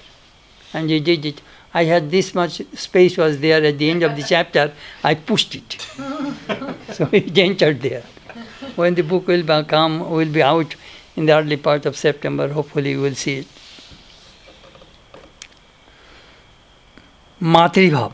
And 0.74 0.90
he 0.90 1.00
did 1.00 1.24
it. 1.24 1.42
I 1.74 1.84
had 1.84 2.10
this 2.10 2.34
much 2.34 2.60
space 2.74 3.16
was 3.16 3.40
there 3.40 3.64
at 3.64 3.78
the 3.78 3.90
end 3.90 4.02
of 4.02 4.16
the 4.16 4.22
chapter. 4.28 4.72
I 5.02 5.14
pushed 5.14 5.54
it, 5.54 5.72
so 6.92 7.08
it 7.12 7.36
entered 7.38 7.80
there. 7.80 8.04
When 8.76 8.94
the 8.94 9.02
book 9.02 9.26
will 9.26 9.42
be 9.42 9.62
come, 9.64 10.10
will 10.10 10.30
be 10.30 10.42
out 10.42 10.74
in 11.16 11.26
the 11.26 11.34
early 11.34 11.56
part 11.56 11.86
of 11.86 11.96
September. 11.96 12.48
Hopefully, 12.48 12.90
you 12.90 13.00
will 13.00 13.14
see 13.14 13.38
it. 13.38 13.46
Matribhav. 17.40 18.12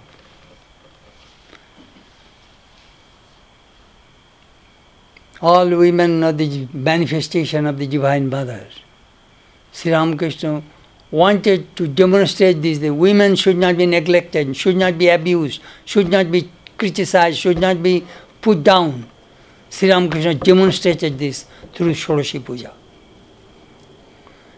All 5.40 5.68
women 5.68 6.24
are 6.24 6.32
the 6.32 6.66
manifestation 6.72 7.66
of 7.66 7.78
the 7.78 7.86
Divine 7.86 8.28
Mother. 8.28 8.66
Sri 9.72 9.92
Ramakrishna 9.92 10.62
wanted 11.10 11.76
to 11.76 11.86
demonstrate 11.86 12.60
this 12.60 12.78
that 12.78 12.92
women 12.92 13.36
should 13.36 13.56
not 13.56 13.76
be 13.76 13.86
neglected, 13.86 14.56
should 14.56 14.76
not 14.76 14.98
be 14.98 15.08
abused, 15.08 15.60
should 15.84 16.08
not 16.08 16.30
be 16.30 16.50
criticized, 16.76 17.38
should 17.38 17.58
not 17.58 17.82
be 17.82 18.04
put 18.40 18.64
down. 18.64 19.08
Sri 19.70 19.90
Ramakrishna 19.90 20.34
demonstrated 20.34 21.18
this 21.18 21.46
through 21.72 21.92
Shodashi 21.92 22.44
Puja. 22.44 22.72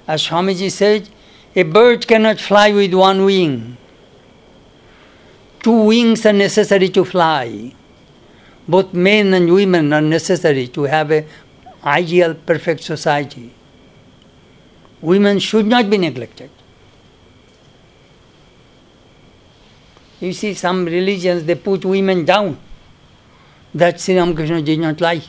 As 0.06 0.26
Swamiji 0.26 0.70
said, 0.70 1.08
a 1.54 1.62
bird 1.62 2.06
cannot 2.06 2.40
fly 2.40 2.72
with 2.72 2.94
one 2.94 3.24
wing. 3.24 3.76
Two 5.62 5.82
wings 5.82 6.24
are 6.24 6.32
necessary 6.32 6.88
to 6.88 7.04
fly. 7.04 7.74
Both 8.70 8.94
men 8.94 9.34
and 9.34 9.52
women 9.52 9.92
are 9.92 10.00
necessary 10.00 10.68
to 10.68 10.84
have 10.84 11.10
a 11.10 11.26
ideal, 11.82 12.34
perfect 12.34 12.84
society. 12.84 13.52
Women 15.00 15.40
should 15.40 15.66
not 15.66 15.90
be 15.90 15.98
neglected. 15.98 16.50
You 20.20 20.32
see, 20.32 20.54
some 20.54 20.84
religions 20.84 21.42
they 21.42 21.56
put 21.56 21.84
women 21.84 22.24
down. 22.24 22.58
That 23.74 24.00
Sri 24.00 24.16
Ramakrishna 24.16 24.62
did 24.62 24.78
not 24.78 25.00
like. 25.00 25.24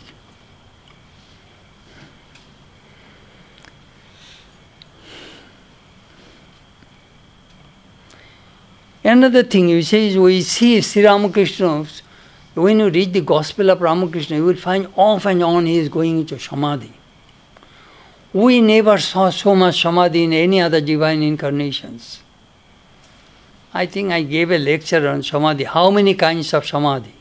Another 9.04 9.42
thing 9.42 9.68
you 9.70 9.82
see 9.82 10.10
is 10.10 10.18
we 10.18 10.42
see 10.44 10.80
Sri 10.82 11.04
Ramakrishna, 11.04 11.88
when 12.55 12.79
you 12.79 12.89
read 12.89 13.13
the 13.13 13.21
Gospel 13.21 13.71
of 13.71 13.81
Ramakrishna, 13.81 14.37
you 14.37 14.45
will 14.45 14.57
find 14.57 14.89
off 14.97 15.27
and 15.27 15.43
on 15.43 15.67
he 15.67 15.77
is 15.77 15.89
going 15.89 16.21
into 16.21 16.39
Samadhi. 16.39 16.93
We 18.35 18.61
never 18.61 18.99
saw 18.99 19.31
so 19.31 19.55
much 19.55 19.83
Samadhi 19.83 20.25
in 20.25 20.33
any 20.33 20.61
other 20.61 20.81
divine 20.81 21.23
incarnations. 21.23 22.23
I 23.75 23.87
think 23.87 24.13
I 24.13 24.23
gave 24.23 24.51
a 24.51 24.59
lecture 24.59 25.07
on 25.09 25.23
Samadhi. 25.23 25.65
How 25.65 25.91
many 25.91 26.15
kinds 26.15 26.55
of 26.55 26.67
Samadhi? 26.67 27.13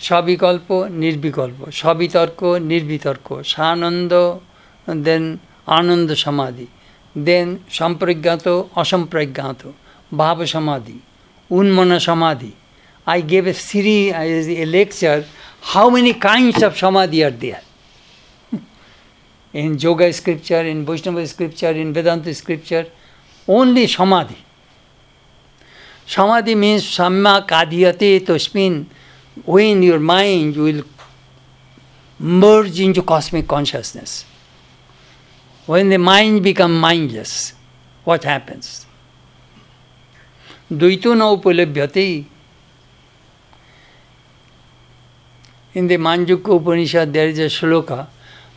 সবিকল্প 0.00 0.68
নির্বিকল্প 1.04 1.58
সবিতর্ক 1.80 2.40
নির্বিতর্ক 2.72 3.28
সানন্দ 3.54 4.12
দেন 5.06 5.24
আনন্দ 5.78 6.10
সমাধি 6.24 6.66
দেন 7.26 7.48
সম্প্রজ্ঞাত 7.78 8.46
অসম্প্রজ্ঞাত 8.82 9.60
ভাব 10.20 10.38
সমাধি 10.54 10.96
উন্মনা 11.50 11.98
সমাধি 12.08 12.52
I 13.05 13.21
gave 13.21 13.47
a 13.47 13.53
series, 13.53 14.13
a 14.13 14.65
lecture, 14.65 15.25
how 15.61 15.89
many 15.89 16.13
kinds 16.13 16.63
of 16.63 16.77
samadhi 16.77 17.23
are 17.23 17.31
there? 17.31 17.61
in 19.53 19.77
yoga 19.77 20.11
scripture, 20.11 20.61
in 20.61 20.83
Vaishnava 20.85 21.25
scripture, 21.27 21.69
in 21.69 21.93
Vedanta 21.93 22.33
scripture, 22.33 22.87
only 23.47 23.87
samadhi. 23.87 24.37
Samadhi 26.05 26.55
means 26.55 26.83
samma 26.83 27.47
kadhyate 27.47 28.21
tosmin, 28.21 28.85
when 29.45 29.83
your 29.83 29.99
mind 29.99 30.55
will 30.55 30.83
merge 32.19 32.79
into 32.79 33.03
cosmic 33.03 33.47
consciousness. 33.47 34.25
When 35.65 35.89
the 35.89 35.97
mind 35.97 36.43
becomes 36.43 36.79
mindless, 36.79 37.53
what 38.03 38.23
happens? 38.23 38.85
Dvaito 40.71 41.15
na 41.15 41.35
upalabhyate. 41.35 42.25
In 45.75 45.87
the 45.87 45.97
Manjuka 45.97 46.55
Upanishad, 46.55 47.11
there 47.11 47.27
is 47.27 47.39
a 47.39 47.49
shloka 47.49 48.07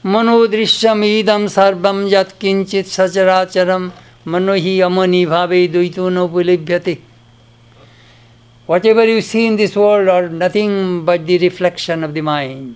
मनोदृश्यम 0.04 1.02
ईदम 1.04 1.46
सर्वम 1.50 2.06
यत 2.08 2.32
किंचित 2.40 2.86
सचराचरम 2.86 3.88
मनो 4.32 4.54
ही 4.54 4.80
अमनी 4.80 5.24
भावे 5.26 5.66
द्वैतो 5.68 6.08
न 6.08 6.18
उपलिभ्यते 6.18 6.94
whatever 8.86 9.08
you 9.08 9.20
see 9.20 9.44
in 9.46 9.56
this 9.56 9.76
world 9.76 10.10
are 10.10 10.28
nothing 10.42 10.76
but 11.06 11.20
the 11.20 11.38
reflection 11.42 12.04
of 12.04 12.10
the 12.10 12.18
mind 12.28 12.74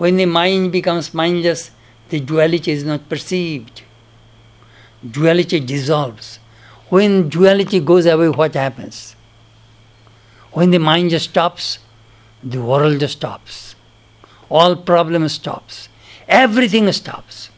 when 0.00 0.22
the 0.22 0.28
mind 0.30 0.70
becomes 0.72 1.14
mindless 1.16 1.70
the 2.10 2.24
duality 2.28 2.72
is 2.72 2.86
not 2.86 3.08
perceived 3.10 3.80
duality 5.18 5.60
dissolves 5.74 6.38
when 6.92 7.22
duality 7.36 7.80
goes 7.92 8.08
away 8.08 8.28
what 8.40 8.56
happens 8.56 9.04
when 10.58 10.70
the 10.70 10.80
mind 10.90 11.10
just 11.10 11.30
stops 11.30 11.78
the 12.44 12.60
world 12.60 13.02
stops. 13.08 13.74
All 14.50 14.76
problems 14.76 15.32
stops. 15.32 15.88
Everything 16.28 16.90
stops. 16.92 17.50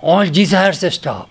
All 0.00 0.26
desires 0.26 0.84
stop. 0.94 1.30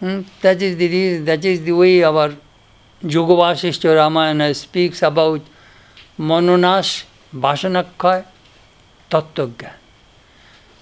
Hmm? 0.00 0.22
That 0.42 0.60
is 0.60 0.76
the 0.76 1.18
that 1.18 1.44
is 1.44 1.62
the 1.62 1.72
way 1.72 2.02
our 2.02 2.34
Yoga 3.00 3.34
Vasishta 3.34 3.94
Ramayana 3.94 4.52
speaks 4.54 5.02
about 5.02 5.40
Mononash, 6.18 7.04
Vasanakkhay, 7.32 8.24
Tattva 9.10 9.72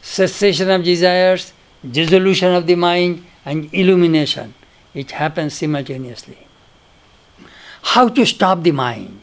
Cessation 0.00 0.70
of 0.70 0.82
desires, 0.82 1.52
dissolution 1.88 2.54
of 2.54 2.66
the 2.66 2.74
mind, 2.74 3.24
and 3.44 3.72
illumination. 3.74 4.54
It 4.94 5.12
happens 5.12 5.54
simultaneously. 5.54 6.46
How 7.82 8.08
to 8.08 8.24
stop 8.24 8.62
the 8.62 8.72
mind? 8.72 9.20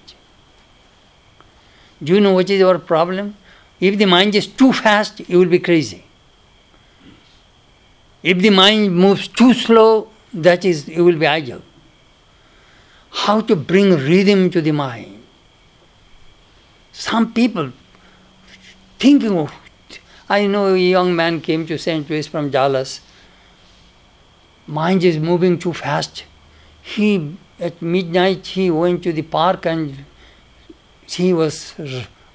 Do 2.04 2.14
you 2.14 2.22
know 2.22 2.34
what 2.34 2.50
is 2.50 2.62
our 2.62 2.80
problem? 2.80 3.36
If 3.80 3.98
the 3.98 4.06
mind 4.06 4.36
is 4.36 4.48
too 4.48 4.74
fast, 4.74 5.22
you 5.30 5.40
will 5.40 5.50
be 5.50 5.60
crazy. 5.60 6.04
If 8.22 8.40
the 8.40 8.50
mind 8.50 8.96
moves 8.96 9.28
too 9.28 9.54
slow, 9.54 10.10
that 10.34 10.66
is, 10.66 10.88
you 10.88 11.06
will 11.06 11.18
be 11.18 11.26
idle. 11.26 11.62
How 13.12 13.42
to 13.42 13.56
bring 13.56 13.96
rhythm 13.96 14.50
to 14.52 14.62
the 14.62 14.72
mind? 14.72 15.24
Some 16.92 17.34
people 17.34 17.72
thinking 18.98 19.38
of. 19.38 19.50
Oh, 19.50 19.98
I 20.32 20.46
know 20.46 20.76
a 20.76 20.78
young 20.78 21.16
man 21.16 21.42
came 21.42 21.66
to 21.68 21.78
St. 21.78 22.08
Louis 22.08 22.28
from 22.28 22.52
Dallas. 22.52 23.02
Mind 24.70 25.04
is 25.04 25.18
moving 25.18 25.58
too 25.58 25.74
fast. 25.74 26.26
He 26.84 27.36
at 27.60 27.82
midnight 27.82 28.46
he 28.46 28.70
went 28.70 29.02
to 29.04 29.12
the 29.12 29.24
park 29.24 29.66
and 29.66 30.06
he 31.08 31.34
was 31.34 31.74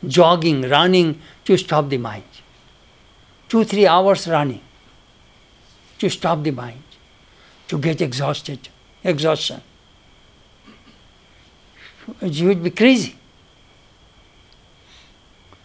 jogging, 0.07 0.63
running 0.69 1.21
to 1.45 1.57
stop 1.57 1.89
the 1.89 1.99
mind. 1.99 2.25
Two, 3.49 3.63
three 3.63 3.87
hours 3.87 4.27
running 4.27 4.61
to 5.99 6.11
stop 6.11 6.43
the 6.43 6.51
mind, 6.51 6.83
to 7.69 7.79
get 7.79 8.01
exhausted, 8.01 8.69
exhaustion. 9.05 9.61
You 12.21 12.49
would 12.49 12.65
be 12.65 12.71
crazy. 12.71 13.17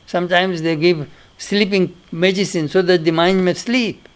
Sometimes 0.05 0.61
they 0.61 0.75
give 0.75 1.09
sleeping 1.37 1.95
medicine 2.11 2.67
so 2.67 2.83
that 2.83 3.03
the 3.03 3.11
mind 3.11 3.43
may 3.43 3.55
sleep. 3.55 4.08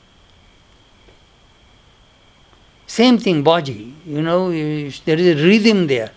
Same 2.86 3.18
thing, 3.18 3.44
body. 3.44 3.96
You 4.06 4.22
know, 4.22 4.52
there 4.52 5.18
is 5.18 5.42
a 5.42 5.44
rhythm 5.44 5.88
there. 5.88 6.12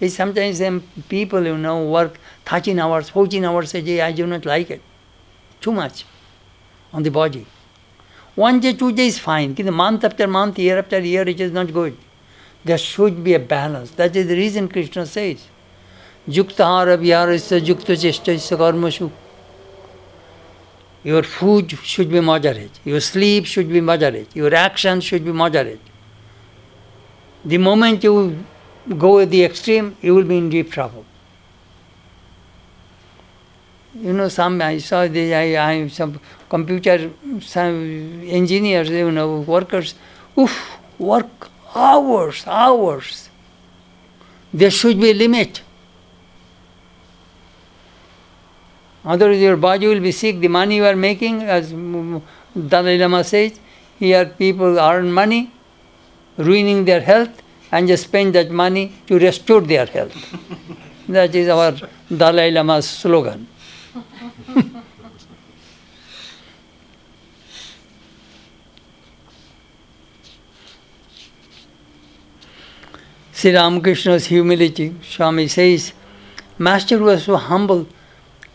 It's 0.00 0.14
sometimes 0.14 0.58
some 0.58 0.82
people, 1.08 1.44
you 1.44 1.56
know, 1.56 1.84
work 1.86 2.18
13 2.46 2.78
hours, 2.78 3.08
14 3.10 3.44
hours 3.44 3.74
a 3.74 3.82
day. 3.82 4.00
I 4.00 4.12
do 4.12 4.26
not 4.26 4.44
like 4.44 4.70
it. 4.70 4.82
Too 5.60 5.72
much 5.72 6.04
on 6.92 7.02
the 7.02 7.10
body. 7.10 7.46
One 8.34 8.60
day, 8.60 8.72
two 8.72 8.92
days 8.92 9.18
fine. 9.18 9.54
Month 9.72 10.04
after 10.04 10.26
month, 10.26 10.58
year 10.58 10.78
after 10.78 10.98
year, 10.98 11.22
it 11.22 11.40
is 11.40 11.52
not 11.52 11.72
good. 11.72 11.96
There 12.64 12.78
should 12.78 13.22
be 13.22 13.34
a 13.34 13.38
balance. 13.38 13.92
That 13.92 14.16
is 14.16 14.26
the 14.26 14.34
reason 14.34 14.68
Krishna 14.68 15.06
says. 15.06 15.46
Yuktahara 16.28 16.98
viharasya 16.98 17.60
yukta 17.60 17.94
chestasya 17.94 18.56
karmashu. 18.56 19.10
Your 21.04 21.22
food 21.22 21.70
should 21.82 22.10
be 22.10 22.20
moderate. 22.20 22.80
Your 22.84 23.00
sleep 23.00 23.44
should 23.44 23.68
be 23.68 23.80
moderate. 23.80 24.34
Your 24.34 24.54
actions 24.54 25.04
should 25.04 25.24
be 25.24 25.32
moderate. 25.32 25.80
The 27.44 27.58
moment 27.58 28.02
you 28.02 28.42
go 28.98 29.18
at 29.18 29.30
the 29.30 29.44
extreme, 29.44 29.96
you 30.00 30.14
will 30.14 30.24
be 30.24 30.38
in 30.38 30.48
deep 30.48 30.72
trouble. 30.72 31.04
You 33.94 34.14
know, 34.14 34.28
some 34.28 34.60
I 34.62 34.78
saw 34.78 35.06
the 35.06 35.34
I, 35.34 35.72
I 35.72 35.88
some 35.88 36.18
computer 36.48 37.10
some 37.40 38.22
engineers, 38.24 38.88
you 38.88 39.12
know, 39.12 39.40
workers, 39.40 39.94
oof, 40.38 40.78
work 40.98 41.50
hours, 41.74 42.44
hours. 42.46 43.28
There 44.52 44.70
should 44.70 44.98
be 45.00 45.10
a 45.10 45.14
limit. 45.14 45.60
Otherwise, 49.04 49.40
your 49.40 49.56
body 49.56 49.86
will 49.86 50.00
be 50.00 50.12
sick. 50.12 50.40
The 50.40 50.48
money 50.48 50.76
you 50.76 50.84
are 50.86 50.96
making, 50.96 51.42
as 51.42 51.70
Dalai 51.70 52.98
Lama 52.98 53.22
says, 53.22 53.60
here 53.98 54.24
people 54.26 54.78
earn 54.78 55.12
money, 55.12 55.50
ruining 56.38 56.84
their 56.84 57.00
health, 57.00 57.42
and 57.70 57.86
just 57.86 58.04
spend 58.04 58.34
that 58.34 58.50
money 58.50 58.92
to 59.06 59.18
restore 59.18 59.60
their 59.60 59.86
health. 59.86 60.14
that 61.08 61.34
is 61.34 61.48
our 61.48 61.74
Dalai 62.08 62.50
Lama's 62.50 62.88
slogan. 62.88 63.46
Sri 73.32 73.54
Ramakrishna's 73.54 74.26
humility, 74.26 74.94
Swami 75.02 75.48
says, 75.48 75.92
Master 76.56 76.98
was 76.98 77.24
so 77.24 77.36
humble 77.36 77.86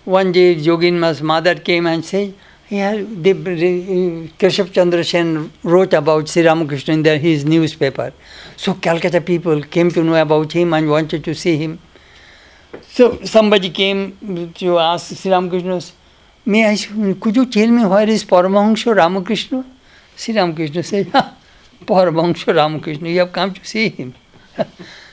one 0.10 0.32
day 0.32 0.56
Yoginma's 0.56 1.22
mother 1.22 1.56
came 1.56 1.86
and 1.86 2.04
said, 2.04 2.34
yeah, 2.70 2.96
the, 2.96 3.34
Keshav 4.40 4.72
Chandra 4.72 5.04
Sen 5.04 5.52
wrote 5.64 5.94
about 5.94 6.28
Sri 6.28 6.46
Ramakrishna 6.46 6.94
in 6.94 7.20
his 7.20 7.46
newspaper. 7.46 8.12
So 8.58 8.74
Calcutta 8.74 9.22
people 9.22 9.62
came 9.62 9.92
to 9.92 10.04
know 10.04 10.20
about 10.22 10.52
him 10.52 10.74
and 10.74 10.90
wanted 10.90 11.24
to 11.24 11.34
see 11.36 11.58
him. 11.58 11.80
So 12.88 13.24
somebody 13.24 13.70
came 13.70 14.54
to 14.56 14.80
ask 14.80 15.16
Sri 15.16 15.32
Ramakrishna, 15.32 15.80
May 16.46 16.68
I, 16.68 16.78
could 17.20 17.36
you 17.36 17.46
tell 17.46 17.68
me 17.68 17.86
where 17.86 18.10
is 18.10 18.24
Paramahansa 18.24 18.96
Ramakrishna? 18.96 19.66
Sri 20.16 20.36
Ramakrishna 20.36 20.84
said, 20.84 21.08
Paramahansa 21.86 22.56
Ramakrishna, 22.56 23.10
you 23.10 23.20
have 23.20 23.32
come 23.32 23.54
to 23.54 23.66
see 23.66 23.90
him. 23.90 24.16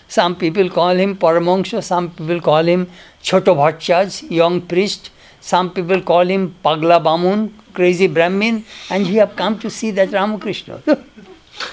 Some 0.08 0.36
people 0.36 0.70
call 0.70 0.90
him 0.90 1.16
Paramahansa, 1.16 1.82
some 1.82 2.12
people 2.12 2.42
call 2.42 2.64
him 2.64 2.88
Choto 3.24 3.56
Bhattacharya, 3.56 4.30
young 4.30 4.62
priest. 4.62 5.10
Some 5.40 5.72
people 5.72 6.02
call 6.02 6.26
him 6.28 6.54
Pagla 6.64 7.02
Bamun, 7.02 7.52
crazy 7.74 8.08
Brahmin, 8.08 8.64
and 8.90 9.08
he 9.08 9.16
have 9.16 9.36
come 9.36 9.58
to 9.60 9.70
see 9.70 9.92
that 9.92 10.12
Ramakrishna. 10.12 10.82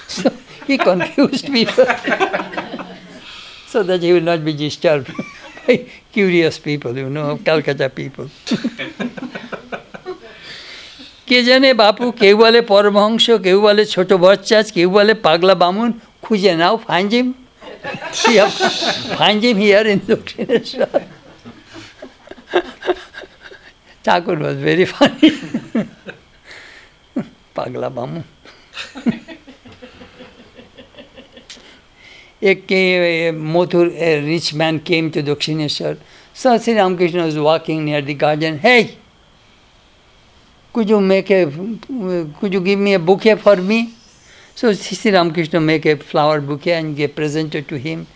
so 0.07 0.33
he 0.67 0.79
confused 0.79 1.47
people 1.47 1.85
so 3.67 3.83
that 3.83 4.01
he 4.03 4.13
will 4.13 4.23
not 4.23 4.45
be 4.45 4.53
disturbed 4.53 5.11
by 5.67 5.87
curious 6.13 6.59
people, 6.59 6.97
you 6.97 7.11
know, 7.11 7.39
Calcutta 7.45 7.89
people. 7.91 8.27
কে 11.29 11.39
জানে 11.49 11.71
বাপু 11.83 12.05
কেউ 12.23 12.35
বলে 12.43 12.61
পরমহংস 12.73 13.27
কেউ 13.47 13.59
বলে 13.67 13.83
ছোট 13.95 14.11
বচ্চাজ 14.25 14.67
কেউ 14.77 14.89
বলে 14.97 15.13
পাগলা 15.27 15.55
বামুন 15.63 15.91
খুঁজে 16.25 16.53
নাও 16.61 16.75
find 16.87 17.13
find 19.18 19.44
him 19.44 19.58
here 19.58 19.82
in 19.82 20.00
Dakshineshwar. 20.00 21.08
Thakur 24.04 24.36
was 24.36 24.58
very 24.58 24.86
funny. 24.86 25.32
Pagla 27.54 27.90
Bamu. 27.92 28.24
a, 32.42 33.28
eh, 33.28 33.32
Mothur, 33.32 33.90
a 33.92 34.22
rich 34.26 34.54
man 34.54 34.80
came 34.80 35.12
to 35.12 35.24
Dakshineshwar. 35.24 35.98
So 36.34 36.58
Sri 36.58 36.76
Ramakrishna 36.76 37.26
was 37.26 37.38
walking 37.38 37.86
near 37.86 38.02
the 38.02 38.14
garden. 38.14 38.58
Hey, 38.58 38.98
could 40.74 40.90
you 40.90 41.00
make 41.00 41.30
a, 41.32 41.46
could 42.40 42.54
you 42.54 42.60
give 42.62 42.80
me 42.80 42.96
a 42.96 43.00
bouquet 43.00 43.36
for 43.36 43.56
me? 43.58 43.94
So 44.56 44.72
Sri 44.74 45.12
Ramakrishna 45.12 45.60
make 45.60 45.86
a 45.86 45.98
flower 45.98 46.40
bouquet 46.40 46.74
and 46.74 46.96
get 46.96 47.16
presented 47.16 47.68
to 47.70 47.78
him. 47.78 48.08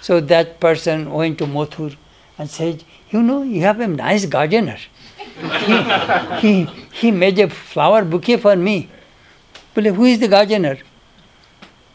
So 0.00 0.20
that 0.20 0.60
person 0.60 1.10
went 1.10 1.38
to 1.38 1.46
Mothur 1.46 1.96
and 2.36 2.50
said, 2.50 2.84
you 3.10 3.22
know, 3.22 3.42
you 3.42 3.62
have 3.62 3.80
a 3.80 3.86
nice 3.86 4.26
gardener. 4.26 4.78
he, 5.66 5.82
he, 6.40 6.64
he 6.92 7.10
made 7.10 7.38
a 7.38 7.48
flower 7.48 8.04
bouquet 8.04 8.36
for 8.36 8.56
me. 8.56 8.88
But 9.72 9.86
who 9.86 10.04
is 10.04 10.20
the 10.20 10.28
gardener? 10.28 10.78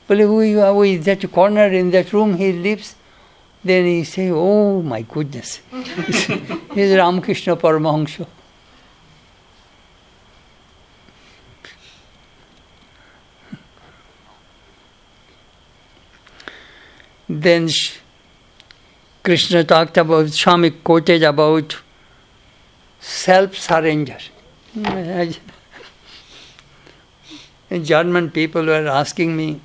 But 0.08 0.18
who, 0.20 0.42
who 0.42 0.84
is 0.84 1.06
that 1.06 1.32
corner 1.32 1.68
in 1.68 1.92
that 1.92 2.12
room 2.14 2.36
he 2.36 2.52
lives? 2.52 2.96
Then 3.64 3.86
he 3.86 4.04
say, 4.06 4.30
oh 4.32 4.82
my 4.82 5.02
goodness. 5.02 5.60
He's 6.74 6.96
Ramakrishna 6.96 7.58
Paramahansa. 7.58 8.26
Then 17.30 17.70
Krishna 19.24 19.64
talked 19.64 19.98
about, 19.98 20.30
Swami 20.30 20.72
quoted 20.72 21.22
about 21.22 21.78
self 23.00 23.56
surrender. 23.56 24.18
German 27.84 28.32
people 28.32 28.66
were 28.66 28.88
asking 28.88 29.38
me, 29.38 29.62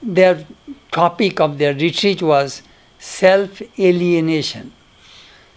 their 0.00 0.46
topic 0.92 1.40
of 1.40 1.58
their 1.58 1.74
retreat 1.74 2.22
was 2.22 2.62
self 2.98 3.60
alienation. 3.78 4.72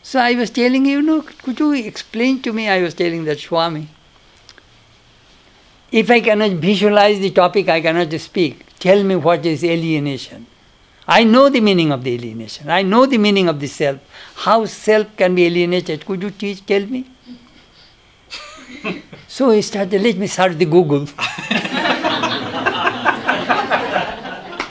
So 0.01 0.19
I 0.19 0.33
was 0.33 0.49
telling 0.49 0.87
you, 0.87 1.01
know, 1.01 1.21
could 1.21 1.59
you 1.59 1.73
explain 1.73 2.41
to 2.41 2.51
me? 2.51 2.67
I 2.67 2.81
was 2.81 2.95
telling 2.95 3.23
that 3.25 3.39
Swami. 3.39 3.87
If 5.91 6.09
I 6.09 6.21
cannot 6.21 6.51
visualize 6.53 7.19
the 7.19 7.29
topic, 7.29 7.69
I 7.69 7.79
cannot 7.79 8.11
speak. 8.19 8.65
Tell 8.83 9.01
me 9.01 9.15
what 9.15 9.45
is 9.45 9.63
alienation. 9.63 10.45
I 11.07 11.23
know 11.23 11.47
the 11.47 11.61
meaning 11.61 11.93
of 11.93 12.03
the 12.03 12.15
alienation. 12.15 12.69
I 12.69 12.81
know 12.81 13.05
the 13.05 13.17
meaning 13.17 13.47
of 13.47 13.57
the 13.61 13.67
self. 13.67 13.99
How 14.35 14.65
self 14.65 15.15
can 15.15 15.35
be 15.35 15.45
alienated? 15.45 16.05
Could 16.05 16.21
you 16.21 16.31
teach, 16.31 16.65
tell 16.65 16.85
me? 16.85 17.05
so 19.27 19.51
he 19.51 19.61
started, 19.61 20.01
let 20.01 20.17
me 20.17 20.27
search 20.27 20.57
the 20.57 20.65
Google. 20.65 21.07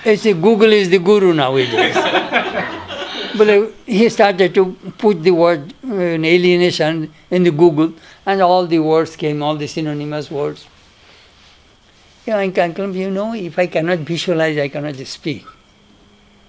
It's 0.05 0.27
a 0.27 0.35
Google 0.35 0.73
is 0.73 0.91
the 0.91 0.99
guru 0.99 1.33
nowadays. 1.33 1.95
but 3.39 3.49
uh, 3.49 3.67
he 3.87 4.09
started 4.11 4.53
to 4.55 4.73
put 4.99 5.23
the 5.23 5.31
word 5.31 5.73
uh, 5.89 5.95
alienation 5.95 7.11
in 7.31 7.45
the 7.45 7.53
Google, 7.53 7.93
and 8.27 8.43
all 8.43 8.67
the 8.67 8.81
words 8.81 9.15
came, 9.15 9.43
all 9.43 9.55
the 9.57 9.69
synonymous 9.69 10.29
words. 10.29 10.67
I 12.27 12.49
can, 12.51 12.95
you 12.95 13.11
know, 13.11 13.35
if 13.35 13.59
I 13.59 13.66
cannot 13.66 14.01
visualize, 14.01 14.57
I 14.59 14.68
cannot 14.68 14.97
speak. 15.07 15.45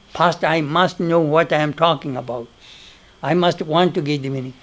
First, 0.09 0.43
I 0.43 0.61
must 0.61 0.99
know 0.99 1.19
what 1.19 1.51
I 1.51 1.57
am 1.57 1.74
talking 1.74 2.15
about. 2.15 2.47
I 3.24 3.34
must 3.34 3.61
want 3.61 3.95
to 3.95 4.01
get 4.01 4.21
the 4.21 4.30
meaning. 4.30 4.53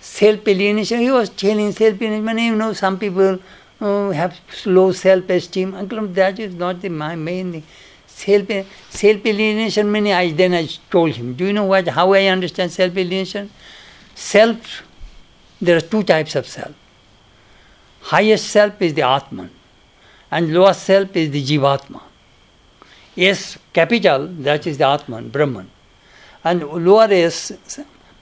Self 0.00 0.46
alienation, 0.46 1.00
he 1.00 1.10
was 1.10 1.30
telling 1.30 1.72
self 1.72 2.00
alienation. 2.00 2.38
You 2.38 2.56
know, 2.56 2.72
some 2.72 2.98
people 2.98 3.40
uh, 3.80 4.10
have 4.10 4.38
low 4.66 4.92
self 4.92 5.28
esteem. 5.28 5.74
Uncle, 5.74 6.06
that 6.08 6.38
is 6.38 6.54
not 6.54 6.80
the, 6.80 6.88
my 6.88 7.16
main 7.16 7.52
thing. 7.52 7.64
Self 8.06 8.48
self 8.90 9.26
alienation 9.26 9.96
I 9.96 10.30
then 10.30 10.54
I 10.54 10.68
told 10.90 11.12
him. 11.12 11.34
Do 11.34 11.46
you 11.46 11.52
know 11.52 11.64
what 11.64 11.88
how 11.88 12.12
I 12.12 12.26
understand 12.26 12.70
self 12.70 12.96
alienation? 12.96 13.50
Self, 14.14 14.82
there 15.60 15.76
are 15.76 15.80
two 15.80 16.02
types 16.04 16.36
of 16.36 16.46
self. 16.46 16.74
Highest 18.02 18.48
self 18.48 18.80
is 18.82 18.94
the 18.94 19.02
Atman, 19.02 19.50
and 20.32 20.52
lower 20.52 20.72
self 20.72 21.14
is 21.14 21.30
the 21.30 21.44
Jivatma. 21.44 22.00
S 23.16 23.58
capital, 23.72 24.26
that 24.26 24.66
is 24.66 24.78
the 24.78 24.86
Atman, 24.86 25.28
Brahman. 25.28 25.70
And 26.42 26.62
lower 26.62 27.08
S, 27.10 27.52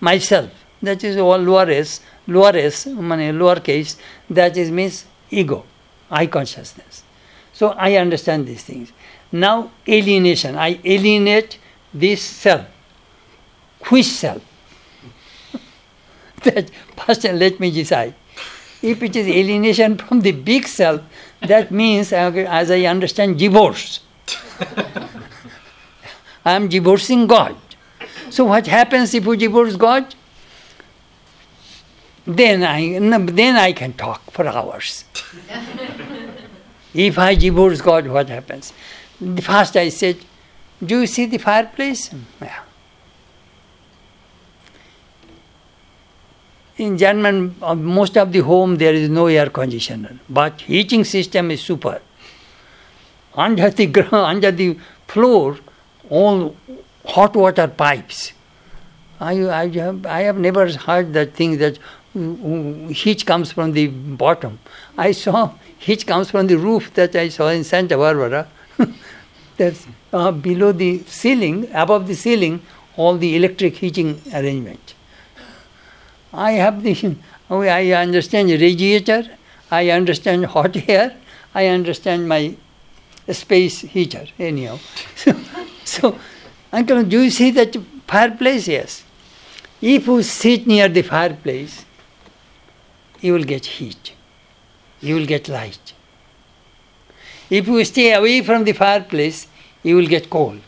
myself, 0.00 0.50
that 0.82 1.04
is 1.04 1.16
all 1.16 1.38
lower 1.38 1.70
S, 1.70 2.00
lower 2.26 2.56
S, 2.56 2.86
lower 2.86 3.60
case, 3.60 3.96
that 4.28 4.56
is 4.56 4.72
means 4.72 5.04
ego, 5.30 5.64
I 6.10 6.26
consciousness. 6.26 7.04
So 7.52 7.68
I 7.68 7.94
understand 7.94 8.48
these 8.48 8.64
things. 8.64 8.92
Now 9.30 9.70
alienation, 9.86 10.56
I 10.56 10.80
alienate 10.84 11.58
this 11.94 12.22
self. 12.22 12.66
Which 13.88 14.06
self? 14.06 14.42
that 16.42 16.70
first 16.96 17.22
let 17.22 17.60
me 17.60 17.70
decide. 17.70 18.14
If 18.82 19.02
it 19.02 19.14
is 19.14 19.28
alienation 19.28 19.96
from 19.98 20.22
the 20.22 20.32
big 20.32 20.66
self, 20.66 21.02
that 21.42 21.70
means, 21.70 22.12
as 22.12 22.70
I 22.70 22.82
understand, 22.82 23.38
divorce. 23.38 24.00
I 26.44 26.52
am 26.52 26.68
divorcing 26.68 27.26
God. 27.26 27.56
So 28.30 28.44
what 28.44 28.66
happens 28.66 29.14
if 29.14 29.26
we 29.26 29.36
divorce 29.36 29.76
God? 29.76 30.14
Then 32.26 32.62
I 32.62 32.98
then 33.26 33.56
I 33.56 33.72
can 33.72 33.92
talk 33.94 34.30
for 34.30 34.46
hours. 34.46 35.04
if 36.94 37.18
I 37.18 37.34
divorce 37.34 37.80
God, 37.80 38.06
what 38.06 38.28
happens? 38.28 38.72
First 39.40 39.76
I 39.76 39.88
said, 39.88 40.18
Do 40.84 41.00
you 41.00 41.06
see 41.06 41.26
the 41.26 41.38
fireplace? 41.38 42.10
Yeah. 42.40 42.60
In 46.80 46.96
German, 46.96 47.56
uh, 47.60 47.74
most 47.74 48.16
of 48.16 48.32
the 48.32 48.38
home 48.38 48.76
there 48.76 48.94
is 48.94 49.10
no 49.10 49.26
air 49.26 49.50
conditioner, 49.50 50.16
but 50.30 50.62
heating 50.62 51.04
system 51.04 51.50
is 51.50 51.60
super 51.60 52.00
under 53.34 53.68
the 53.68 53.86
ground, 53.96 54.14
under 54.14 54.50
the 54.50 54.78
floor, 55.06 55.58
all 56.08 56.56
hot 57.04 57.36
water 57.36 57.68
pipes. 57.68 58.32
I, 59.20 59.32
I, 59.48 59.68
have, 59.68 60.06
I 60.06 60.20
have 60.22 60.38
never 60.38 60.72
heard 60.72 61.12
that 61.12 61.34
thing 61.34 61.58
that 61.58 61.78
heat 62.94 63.26
comes 63.26 63.52
from 63.52 63.72
the 63.72 63.88
bottom. 63.88 64.58
I 64.96 65.12
saw 65.12 65.52
heat 65.78 66.06
comes 66.06 66.30
from 66.30 66.46
the 66.46 66.56
roof 66.56 66.94
that 66.94 67.14
I 67.14 67.28
saw 67.28 67.48
in 67.48 67.62
Santa 67.62 67.98
Barbara. 67.98 68.48
That's 69.58 69.86
uh, 70.14 70.32
below 70.32 70.72
the 70.72 71.00
ceiling, 71.00 71.68
above 71.74 72.06
the 72.06 72.14
ceiling, 72.14 72.62
all 72.96 73.18
the 73.18 73.36
electric 73.36 73.76
heating 73.76 74.22
arrangement. 74.32 74.94
I 76.32 76.52
have 76.52 76.82
the, 76.82 77.16
oh, 77.50 77.62
I 77.62 77.90
understand 77.90 78.50
radiator, 78.50 79.24
I 79.70 79.90
understand 79.90 80.46
hot 80.46 80.76
air, 80.88 81.16
I 81.54 81.66
understand 81.66 82.28
my 82.28 82.56
space 83.28 83.80
heater, 83.80 84.26
anyhow. 84.38 84.78
So, 85.16 85.36
so 85.84 86.18
uncle, 86.72 87.02
do 87.02 87.22
you 87.22 87.30
see 87.30 87.50
that 87.50 87.76
fireplace? 88.06 88.68
Yes. 88.68 89.04
If 89.80 90.06
you 90.06 90.22
sit 90.22 90.66
near 90.66 90.88
the 90.88 91.02
fireplace, 91.02 91.84
you 93.20 93.32
will 93.32 93.44
get 93.44 93.66
heat, 93.66 94.14
you 95.00 95.14
will 95.16 95.26
get 95.26 95.48
light. 95.48 95.94
If 97.48 97.66
you 97.66 97.84
stay 97.84 98.12
away 98.12 98.42
from 98.42 98.64
the 98.64 98.72
fireplace, 98.72 99.48
you 99.82 99.96
will 99.96 100.06
get 100.06 100.30
cold, 100.30 100.60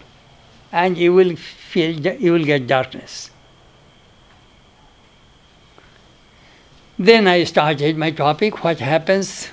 and 0.72 0.98
you 0.98 1.12
will 1.14 1.36
feel 1.36 1.94
you 1.94 2.32
will 2.32 2.44
get 2.44 2.66
darkness. 2.66 3.31
Then 6.98 7.26
I 7.26 7.44
started 7.44 7.96
my 7.96 8.10
topic. 8.10 8.62
What 8.62 8.78
happens 8.78 9.50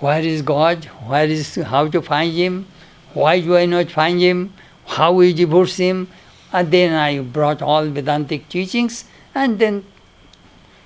where 0.00 0.20
is 0.22 0.40
God? 0.40 0.86
Where 1.06 1.26
is 1.26 1.56
how 1.56 1.88
to 1.88 2.00
find 2.00 2.32
Him? 2.32 2.66
Why 3.12 3.40
do 3.40 3.56
I 3.56 3.66
not 3.66 3.90
find 3.90 4.18
Him? 4.18 4.54
How 4.86 5.12
we 5.12 5.34
divorce 5.34 5.76
Him? 5.76 6.08
And 6.52 6.70
then 6.70 6.94
I 6.94 7.20
brought 7.20 7.60
all 7.62 7.86
Vedantic 7.86 8.48
teachings, 8.48 9.04
and 9.34 9.58
then 9.58 9.84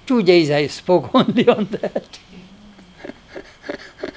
two 0.04 0.22
days 0.22 0.50
I 0.50 0.66
spoke 0.66 1.14
only 1.14 1.48
on 1.48 1.66
that. 1.66 2.18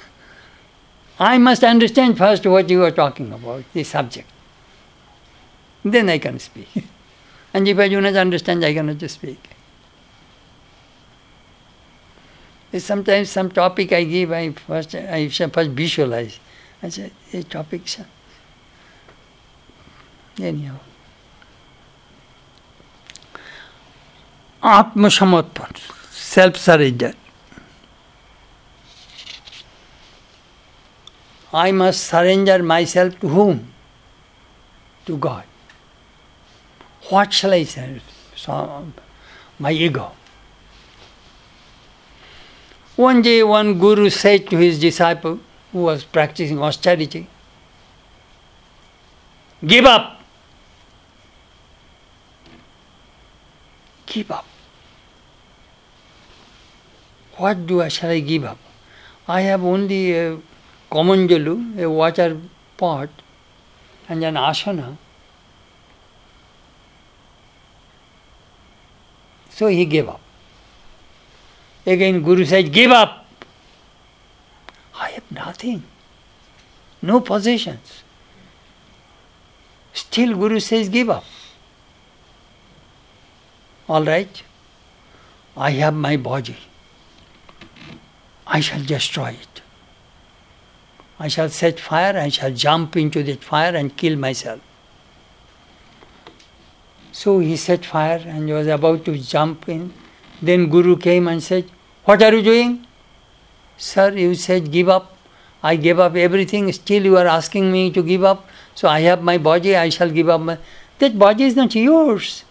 I 1.20 1.38
must 1.38 1.62
understand 1.62 2.18
first 2.18 2.44
what 2.44 2.68
you 2.68 2.84
are 2.84 2.90
talking 2.90 3.32
about, 3.32 3.64
the 3.72 3.84
subject. 3.84 4.28
Then 5.84 6.08
I 6.08 6.18
can 6.18 6.40
speak. 6.40 6.68
and 7.54 7.68
if 7.68 7.78
I 7.78 7.88
do 7.88 8.00
not 8.00 8.16
understand, 8.16 8.64
I 8.64 8.74
cannot 8.74 9.08
speak. 9.08 9.57
Sometimes 12.76 13.30
some 13.30 13.50
topic 13.50 13.92
I 13.92 14.04
give, 14.04 14.30
I 14.30 14.50
first 14.50 14.94
I 14.94 15.28
first 15.28 15.70
visualize. 15.70 16.38
I 16.82 16.90
say, 16.90 17.10
a 17.32 17.42
topic. 17.42 17.82
Anyhow. 20.40 20.76
Atma 24.62 25.10
self 26.10 26.56
surrender. 26.56 27.14
I 31.52 31.72
must 31.72 32.04
surrender 32.04 32.62
myself 32.62 33.18
to 33.20 33.28
whom? 33.28 33.72
To 35.06 35.16
God. 35.16 35.44
What 37.08 37.32
shall 37.32 37.54
I 37.54 37.62
say? 37.62 38.00
So, 38.36 38.92
my 39.58 39.72
ego. 39.72 40.12
One 42.98 43.22
day, 43.22 43.44
one 43.44 43.78
guru 43.78 44.10
said 44.10 44.48
to 44.50 44.56
his 44.56 44.80
disciple 44.80 45.38
who 45.70 45.82
was 45.82 46.02
practicing 46.02 46.60
austerity, 46.60 47.28
Give 49.64 49.84
up. 49.84 50.20
Give 54.04 54.32
up. 54.32 54.44
What 57.36 57.68
do 57.68 57.80
I 57.82 57.86
shall 57.86 58.10
I 58.10 58.18
give 58.18 58.42
up? 58.42 58.58
I 59.28 59.42
have 59.42 59.62
only 59.62 60.12
a 60.18 60.38
kamandalu, 60.90 61.80
a 61.80 61.88
water 61.88 62.40
pot, 62.76 63.10
and 64.08 64.24
an 64.24 64.34
asana. 64.34 64.96
So 69.50 69.68
he 69.68 69.84
gave 69.84 70.08
up. 70.08 70.20
Again, 71.88 72.22
Guru 72.22 72.44
said, 72.44 72.70
Give 72.70 72.90
up. 72.90 73.24
I 74.94 75.08
have 75.12 75.30
nothing, 75.30 75.84
no 77.00 77.20
possessions. 77.20 78.02
Still, 79.94 80.36
Guru 80.36 80.60
says, 80.60 80.90
Give 80.90 81.08
up. 81.08 81.24
All 83.88 84.04
right, 84.04 84.42
I 85.56 85.70
have 85.70 85.94
my 85.94 86.18
body. 86.18 86.58
I 88.46 88.60
shall 88.60 88.84
destroy 88.84 89.30
it. 89.30 89.62
I 91.18 91.28
shall 91.28 91.48
set 91.48 91.80
fire, 91.80 92.18
I 92.18 92.28
shall 92.28 92.52
jump 92.52 92.98
into 92.98 93.22
that 93.22 93.42
fire 93.42 93.74
and 93.74 93.96
kill 93.96 94.16
myself. 94.16 94.60
So 97.12 97.38
he 97.38 97.56
set 97.56 97.86
fire 97.86 98.22
and 98.26 98.46
was 98.50 98.66
about 98.66 99.06
to 99.06 99.18
jump 99.18 99.70
in. 99.70 99.94
Then 100.42 100.68
Guru 100.68 100.96
came 100.98 101.26
and 101.28 101.42
said, 101.42 101.68
what 102.08 102.22
are 102.22 102.34
you 102.34 102.42
doing? 102.42 102.86
Sir, 103.76 104.12
you 104.16 104.34
said 104.34 104.70
give 104.72 104.88
up. 104.88 105.14
I 105.62 105.76
gave 105.76 105.98
up 105.98 106.14
everything. 106.16 106.72
Still, 106.72 107.04
you 107.04 107.18
are 107.18 107.26
asking 107.26 107.70
me 107.70 107.90
to 107.90 108.02
give 108.02 108.24
up. 108.24 108.46
So 108.74 108.88
I 108.88 109.00
have 109.00 109.22
my 109.22 109.36
body. 109.36 109.76
I 109.76 109.90
shall 109.90 110.10
give 110.10 110.30
up 110.30 110.40
my. 110.40 110.56
That 111.00 111.18
body 111.18 111.44
is 111.44 111.54
not 111.54 111.74
yours. 111.74 112.44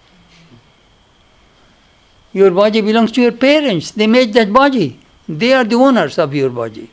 Your 2.34 2.51
body 2.51 2.82
belongs 2.82 3.12
to 3.14 3.22
your 3.24 3.32
parents. 3.32 3.89
They 3.89 4.05
made 4.05 4.36
that 4.36 4.53
body. 4.53 4.99
They 5.28 5.53
are 5.53 5.64
the 5.64 5.82
owners 5.88 6.20
of 6.20 6.36
your 6.36 6.51
body. 6.51 6.91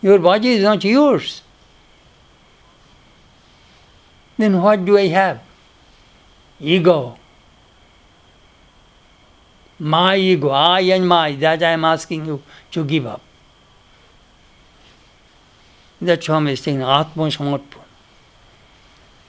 Your 0.00 0.18
body 0.18 0.54
is 0.58 0.64
not 0.64 0.82
yours. 0.82 1.42
Then 4.36 4.60
what 4.60 4.84
do 4.84 4.98
I 4.98 5.06
have? 5.06 5.40
Ego. 6.58 7.16
My 9.84 10.14
ego, 10.16 10.50
I 10.50 10.80
and 10.94 11.08
my, 11.08 11.34
that 11.34 11.60
I 11.60 11.70
am 11.70 11.84
asking 11.84 12.26
you 12.26 12.40
to 12.70 12.84
give 12.84 13.04
up. 13.04 13.20
That's 16.00 16.28
why 16.28 16.36
I'm 16.36 16.54
saying 16.54 16.82
Atma 16.82 17.24
Samarpan. 17.24 17.82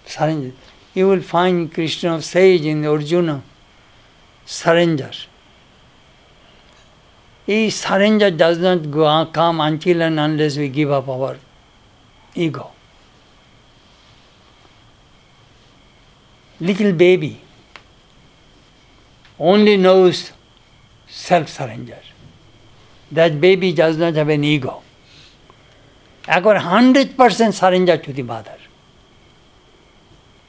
Surrender. 0.06 0.52
You 0.94 1.08
will 1.08 1.24
find 1.24 1.74
Krishna 1.74 2.22
sage 2.22 2.66
in 2.66 2.84
the 2.84 2.92
Arjuna. 2.92 3.42
Surrender. 4.46 5.10
He 7.48 7.72
surrender 7.72 8.30
does 8.30 8.60
not 8.60 8.92
go, 8.92 9.06
ah, 9.06 9.26
come 9.26 9.60
until 9.60 10.04
and 10.04 10.20
unless 10.20 10.56
we 10.56 10.70
give 10.70 10.92
up 10.92 11.10
our 11.10 11.38
ego. 12.36 12.70
Little 16.60 16.94
baby 16.94 17.42
only 19.40 19.78
knows 19.78 20.32
self 21.14 21.48
surrender. 21.48 22.00
That 23.12 23.40
baby 23.40 23.72
does 23.72 23.98
not 23.98 24.16
have 24.16 24.30
an 24.30 24.44
ego. 24.44 24.82
I 26.28 26.40
got 26.40 26.62
100% 26.62 27.54
surrender 27.54 27.98
to 27.98 28.14
the 28.14 28.24
mother. 28.24 28.58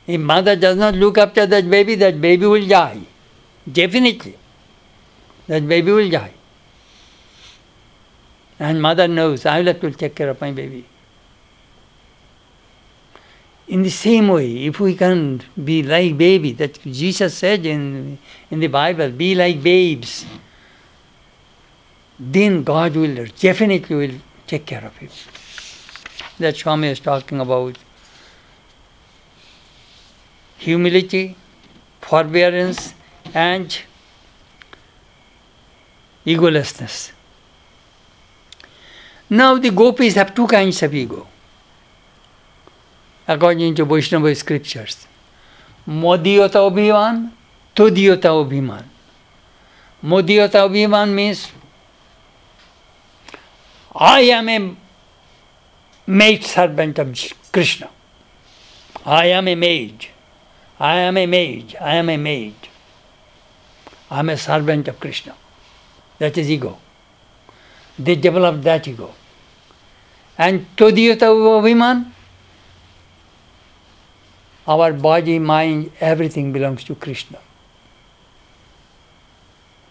If 0.06 0.20
mother 0.20 0.56
does 0.56 0.76
not 0.76 0.94
look 0.94 1.18
after 1.18 1.46
that 1.46 1.68
baby, 1.68 1.94
that 1.96 2.20
baby 2.20 2.46
will 2.46 2.66
die. 2.66 3.02
Definitely. 3.70 4.38
That 5.46 5.68
baby 5.68 5.92
will 5.92 6.10
die. 6.10 6.32
And 8.58 8.80
mother 8.80 9.08
knows, 9.08 9.44
I 9.44 9.58
will 9.58 9.66
have 9.66 9.80
to 9.80 9.90
take 9.90 10.14
care 10.14 10.30
of 10.30 10.40
my 10.40 10.52
baby. 10.52 10.86
In 13.66 13.82
the 13.82 13.90
same 13.90 14.28
way, 14.28 14.66
if 14.66 14.78
we 14.78 14.94
can 14.94 15.42
be 15.62 15.82
like 15.82 16.16
baby, 16.16 16.52
that 16.52 16.80
Jesus 16.82 17.36
said 17.36 17.66
in, 17.66 18.18
in 18.50 18.60
the 18.60 18.68
Bible, 18.68 19.10
be 19.10 19.34
like 19.34 19.62
babes, 19.62 20.24
then 22.18 22.62
God 22.62 22.94
will 22.96 23.26
definitely 23.38 23.96
will 23.96 24.14
take 24.46 24.66
care 24.66 24.84
of 24.84 25.00
you. 25.02 25.08
That 26.38 26.56
Swami 26.56 26.88
is 26.88 27.00
talking 27.00 27.40
about 27.40 27.78
humility, 30.58 31.36
forbearance, 32.00 32.94
and 33.34 33.76
egolessness. 36.26 37.12
Now 39.28 39.58
the 39.58 39.70
gopis 39.70 40.14
have 40.14 40.34
two 40.34 40.46
kinds 40.46 40.82
of 40.82 40.94
ego, 40.94 41.26
according 43.26 43.74
to 43.76 43.84
Vaishnava 43.84 44.34
scriptures. 44.34 45.06
Modiyata 45.88 46.60
Abhiman, 46.70 47.32
Todiyata 47.74 48.30
Abhiman. 48.30 48.84
Modiyata 50.02 50.68
Abhiman 50.68 51.12
means 51.12 51.50
I 53.94 54.20
am 54.22 54.48
a 54.48 54.76
maid 56.06 56.44
servant 56.44 56.98
of 56.98 57.16
Krishna. 57.52 57.90
I 59.06 59.26
am 59.26 59.46
a 59.46 59.54
maid. 59.54 60.08
I 60.80 60.96
am 60.96 61.16
a 61.16 61.26
maid. 61.26 61.76
I 61.80 61.94
am 61.96 62.08
a 62.08 62.16
maid. 62.16 62.54
I 64.10 64.18
am 64.18 64.30
a 64.30 64.36
servant 64.36 64.88
of 64.88 64.98
Krishna. 64.98 65.36
That 66.18 66.36
is 66.36 66.50
ego. 66.50 66.78
They 67.98 68.16
develop 68.16 68.62
that 68.62 68.88
ego. 68.88 69.14
And 70.36 70.66
Todiyata 70.76 71.28
Abhiman, 71.30 72.10
our 74.66 74.92
body, 74.92 75.38
mind, 75.38 75.92
everything 76.00 76.52
belongs 76.52 76.82
to 76.84 76.96
Krishna. 76.96 77.38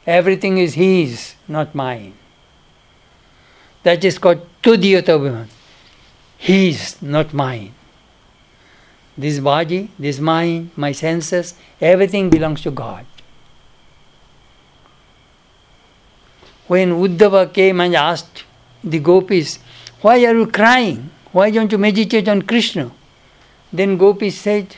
Everything 0.06 0.58
is 0.58 0.74
His, 0.74 1.36
not 1.48 1.74
mine. 1.74 2.14
That 3.84 4.04
is 4.04 4.18
called 4.18 4.46
Tudiyata 4.62 5.18
Abhiman. 5.20 5.48
His, 6.38 7.02
not 7.02 7.34
mine. 7.34 7.74
This 9.18 9.40
body, 9.40 9.92
this 10.00 10.20
mind, 10.20 10.72
my 10.76 10.92
senses, 10.92 11.54
everything 11.80 12.30
belongs 12.30 12.62
to 12.62 12.72
God. 12.72 13.06
When 16.68 16.92
Uddhava 16.92 17.54
came 17.54 17.82
and 17.82 17.96
asked 17.96 18.46
the 18.84 19.00
gopis, 19.00 19.60
Why 20.02 20.26
are 20.26 20.36
you 20.36 20.48
crying? 20.48 21.12
Why 21.32 21.52
don't 21.52 21.72
you 21.72 21.78
meditate 21.78 22.28
on 22.28 22.42
Krishna? 22.42 22.92
Then 23.72 23.98
gopis 23.98 24.40
said, 24.40 24.76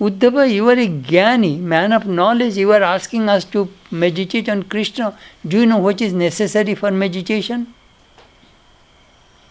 Uddhava, 0.00 0.50
you 0.50 0.68
are 0.68 0.78
a 0.78 0.88
jnani, 0.88 1.58
man 1.58 1.92
of 1.92 2.06
knowledge. 2.06 2.56
You 2.56 2.72
are 2.72 2.82
asking 2.82 3.28
us 3.28 3.44
to 3.46 3.68
meditate 3.90 4.48
on 4.48 4.62
Krishna. 4.62 5.18
Do 5.46 5.58
you 5.60 5.66
know 5.66 5.78
what 5.78 6.00
is 6.00 6.12
necessary 6.12 6.76
for 6.76 6.92
meditation? 6.92 7.74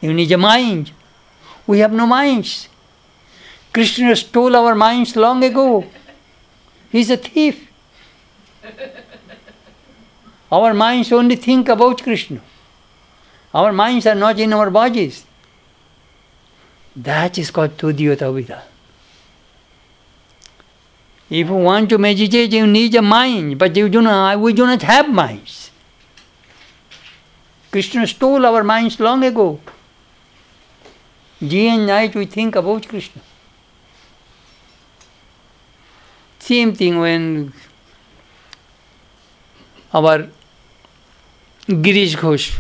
You 0.02 0.14
need 0.14 0.32
a 0.32 0.38
mind. 0.38 0.92
We 1.66 1.80
have 1.80 1.92
no 1.92 2.06
minds. 2.06 2.70
Krishna 3.74 4.16
stole 4.16 4.56
our 4.56 4.76
minds 4.76 5.16
long 5.16 5.44
ago. 5.44 5.86
He's 6.92 7.10
a 7.10 7.18
thief. 7.18 7.68
Our 10.52 10.74
minds 10.74 11.12
only 11.12 11.36
think 11.36 11.68
about 11.70 12.02
Krishna. 12.02 12.42
Our 13.54 13.74
minds 13.74 14.06
are 14.08 14.16
not 14.16 14.40
in 14.40 14.54
our 14.54 14.70
bodies. 14.70 15.26
That 16.96 17.38
is 17.38 17.52
called 17.52 17.78
Tudiyata 17.78 18.34
Vida. 18.34 18.64
If 21.30 21.48
you 21.48 21.54
want 21.54 21.90
to 21.90 21.98
meditate, 21.98 22.54
you 22.54 22.66
need 22.66 22.96
a 22.96 23.02
mind, 23.02 23.60
but 23.60 23.76
you 23.76 23.90
do 23.90 24.02
not, 24.02 24.40
we 24.40 24.54
do 24.54 24.66
not 24.66 24.82
have 24.84 25.10
minds. 25.10 25.72
Krishna 27.70 28.08
stole 28.08 28.46
our 28.46 28.64
minds 28.64 29.00
long 29.00 29.24
ago. 29.24 29.60
Day 31.46 31.68
and 31.68 31.86
night 31.86 32.16
we 32.16 32.26
think 32.26 32.56
about 32.56 32.88
Krishna. 32.88 33.22
Same 36.40 36.74
thing 36.74 37.00
when 37.00 37.54
our 39.94 40.30
Girish 41.68 42.16
Ghosh 42.16 42.60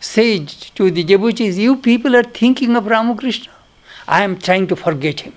said 0.00 0.48
to 0.76 0.90
the 0.90 1.04
devotees, 1.04 1.58
You 1.58 1.76
people 1.76 2.16
are 2.16 2.22
thinking 2.22 2.76
of 2.76 2.86
Ramakrishna. 2.86 3.52
I 4.08 4.22
am 4.22 4.38
trying 4.38 4.66
to 4.68 4.76
forget 4.76 5.20
him. 5.20 5.36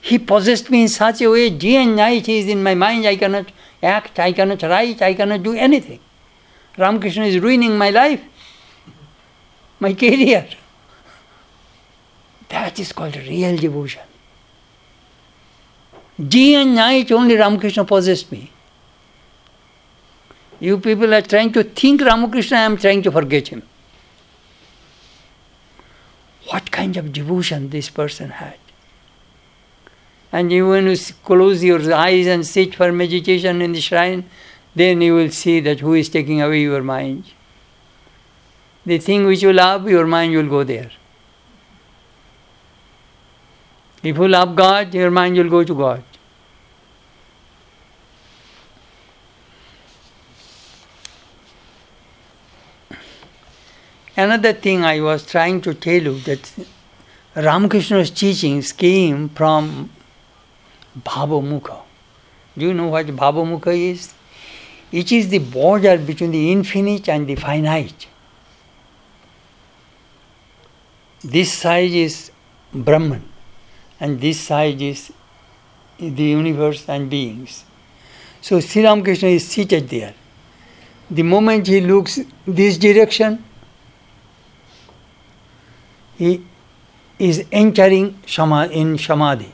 He 0.00 0.18
possessed 0.18 0.70
me 0.70 0.82
in 0.82 0.88
such 0.88 1.20
a 1.20 1.30
way, 1.30 1.50
day 1.50 1.76
and 1.76 1.94
night 1.94 2.26
he 2.26 2.38
is 2.38 2.48
in 2.48 2.62
my 2.62 2.74
mind, 2.74 3.06
I 3.06 3.16
cannot 3.16 3.52
act, 3.82 4.18
I 4.18 4.32
cannot 4.32 4.62
write, 4.62 5.02
I 5.02 5.14
cannot 5.14 5.42
do 5.42 5.52
anything. 5.52 6.00
Ramakrishna 6.76 7.24
is 7.24 7.38
ruining 7.38 7.76
my 7.76 7.90
life, 7.90 8.22
my 9.78 9.92
career. 9.92 10.48
That 12.48 12.78
is 12.78 12.92
called 12.92 13.16
real 13.16 13.56
devotion. 13.56 14.02
Day 16.20 16.54
and 16.54 16.74
night 16.74 17.12
only 17.12 17.36
Ramakrishna 17.36 17.84
possessed 17.84 18.32
me. 18.32 18.50
You 20.60 20.78
people 20.78 21.14
are 21.14 21.22
trying 21.22 21.52
to 21.52 21.62
think 21.62 22.00
Ramakrishna, 22.00 22.56
I 22.56 22.60
am 22.62 22.76
trying 22.76 23.02
to 23.02 23.12
forget 23.12 23.48
him. 23.48 23.62
What 26.48 26.70
kind 26.72 26.96
of 26.96 27.12
devotion 27.12 27.70
this 27.70 27.90
person 27.90 28.30
had. 28.30 28.56
And 30.32 30.50
you, 30.50 30.68
when 30.68 30.86
you 30.86 30.96
close 31.24 31.62
your 31.62 31.92
eyes 31.94 32.26
and 32.26 32.46
sit 32.46 32.74
for 32.74 32.90
meditation 32.90 33.62
in 33.62 33.72
the 33.72 33.80
shrine, 33.80 34.28
then 34.74 35.00
you 35.00 35.14
will 35.14 35.30
see 35.30 35.60
that 35.60 35.80
who 35.80 35.94
is 35.94 36.08
taking 36.08 36.42
away 36.42 36.62
your 36.62 36.82
mind. 36.82 37.24
The 38.84 38.98
thing 38.98 39.26
which 39.26 39.42
you 39.42 39.52
love, 39.52 39.88
your 39.88 40.06
mind 40.06 40.34
will 40.34 40.48
go 40.48 40.64
there. 40.64 40.90
If 44.02 44.16
you 44.16 44.28
love 44.28 44.54
God, 44.54 44.94
your 44.94 45.10
mind 45.10 45.36
will 45.36 45.50
go 45.50 45.64
to 45.64 45.74
God. 45.74 46.02
Another 54.16 54.52
thing 54.52 54.84
I 54.84 55.00
was 55.00 55.24
trying 55.24 55.60
to 55.60 55.74
tell 55.74 56.02
you 56.02 56.18
that 56.20 56.52
Ramakrishna's 57.36 58.10
teachings 58.10 58.72
came 58.72 59.28
from 59.28 59.90
Bhavamukha. 61.00 61.82
Do 62.56 62.66
you 62.66 62.74
know 62.74 62.88
what 62.88 63.06
Bhavamukha 63.06 63.76
is? 63.76 64.12
It 64.90 65.12
is 65.12 65.28
the 65.28 65.38
border 65.38 65.98
between 65.98 66.32
the 66.32 66.50
infinite 66.50 67.08
and 67.08 67.28
the 67.28 67.36
finite. 67.36 68.08
This 71.22 71.52
side 71.52 71.90
is 71.90 72.32
Brahman, 72.72 73.22
and 74.00 74.20
this 74.20 74.40
side 74.40 74.80
is 74.80 75.12
the 75.98 76.24
universe 76.24 76.88
and 76.88 77.10
beings. 77.10 77.64
So 78.40 78.60
Sri 78.60 78.84
Ramakrishna 78.84 79.28
is 79.28 79.46
seated 79.46 79.88
there. 79.88 80.14
The 81.10 81.22
moment 81.22 81.66
he 81.66 81.80
looks 81.80 82.20
this 82.46 82.78
direction, 82.78 83.44
he 86.16 86.44
is 87.18 87.44
entering 87.50 88.20
shama, 88.26 88.66
in 88.66 88.98
Samadhi. 88.98 89.52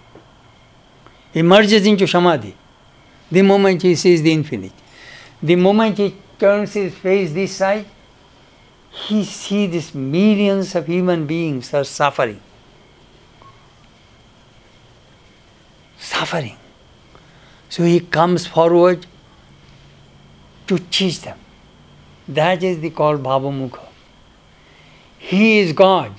He 1.32 1.42
merges 1.42 1.86
into 1.86 2.06
Samadhi. 2.06 2.54
The 3.30 3.42
moment 3.42 3.82
he 3.82 3.94
sees 3.94 4.22
the 4.22 4.32
infinite. 4.32 4.72
The 5.42 5.56
moment 5.56 5.98
he 5.98 6.14
turns 6.38 6.74
his 6.74 6.94
face 6.94 7.32
this 7.32 7.56
side, 7.56 7.86
he 8.90 9.24
sees 9.24 9.94
millions 9.94 10.74
of 10.74 10.86
human 10.86 11.26
beings 11.26 11.72
are 11.74 11.84
suffering. 11.84 12.40
Suffering. 16.24 16.56
So 17.68 17.82
he 17.82 18.00
comes 18.00 18.46
forward 18.46 19.06
to 20.66 20.78
teach 20.78 21.20
them. 21.20 21.38
That 22.26 22.62
is 22.62 22.80
the 22.80 22.88
called 22.88 23.22
Bhavamukha. 23.22 23.86
He 25.18 25.58
is 25.58 25.74
God. 25.74 26.12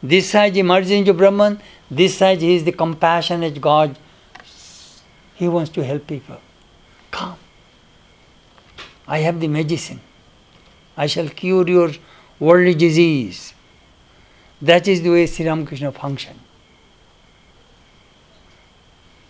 This 0.00 0.30
side 0.30 0.54
he 0.54 0.60
into 0.60 1.12
Brahman, 1.12 1.60
this 1.90 2.18
side 2.18 2.40
he 2.40 2.54
is 2.54 2.62
the 2.62 2.70
compassionate 2.70 3.60
God. 3.60 3.98
He 5.34 5.48
wants 5.48 5.70
to 5.70 5.84
help 5.84 6.06
people. 6.06 6.40
Come. 7.10 7.36
I 9.08 9.18
have 9.18 9.40
the 9.40 9.48
medicine. 9.48 10.00
I 10.96 11.08
shall 11.08 11.28
cure 11.28 11.68
your 11.68 11.90
worldly 12.38 12.76
disease. 12.76 13.54
That 14.60 14.86
is 14.86 15.02
the 15.02 15.10
way 15.10 15.26
Sri 15.26 15.48
Ramakrishna 15.48 15.90
functions. 15.90 16.38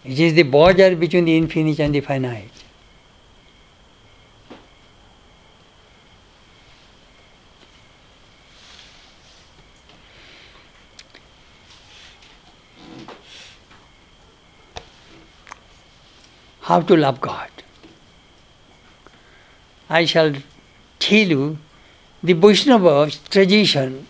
It 0.05 0.19
is 0.19 0.35
the 0.35 0.43
border 0.43 0.97
between 0.97 1.27
the 1.27 1.37
infinite 1.37 1.79
and 1.79 1.95
the 1.95 2.01
finite. 2.01 2.51
How 16.63 16.81
to 16.81 16.97
love 16.97 17.21
God. 17.21 17.51
I 19.91 20.05
shall 20.07 20.33
tell 20.99 21.27
you 21.27 21.59
the 22.23 22.33
Vaishnava 22.33 23.11
tradition, 23.29 24.07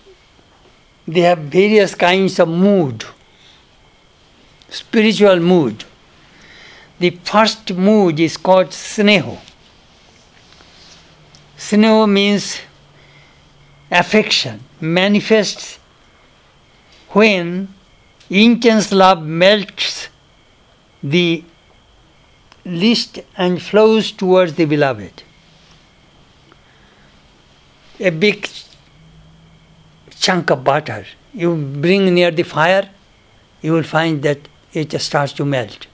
they 1.09 1.21
have 1.23 1.39
various 1.39 1.95
kinds 1.95 2.39
of 2.39 2.49
mood, 2.49 3.05
spiritual 4.73 5.39
mood. 5.41 5.85
The 6.99 7.11
first 7.11 7.73
mood 7.75 8.19
is 8.21 8.37
called 8.37 8.69
sneho. 8.69 9.39
Sneho 11.57 12.09
means 12.09 12.61
affection, 13.91 14.61
manifests 14.81 15.79
when 17.11 17.69
intense 18.31 18.91
love 18.91 19.23
melts 19.23 20.09
the 21.03 21.45
least 22.65 23.21
and 23.37 23.61
flows 23.61 24.13
towards 24.13 24.55
the 24.55 24.65
beloved 24.65 25.23
a 28.03 28.11
big 28.11 28.49
chunk 30.19 30.51
of 30.51 30.65
butter, 30.65 31.07
you 31.33 31.55
bring 31.55 32.13
near 32.15 32.31
the 32.31 32.43
fire, 32.43 32.89
you 33.61 33.73
will 33.73 33.83
find 33.85 34.23
that 34.23 34.49
it 34.73 34.99
starts 35.01 35.33
to 35.35 35.45
melt. 35.45 35.87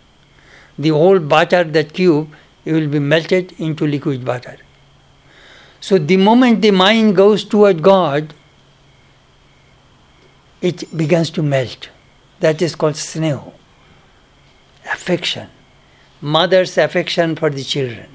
The 0.79 0.91
whole 0.91 1.19
butter, 1.19 1.65
that 1.65 1.93
cube, 1.93 2.35
it 2.65 2.73
will 2.73 2.89
be 2.89 2.99
melted 2.99 3.53
into 3.59 3.87
liquid 3.87 4.25
butter. 4.25 4.59
So 5.81 5.99
the 5.99 6.17
moment 6.17 6.63
the 6.63 6.71
mind 6.71 7.17
goes 7.17 7.45
toward 7.45 7.83
God, 7.83 8.35
it 10.61 10.97
begins 10.97 11.31
to 11.31 11.43
melt. 11.43 11.89
That 12.41 12.63
is 12.63 12.75
called 12.77 12.95
sneho, 12.95 13.53
affection, 14.93 15.49
mother's 16.21 16.79
affection 16.79 17.35
for 17.37 17.51
the 17.51 17.65
children. 17.65 18.09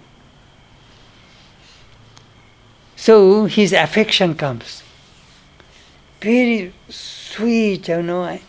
So 2.95 3.45
his 3.45 3.73
affection 3.73 4.35
comes. 4.35 4.81
Very 6.21 6.73
sweet, 6.87 7.89
you 7.89 8.01
know. 8.01 8.39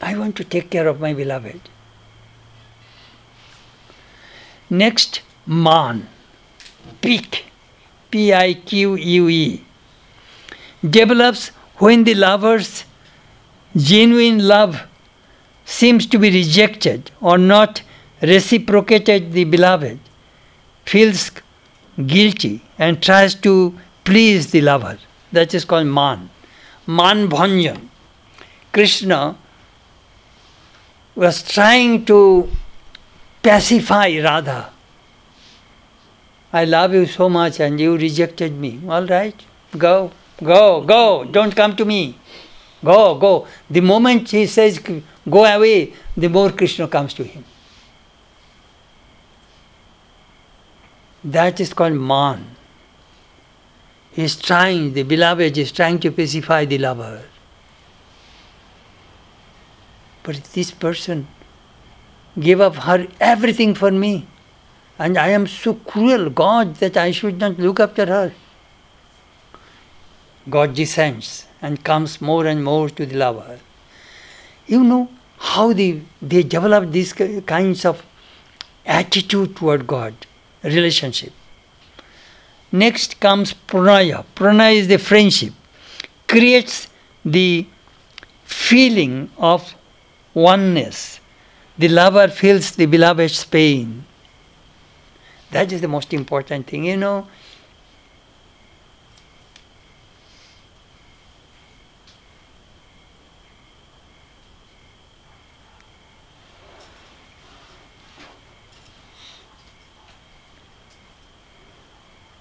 I, 0.00 0.16
want 0.16 0.36
to 0.36 0.44
take 0.44 0.70
care 0.70 0.86
of 0.88 1.00
my 1.00 1.12
beloved. 1.14 1.60
Next, 4.68 5.22
man, 5.46 6.08
pique, 7.00 7.44
P 8.10 8.32
I 8.32 8.54
Q 8.54 8.96
U 8.96 9.28
E, 9.28 9.64
develops 10.88 11.48
when 11.78 12.04
the 12.04 12.14
lover's 12.14 12.84
genuine 13.76 14.46
love 14.46 14.82
seems 15.64 16.06
to 16.06 16.18
be 16.18 16.30
rejected 16.30 17.10
or 17.20 17.38
not 17.38 17.82
reciprocated 18.22 19.32
the 19.32 19.44
beloved, 19.44 19.98
feels 20.84 21.30
guilty 22.06 22.62
and 22.78 23.02
tries 23.02 23.34
to 23.34 23.78
please 24.04 24.50
the 24.50 24.60
lover. 24.60 24.98
That 25.32 25.54
is 25.54 25.64
called 25.64 25.86
man. 25.86 26.30
Man 26.86 27.28
Bhanjan. 27.28 27.88
Krishna 28.72 29.36
was 31.16 31.42
trying 31.42 32.04
to 32.04 32.48
pacify 33.42 34.08
Radha. 34.22 34.70
I 36.52 36.64
love 36.64 36.94
you 36.94 37.06
so 37.06 37.28
much 37.28 37.58
and 37.58 37.80
you 37.80 37.96
rejected 37.96 38.52
me. 38.52 38.80
All 38.88 39.06
right, 39.06 39.34
go, 39.76 40.12
go, 40.42 40.82
go, 40.82 41.24
don't 41.24 41.56
come 41.56 41.74
to 41.76 41.84
me. 41.84 42.18
Go, 42.84 43.18
go. 43.18 43.48
The 43.68 43.80
moment 43.80 44.30
he 44.30 44.46
says, 44.46 44.78
go 44.78 45.44
away, 45.44 45.94
the 46.16 46.28
more 46.28 46.50
Krishna 46.50 46.86
comes 46.86 47.14
to 47.14 47.24
him. 47.24 47.44
That 51.24 51.58
is 51.58 51.72
called 51.72 51.94
man. 51.94 52.44
He 54.12 54.22
is 54.22 54.36
trying, 54.36 54.92
the 54.92 55.02
beloved 55.02 55.58
is 55.58 55.72
trying 55.72 55.98
to 56.00 56.10
pacify 56.10 56.64
the 56.64 56.78
lover. 56.78 57.22
But 60.26 60.42
this 60.54 60.72
person 60.72 61.28
gave 62.38 62.60
up 62.60 62.76
her 62.86 63.06
everything 63.20 63.74
for 63.74 63.92
me. 63.92 64.26
And 64.98 65.16
I 65.16 65.28
am 65.28 65.46
so 65.46 65.74
cruel, 65.74 66.30
God, 66.30 66.74
that 66.76 66.96
I 66.96 67.12
should 67.12 67.38
not 67.38 67.60
look 67.60 67.78
after 67.78 68.06
her. 68.06 68.32
God 70.50 70.74
descends 70.74 71.46
and 71.62 71.84
comes 71.84 72.20
more 72.20 72.44
and 72.46 72.64
more 72.64 72.88
to 72.88 73.06
the 73.06 73.16
lover. 73.16 73.60
You 74.66 74.82
know 74.82 75.08
how 75.38 75.72
they, 75.72 76.02
they 76.20 76.42
develop 76.42 76.90
these 76.90 77.12
kinds 77.12 77.84
of 77.84 78.04
attitude 78.84 79.54
toward 79.54 79.86
God 79.86 80.14
relationship. 80.64 81.32
Next 82.72 83.20
comes 83.20 83.54
pranaya. 83.54 84.24
Pranaya 84.34 84.74
is 84.74 84.88
the 84.88 84.98
friendship, 84.98 85.52
creates 86.26 86.88
the 87.24 87.66
feeling 88.44 89.30
of 89.38 89.74
oneness. 90.36 91.18
The 91.78 91.88
lover 91.88 92.28
feels 92.28 92.72
the 92.72 92.84
beloved's 92.84 93.42
pain. 93.44 94.04
That 95.50 95.72
is 95.72 95.80
the 95.80 95.88
most 95.88 96.12
important 96.12 96.66
thing. 96.66 96.84
You 96.84 96.98
know, 96.98 97.26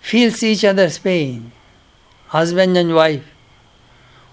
feels 0.02 0.44
each 0.44 0.66
other's 0.66 0.98
pain. 0.98 1.54
Husband 2.28 2.76
and 2.78 2.94
wife. 2.94 3.24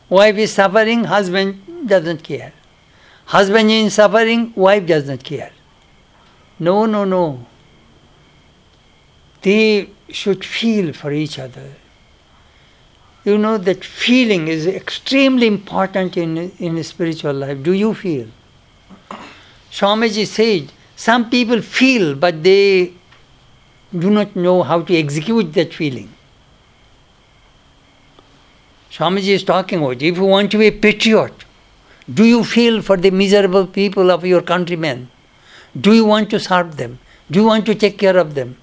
Wife 0.08 0.36
is 0.36 0.52
suffering, 0.52 1.04
husband 1.04 1.88
doesn't 1.88 2.24
care. 2.24 2.52
Husband 3.26 3.70
is 3.70 3.94
suffering, 3.94 4.52
wife 4.54 4.86
doesn't 4.86 5.24
care. 5.24 5.52
No, 6.58 6.86
no, 6.86 7.04
no. 7.04 7.46
They 9.42 9.90
should 10.08 10.44
feel 10.44 10.92
for 10.92 11.12
each 11.12 11.38
other. 11.38 11.70
You 13.24 13.38
know 13.38 13.56
that 13.58 13.84
feeling 13.84 14.48
is 14.48 14.66
extremely 14.66 15.46
important 15.46 16.16
in, 16.16 16.50
in 16.58 16.82
spiritual 16.82 17.34
life. 17.34 17.62
Do 17.62 17.72
you 17.72 17.94
feel? 17.94 18.28
Swamiji 19.70 20.26
said, 20.26 20.72
some 20.96 21.30
people 21.30 21.62
feel, 21.62 22.14
but 22.14 22.42
they 22.42 22.92
do 23.96 24.10
not 24.10 24.34
know 24.34 24.62
how 24.62 24.82
to 24.82 24.96
execute 24.96 25.52
that 25.54 25.72
feeling. 25.72 26.12
Swamiji 28.90 29.28
is 29.28 29.44
talking 29.44 29.82
about 29.82 30.02
if 30.02 30.16
you 30.16 30.24
want 30.24 30.50
to 30.50 30.58
be 30.58 30.66
a 30.66 30.72
patriot, 30.72 31.32
do 32.12 32.24
you 32.24 32.44
feel 32.44 32.82
for 32.82 32.96
the 32.96 33.10
miserable 33.10 33.66
people 33.66 34.10
of 34.10 34.24
your 34.24 34.42
countrymen? 34.42 35.08
Do 35.78 35.92
you 35.92 36.04
want 36.04 36.30
to 36.30 36.40
serve 36.40 36.76
them? 36.76 36.98
Do 37.30 37.40
you 37.40 37.46
want 37.46 37.66
to 37.66 37.74
take 37.74 37.98
care 37.98 38.16
of 38.16 38.34
them? 38.34 38.56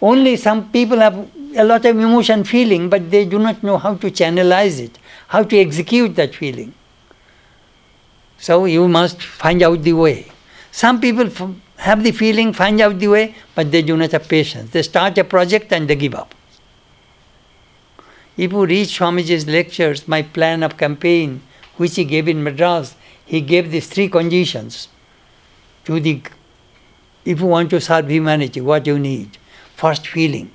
Only 0.00 0.36
some 0.36 0.70
people 0.70 0.98
have 0.98 1.30
a 1.56 1.64
lot 1.64 1.84
of 1.84 1.98
emotion 1.98 2.44
feeling, 2.44 2.88
but 2.88 3.10
they 3.10 3.24
do 3.24 3.38
not 3.38 3.62
know 3.62 3.78
how 3.78 3.94
to 3.94 4.10
channelize 4.10 4.78
it, 4.80 4.98
how 5.28 5.42
to 5.42 5.58
execute 5.58 6.14
that 6.16 6.34
feeling. 6.34 6.74
So 8.38 8.66
you 8.66 8.86
must 8.88 9.22
find 9.22 9.62
out 9.62 9.82
the 9.82 9.94
way. 9.94 10.26
Some 10.70 11.00
people 11.00 11.28
have 11.76 12.04
the 12.04 12.12
feeling, 12.12 12.52
find 12.52 12.80
out 12.80 12.98
the 12.98 13.08
way, 13.08 13.34
but 13.54 13.72
they 13.72 13.82
do 13.82 13.96
not 13.96 14.12
have 14.12 14.28
patience. 14.28 14.70
They 14.70 14.82
start 14.82 15.18
a 15.18 15.24
project 15.24 15.72
and 15.72 15.88
they 15.88 15.96
give 15.96 16.14
up. 16.14 16.34
If 18.36 18.52
you 18.52 18.66
read 18.66 18.86
Swamiji's 18.86 19.48
lectures, 19.48 20.06
my 20.06 20.22
plan 20.22 20.62
of 20.62 20.76
campaign, 20.76 21.40
which 21.78 21.96
he 21.96 22.04
gave 22.04 22.28
in 22.28 22.44
Madras, 22.44 22.94
he 23.24 23.40
gave 23.40 23.70
these 23.70 23.88
three 23.88 24.08
conditions 24.08 24.88
to 25.84 25.98
the 25.98 26.22
if 27.24 27.40
you 27.40 27.46
want 27.46 27.70
to 27.70 27.80
serve 27.80 28.10
humanity, 28.10 28.60
what 28.60 28.86
you 28.86 28.98
need. 28.98 29.36
First 29.76 30.06
feeling. 30.06 30.50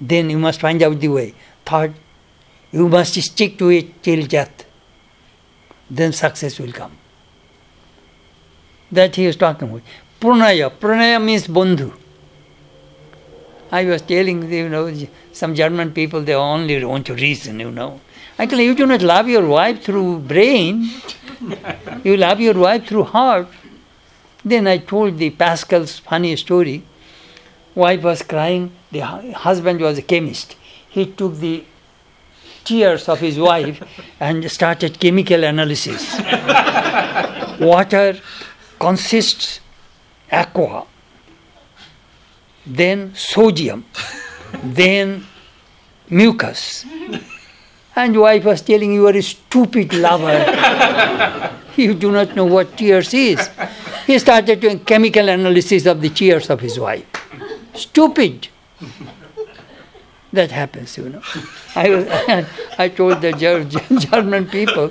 Then 0.00 0.28
you 0.28 0.38
must 0.38 0.60
find 0.60 0.82
out 0.82 0.98
the 1.00 1.08
way. 1.08 1.34
Third, 1.64 1.94
you 2.72 2.88
must 2.88 3.14
stick 3.14 3.58
to 3.58 3.70
it 3.70 4.02
till 4.02 4.26
death. 4.26 4.64
Then 5.88 6.12
success 6.12 6.58
will 6.58 6.72
come. 6.72 6.92
That 8.90 9.14
he 9.14 9.26
is 9.26 9.36
talking 9.36 9.70
about. 9.70 9.82
Pranaya. 10.20 10.70
Pranaya 10.70 11.22
means 11.22 11.46
bandhu. 11.46 11.92
I 13.70 13.84
was 13.84 14.02
telling 14.02 14.50
you 14.52 14.68
know 14.68 14.92
some 15.32 15.54
German 15.54 15.92
people 15.92 16.22
they 16.22 16.34
only 16.34 16.84
want 16.84 17.06
to 17.06 17.14
reason, 17.14 17.60
you 17.60 17.70
know. 17.70 18.00
Actually, 18.38 18.64
you 18.66 18.74
do 18.74 18.86
not 18.86 19.00
love 19.00 19.28
your 19.28 19.46
wife 19.46 19.82
through 19.82 20.18
brain. 20.18 20.90
you 22.04 22.16
love 22.16 22.40
your 22.40 22.54
wife 22.54 22.86
through 22.86 23.04
heart. 23.04 23.48
Then 24.44 24.66
I 24.66 24.78
told 24.78 25.16
the 25.18 25.30
Pascal's 25.30 25.98
funny 25.98 26.36
story. 26.36 26.82
Wife 27.74 28.02
was 28.02 28.22
crying. 28.22 28.72
The 28.92 29.00
husband 29.00 29.80
was 29.80 29.98
a 29.98 30.02
chemist. 30.02 30.56
He 30.88 31.06
took 31.06 31.36
the 31.38 31.64
tears 32.64 33.08
of 33.08 33.20
his 33.20 33.38
wife 33.38 33.82
and 34.20 34.50
started 34.50 35.00
chemical 35.00 35.42
analysis. 35.44 36.18
Water 37.60 38.20
consists 38.78 39.60
aqua, 40.30 40.86
then 42.66 43.14
sodium, 43.14 43.84
then 44.62 45.24
mucus. 46.10 46.84
And 47.96 48.20
wife 48.20 48.44
was 48.44 48.60
telling 48.60 48.92
you 48.92 49.06
are 49.08 49.16
a 49.16 49.22
stupid 49.22 49.94
lover. 49.94 51.50
you 51.76 51.94
do 51.94 52.12
not 52.12 52.36
know 52.36 52.44
what 52.44 52.76
tears 52.76 53.14
is. 53.14 53.48
He 54.06 54.18
started 54.18 54.60
doing 54.60 54.80
chemical 54.80 55.26
analysis 55.30 55.86
of 55.86 56.02
the 56.02 56.10
tears 56.10 56.50
of 56.50 56.60
his 56.60 56.78
wife. 56.78 57.06
Stupid. 57.72 58.48
That 60.30 60.50
happens, 60.50 60.98
you 60.98 61.08
know. 61.08 61.22
I, 61.74 61.88
was, 61.88 62.06
I 62.78 62.90
told 62.90 63.22
the 63.22 63.32
German 64.10 64.46
people, 64.48 64.90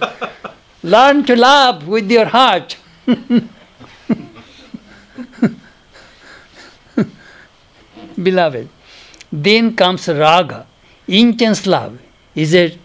learn 0.82 1.26
to 1.26 1.36
love 1.36 1.88
with 1.88 2.10
your 2.10 2.26
heart. 2.26 2.78
Beloved, 8.24 8.70
then 9.32 9.76
comes 9.76 10.08
raga. 10.08 10.66
Intense 11.08 11.68
love 11.68 11.99
is 12.34 12.56
a 12.56 12.80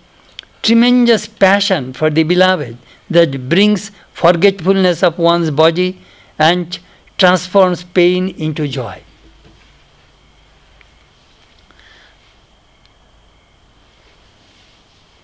tremendous 0.63 1.27
passion 1.27 1.93
for 1.93 2.11
the 2.11 2.23
beloved 2.23 2.77
that 3.09 3.49
brings 3.49 3.91
forgetfulness 4.13 5.03
of 5.03 5.19
one's 5.19 5.51
body 5.51 6.01
and 6.39 6.79
transforms 7.19 7.85
pain 7.85 8.29
into 8.29 8.67
joy. 8.69 9.03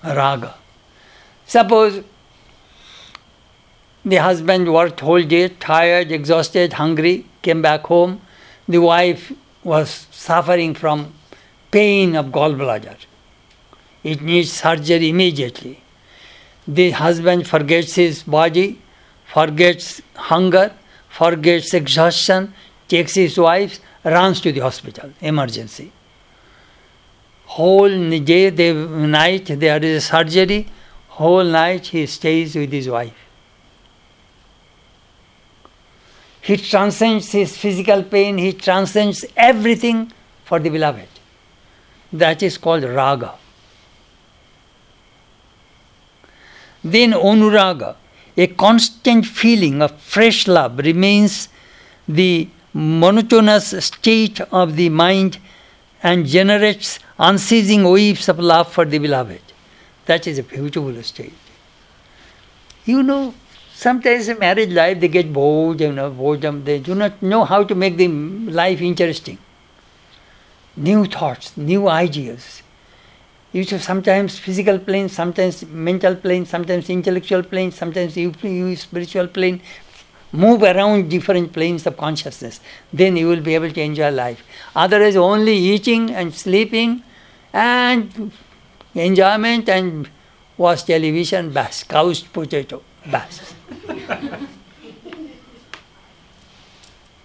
Raga. 0.03 0.55
Suppose 1.47 2.05
the 4.05 4.17
husband 4.17 4.73
worked 4.73 5.01
whole 5.01 5.23
day, 5.23 5.49
tired, 5.49 6.13
exhausted, 6.13 6.75
hungry, 6.75 7.27
came 7.43 7.61
back 7.61 7.87
home. 7.87 8.21
The 8.69 8.79
wife 8.79 9.33
was 9.65 10.07
suffering 10.11 10.75
from 10.75 11.13
pain 11.73 12.15
of 12.15 12.27
gallbladder. 12.27 12.97
It 14.07 14.23
needs 14.23 14.53
surgery 14.53 15.09
immediately. 15.09 15.83
The 16.69 16.93
husband 16.93 17.49
forgets 17.49 17.97
his 17.97 18.23
body, 18.23 18.81
forgets 19.25 20.01
hunger, 20.15 20.73
forgets 21.09 21.75
exhaustion, 21.75 22.55
takes 22.87 23.15
his 23.15 23.37
wife, 23.37 23.81
runs 24.05 24.41
to 24.43 24.53
the 24.53 24.61
hospital, 24.61 25.11
emergency. 25.21 25.91
Whole 27.47 27.89
day, 28.21 28.51
the 28.51 28.75
night, 28.75 29.47
there 29.47 29.83
is 29.83 30.05
a 30.05 30.07
surgery, 30.07 30.69
whole 31.09 31.43
night 31.43 31.87
he 31.87 32.07
stays 32.07 32.55
with 32.55 32.71
his 32.71 32.89
wife. 32.89 33.19
He 36.43 36.57
transcends 36.59 37.33
his 37.33 37.57
physical 37.57 38.05
pain, 38.05 38.39
he 38.39 38.53
transcends 38.53 39.25
everything 39.37 40.13
for 40.45 40.61
the 40.61 40.71
beloved. 40.71 41.09
That 42.13 42.41
is 42.45 42.57
called 42.57 42.85
raga. 42.85 43.35
Then 46.87 47.13
anuraga, 47.13 47.97
a 48.37 48.47
constant 48.47 49.27
feeling 49.27 49.83
of 49.83 50.01
fresh 50.01 50.47
love 50.47 50.79
remains 50.79 51.49
the 52.07 52.49
monotonous 52.73 53.71
state 53.85 54.41
of 54.53 54.77
the 54.77 54.89
mind 54.89 55.39
and 56.01 56.27
generates 56.27 57.01
unceasing 57.19 57.83
waves 57.83 58.29
of 58.29 58.39
love 58.39 58.73
for 58.73 58.85
the 58.85 58.99
beloved. 58.99 59.41
That 60.05 60.29
is 60.29 60.39
a 60.39 60.45
beautiful 60.45 61.03
state. 61.03 61.35
You 62.85 63.03
know, 63.03 63.35
sometimes 63.75 64.29
in 64.29 64.39
marriage 64.39 64.71
life 64.71 65.01
they 65.01 65.09
get 65.09 65.33
bored, 65.33 65.81
you 65.81 65.91
know, 65.91 66.11
boredom, 66.11 66.63
they 66.63 66.79
do 66.79 66.95
not 66.95 67.21
know 67.21 67.45
how 67.45 67.65
to 67.65 67.75
make 67.75 67.97
the 67.97 68.07
life 68.07 68.81
interesting. 68.81 69.39
New 70.77 71.07
thoughts, 71.07 71.57
new 71.57 71.89
ideas. 71.89 72.63
You 73.53 73.65
sometimes 73.65 74.39
physical 74.39 74.79
plane, 74.79 75.09
sometimes 75.09 75.65
mental 75.67 76.15
plane, 76.15 76.45
sometimes 76.47 76.91
intellectual 76.91 77.43
plane, 77.43 77.73
sometimes 77.73 78.17
you, 78.17 78.35
you 78.43 78.77
spiritual 78.77 79.29
plane. 79.29 79.61
Move 80.33 80.63
around 80.63 81.09
different 81.09 81.53
planes 81.53 81.87
of 81.87 81.97
consciousness. 81.97 82.61
Then 82.93 83.17
you 83.17 83.29
will 83.29 83.41
be 83.41 83.55
able 83.55 83.71
to 83.71 83.81
enjoy 83.81 84.11
life. 84.11 84.43
Otherwise, 84.75 85.17
only 85.17 85.57
eating 85.57 86.11
and 86.11 86.35
sleeping 86.35 87.03
and 87.53 88.33
enjoyment 88.95 89.69
and 89.69 90.09
watch 90.59 90.85
television, 90.85 91.53
bas, 91.53 91.85
couched 91.85 92.33
potato, 92.33 92.83
bas. 93.07 93.55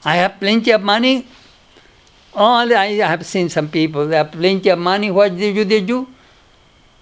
I 0.03 0.15
have 0.15 0.39
plenty 0.39 0.71
of 0.71 0.81
money. 0.81 1.27
All 2.33 2.73
I 2.73 2.93
have 2.93 3.25
seen 3.25 3.49
some 3.49 3.67
people, 3.69 4.07
they 4.07 4.15
have 4.17 4.31
plenty 4.31 4.69
of 4.69 4.79
money. 4.79 5.11
What 5.11 5.37
do 5.37 5.65
they 5.65 5.81
do? 5.81 6.07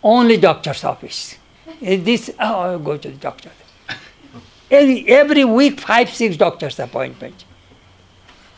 Only 0.01 0.38
doctor's 0.38 0.84
office. 0.84 1.38
Eh, 1.82 1.97
this, 1.97 2.32
oh, 2.39 2.59
I'll 2.61 2.80
go 2.80 2.97
to 2.97 3.09
the 3.09 3.17
doctor. 3.17 3.51
Every, 4.71 5.07
every 5.07 5.45
week, 5.45 5.80
five, 5.80 6.09
six 6.09 6.38
doctor's 6.38 6.80
appointments. 6.80 7.43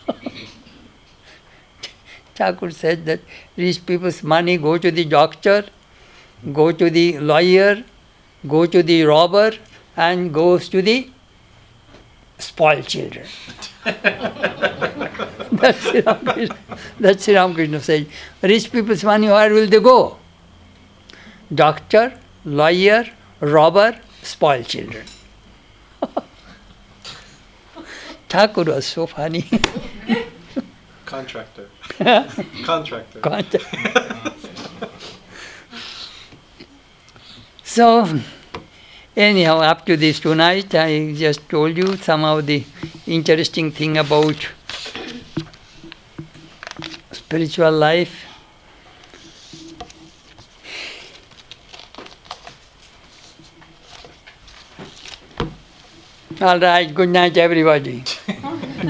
Thakur 2.35 2.71
said 2.71 3.05
that 3.05 3.21
rich 3.55 3.85
people's 3.85 4.23
money 4.23 4.57
go 4.57 4.77
to 4.77 4.91
the 4.91 5.05
doctor, 5.05 5.65
go 6.51 6.71
to 6.71 6.89
the 6.89 7.19
lawyer, 7.19 7.83
go 8.47 8.65
to 8.65 8.83
the 8.83 9.03
robber, 9.03 9.51
and 9.95 10.33
goes 10.33 10.67
to 10.69 10.81
the 10.81 11.09
spoiled 12.39 12.87
children. 12.87 13.27
That's 15.61 15.79
Sri 15.89 16.01
Ramakrishna. 16.01 16.57
That's 16.99 17.23
Sri 17.23 17.35
Ramakrishna 17.35 17.79
said. 17.79 18.07
Rich 18.41 18.71
people's 18.71 19.03
money, 19.03 19.27
where 19.27 19.53
will 19.53 19.67
they 19.67 19.79
go? 19.79 20.17
Doctor, 21.53 22.17
lawyer, 22.45 23.05
robber, 23.39 23.99
spoiled 24.23 24.67
children. 24.67 25.05
Thakur 28.29 28.63
was 28.63 28.85
so 28.85 29.05
funny. 29.07 29.45
Contractor. 31.05 31.67
Contractor. 32.63 33.19
Contractor. 33.19 33.59
so, 37.63 38.19
anyhow, 39.15 39.59
up 39.59 39.85
to 39.85 39.97
this 39.97 40.19
tonight, 40.19 40.73
I 40.75 41.13
just 41.13 41.47
told 41.49 41.77
you 41.77 41.97
some 41.97 42.23
of 42.23 42.45
the 42.45 42.63
interesting 43.07 43.71
thing 43.71 43.97
about 43.97 44.47
spiritual 47.11 47.71
life. 47.71 48.25
All 56.41 56.59
right, 56.59 56.91
good 56.93 57.09
night, 57.09 57.37
everybody. 57.37 58.03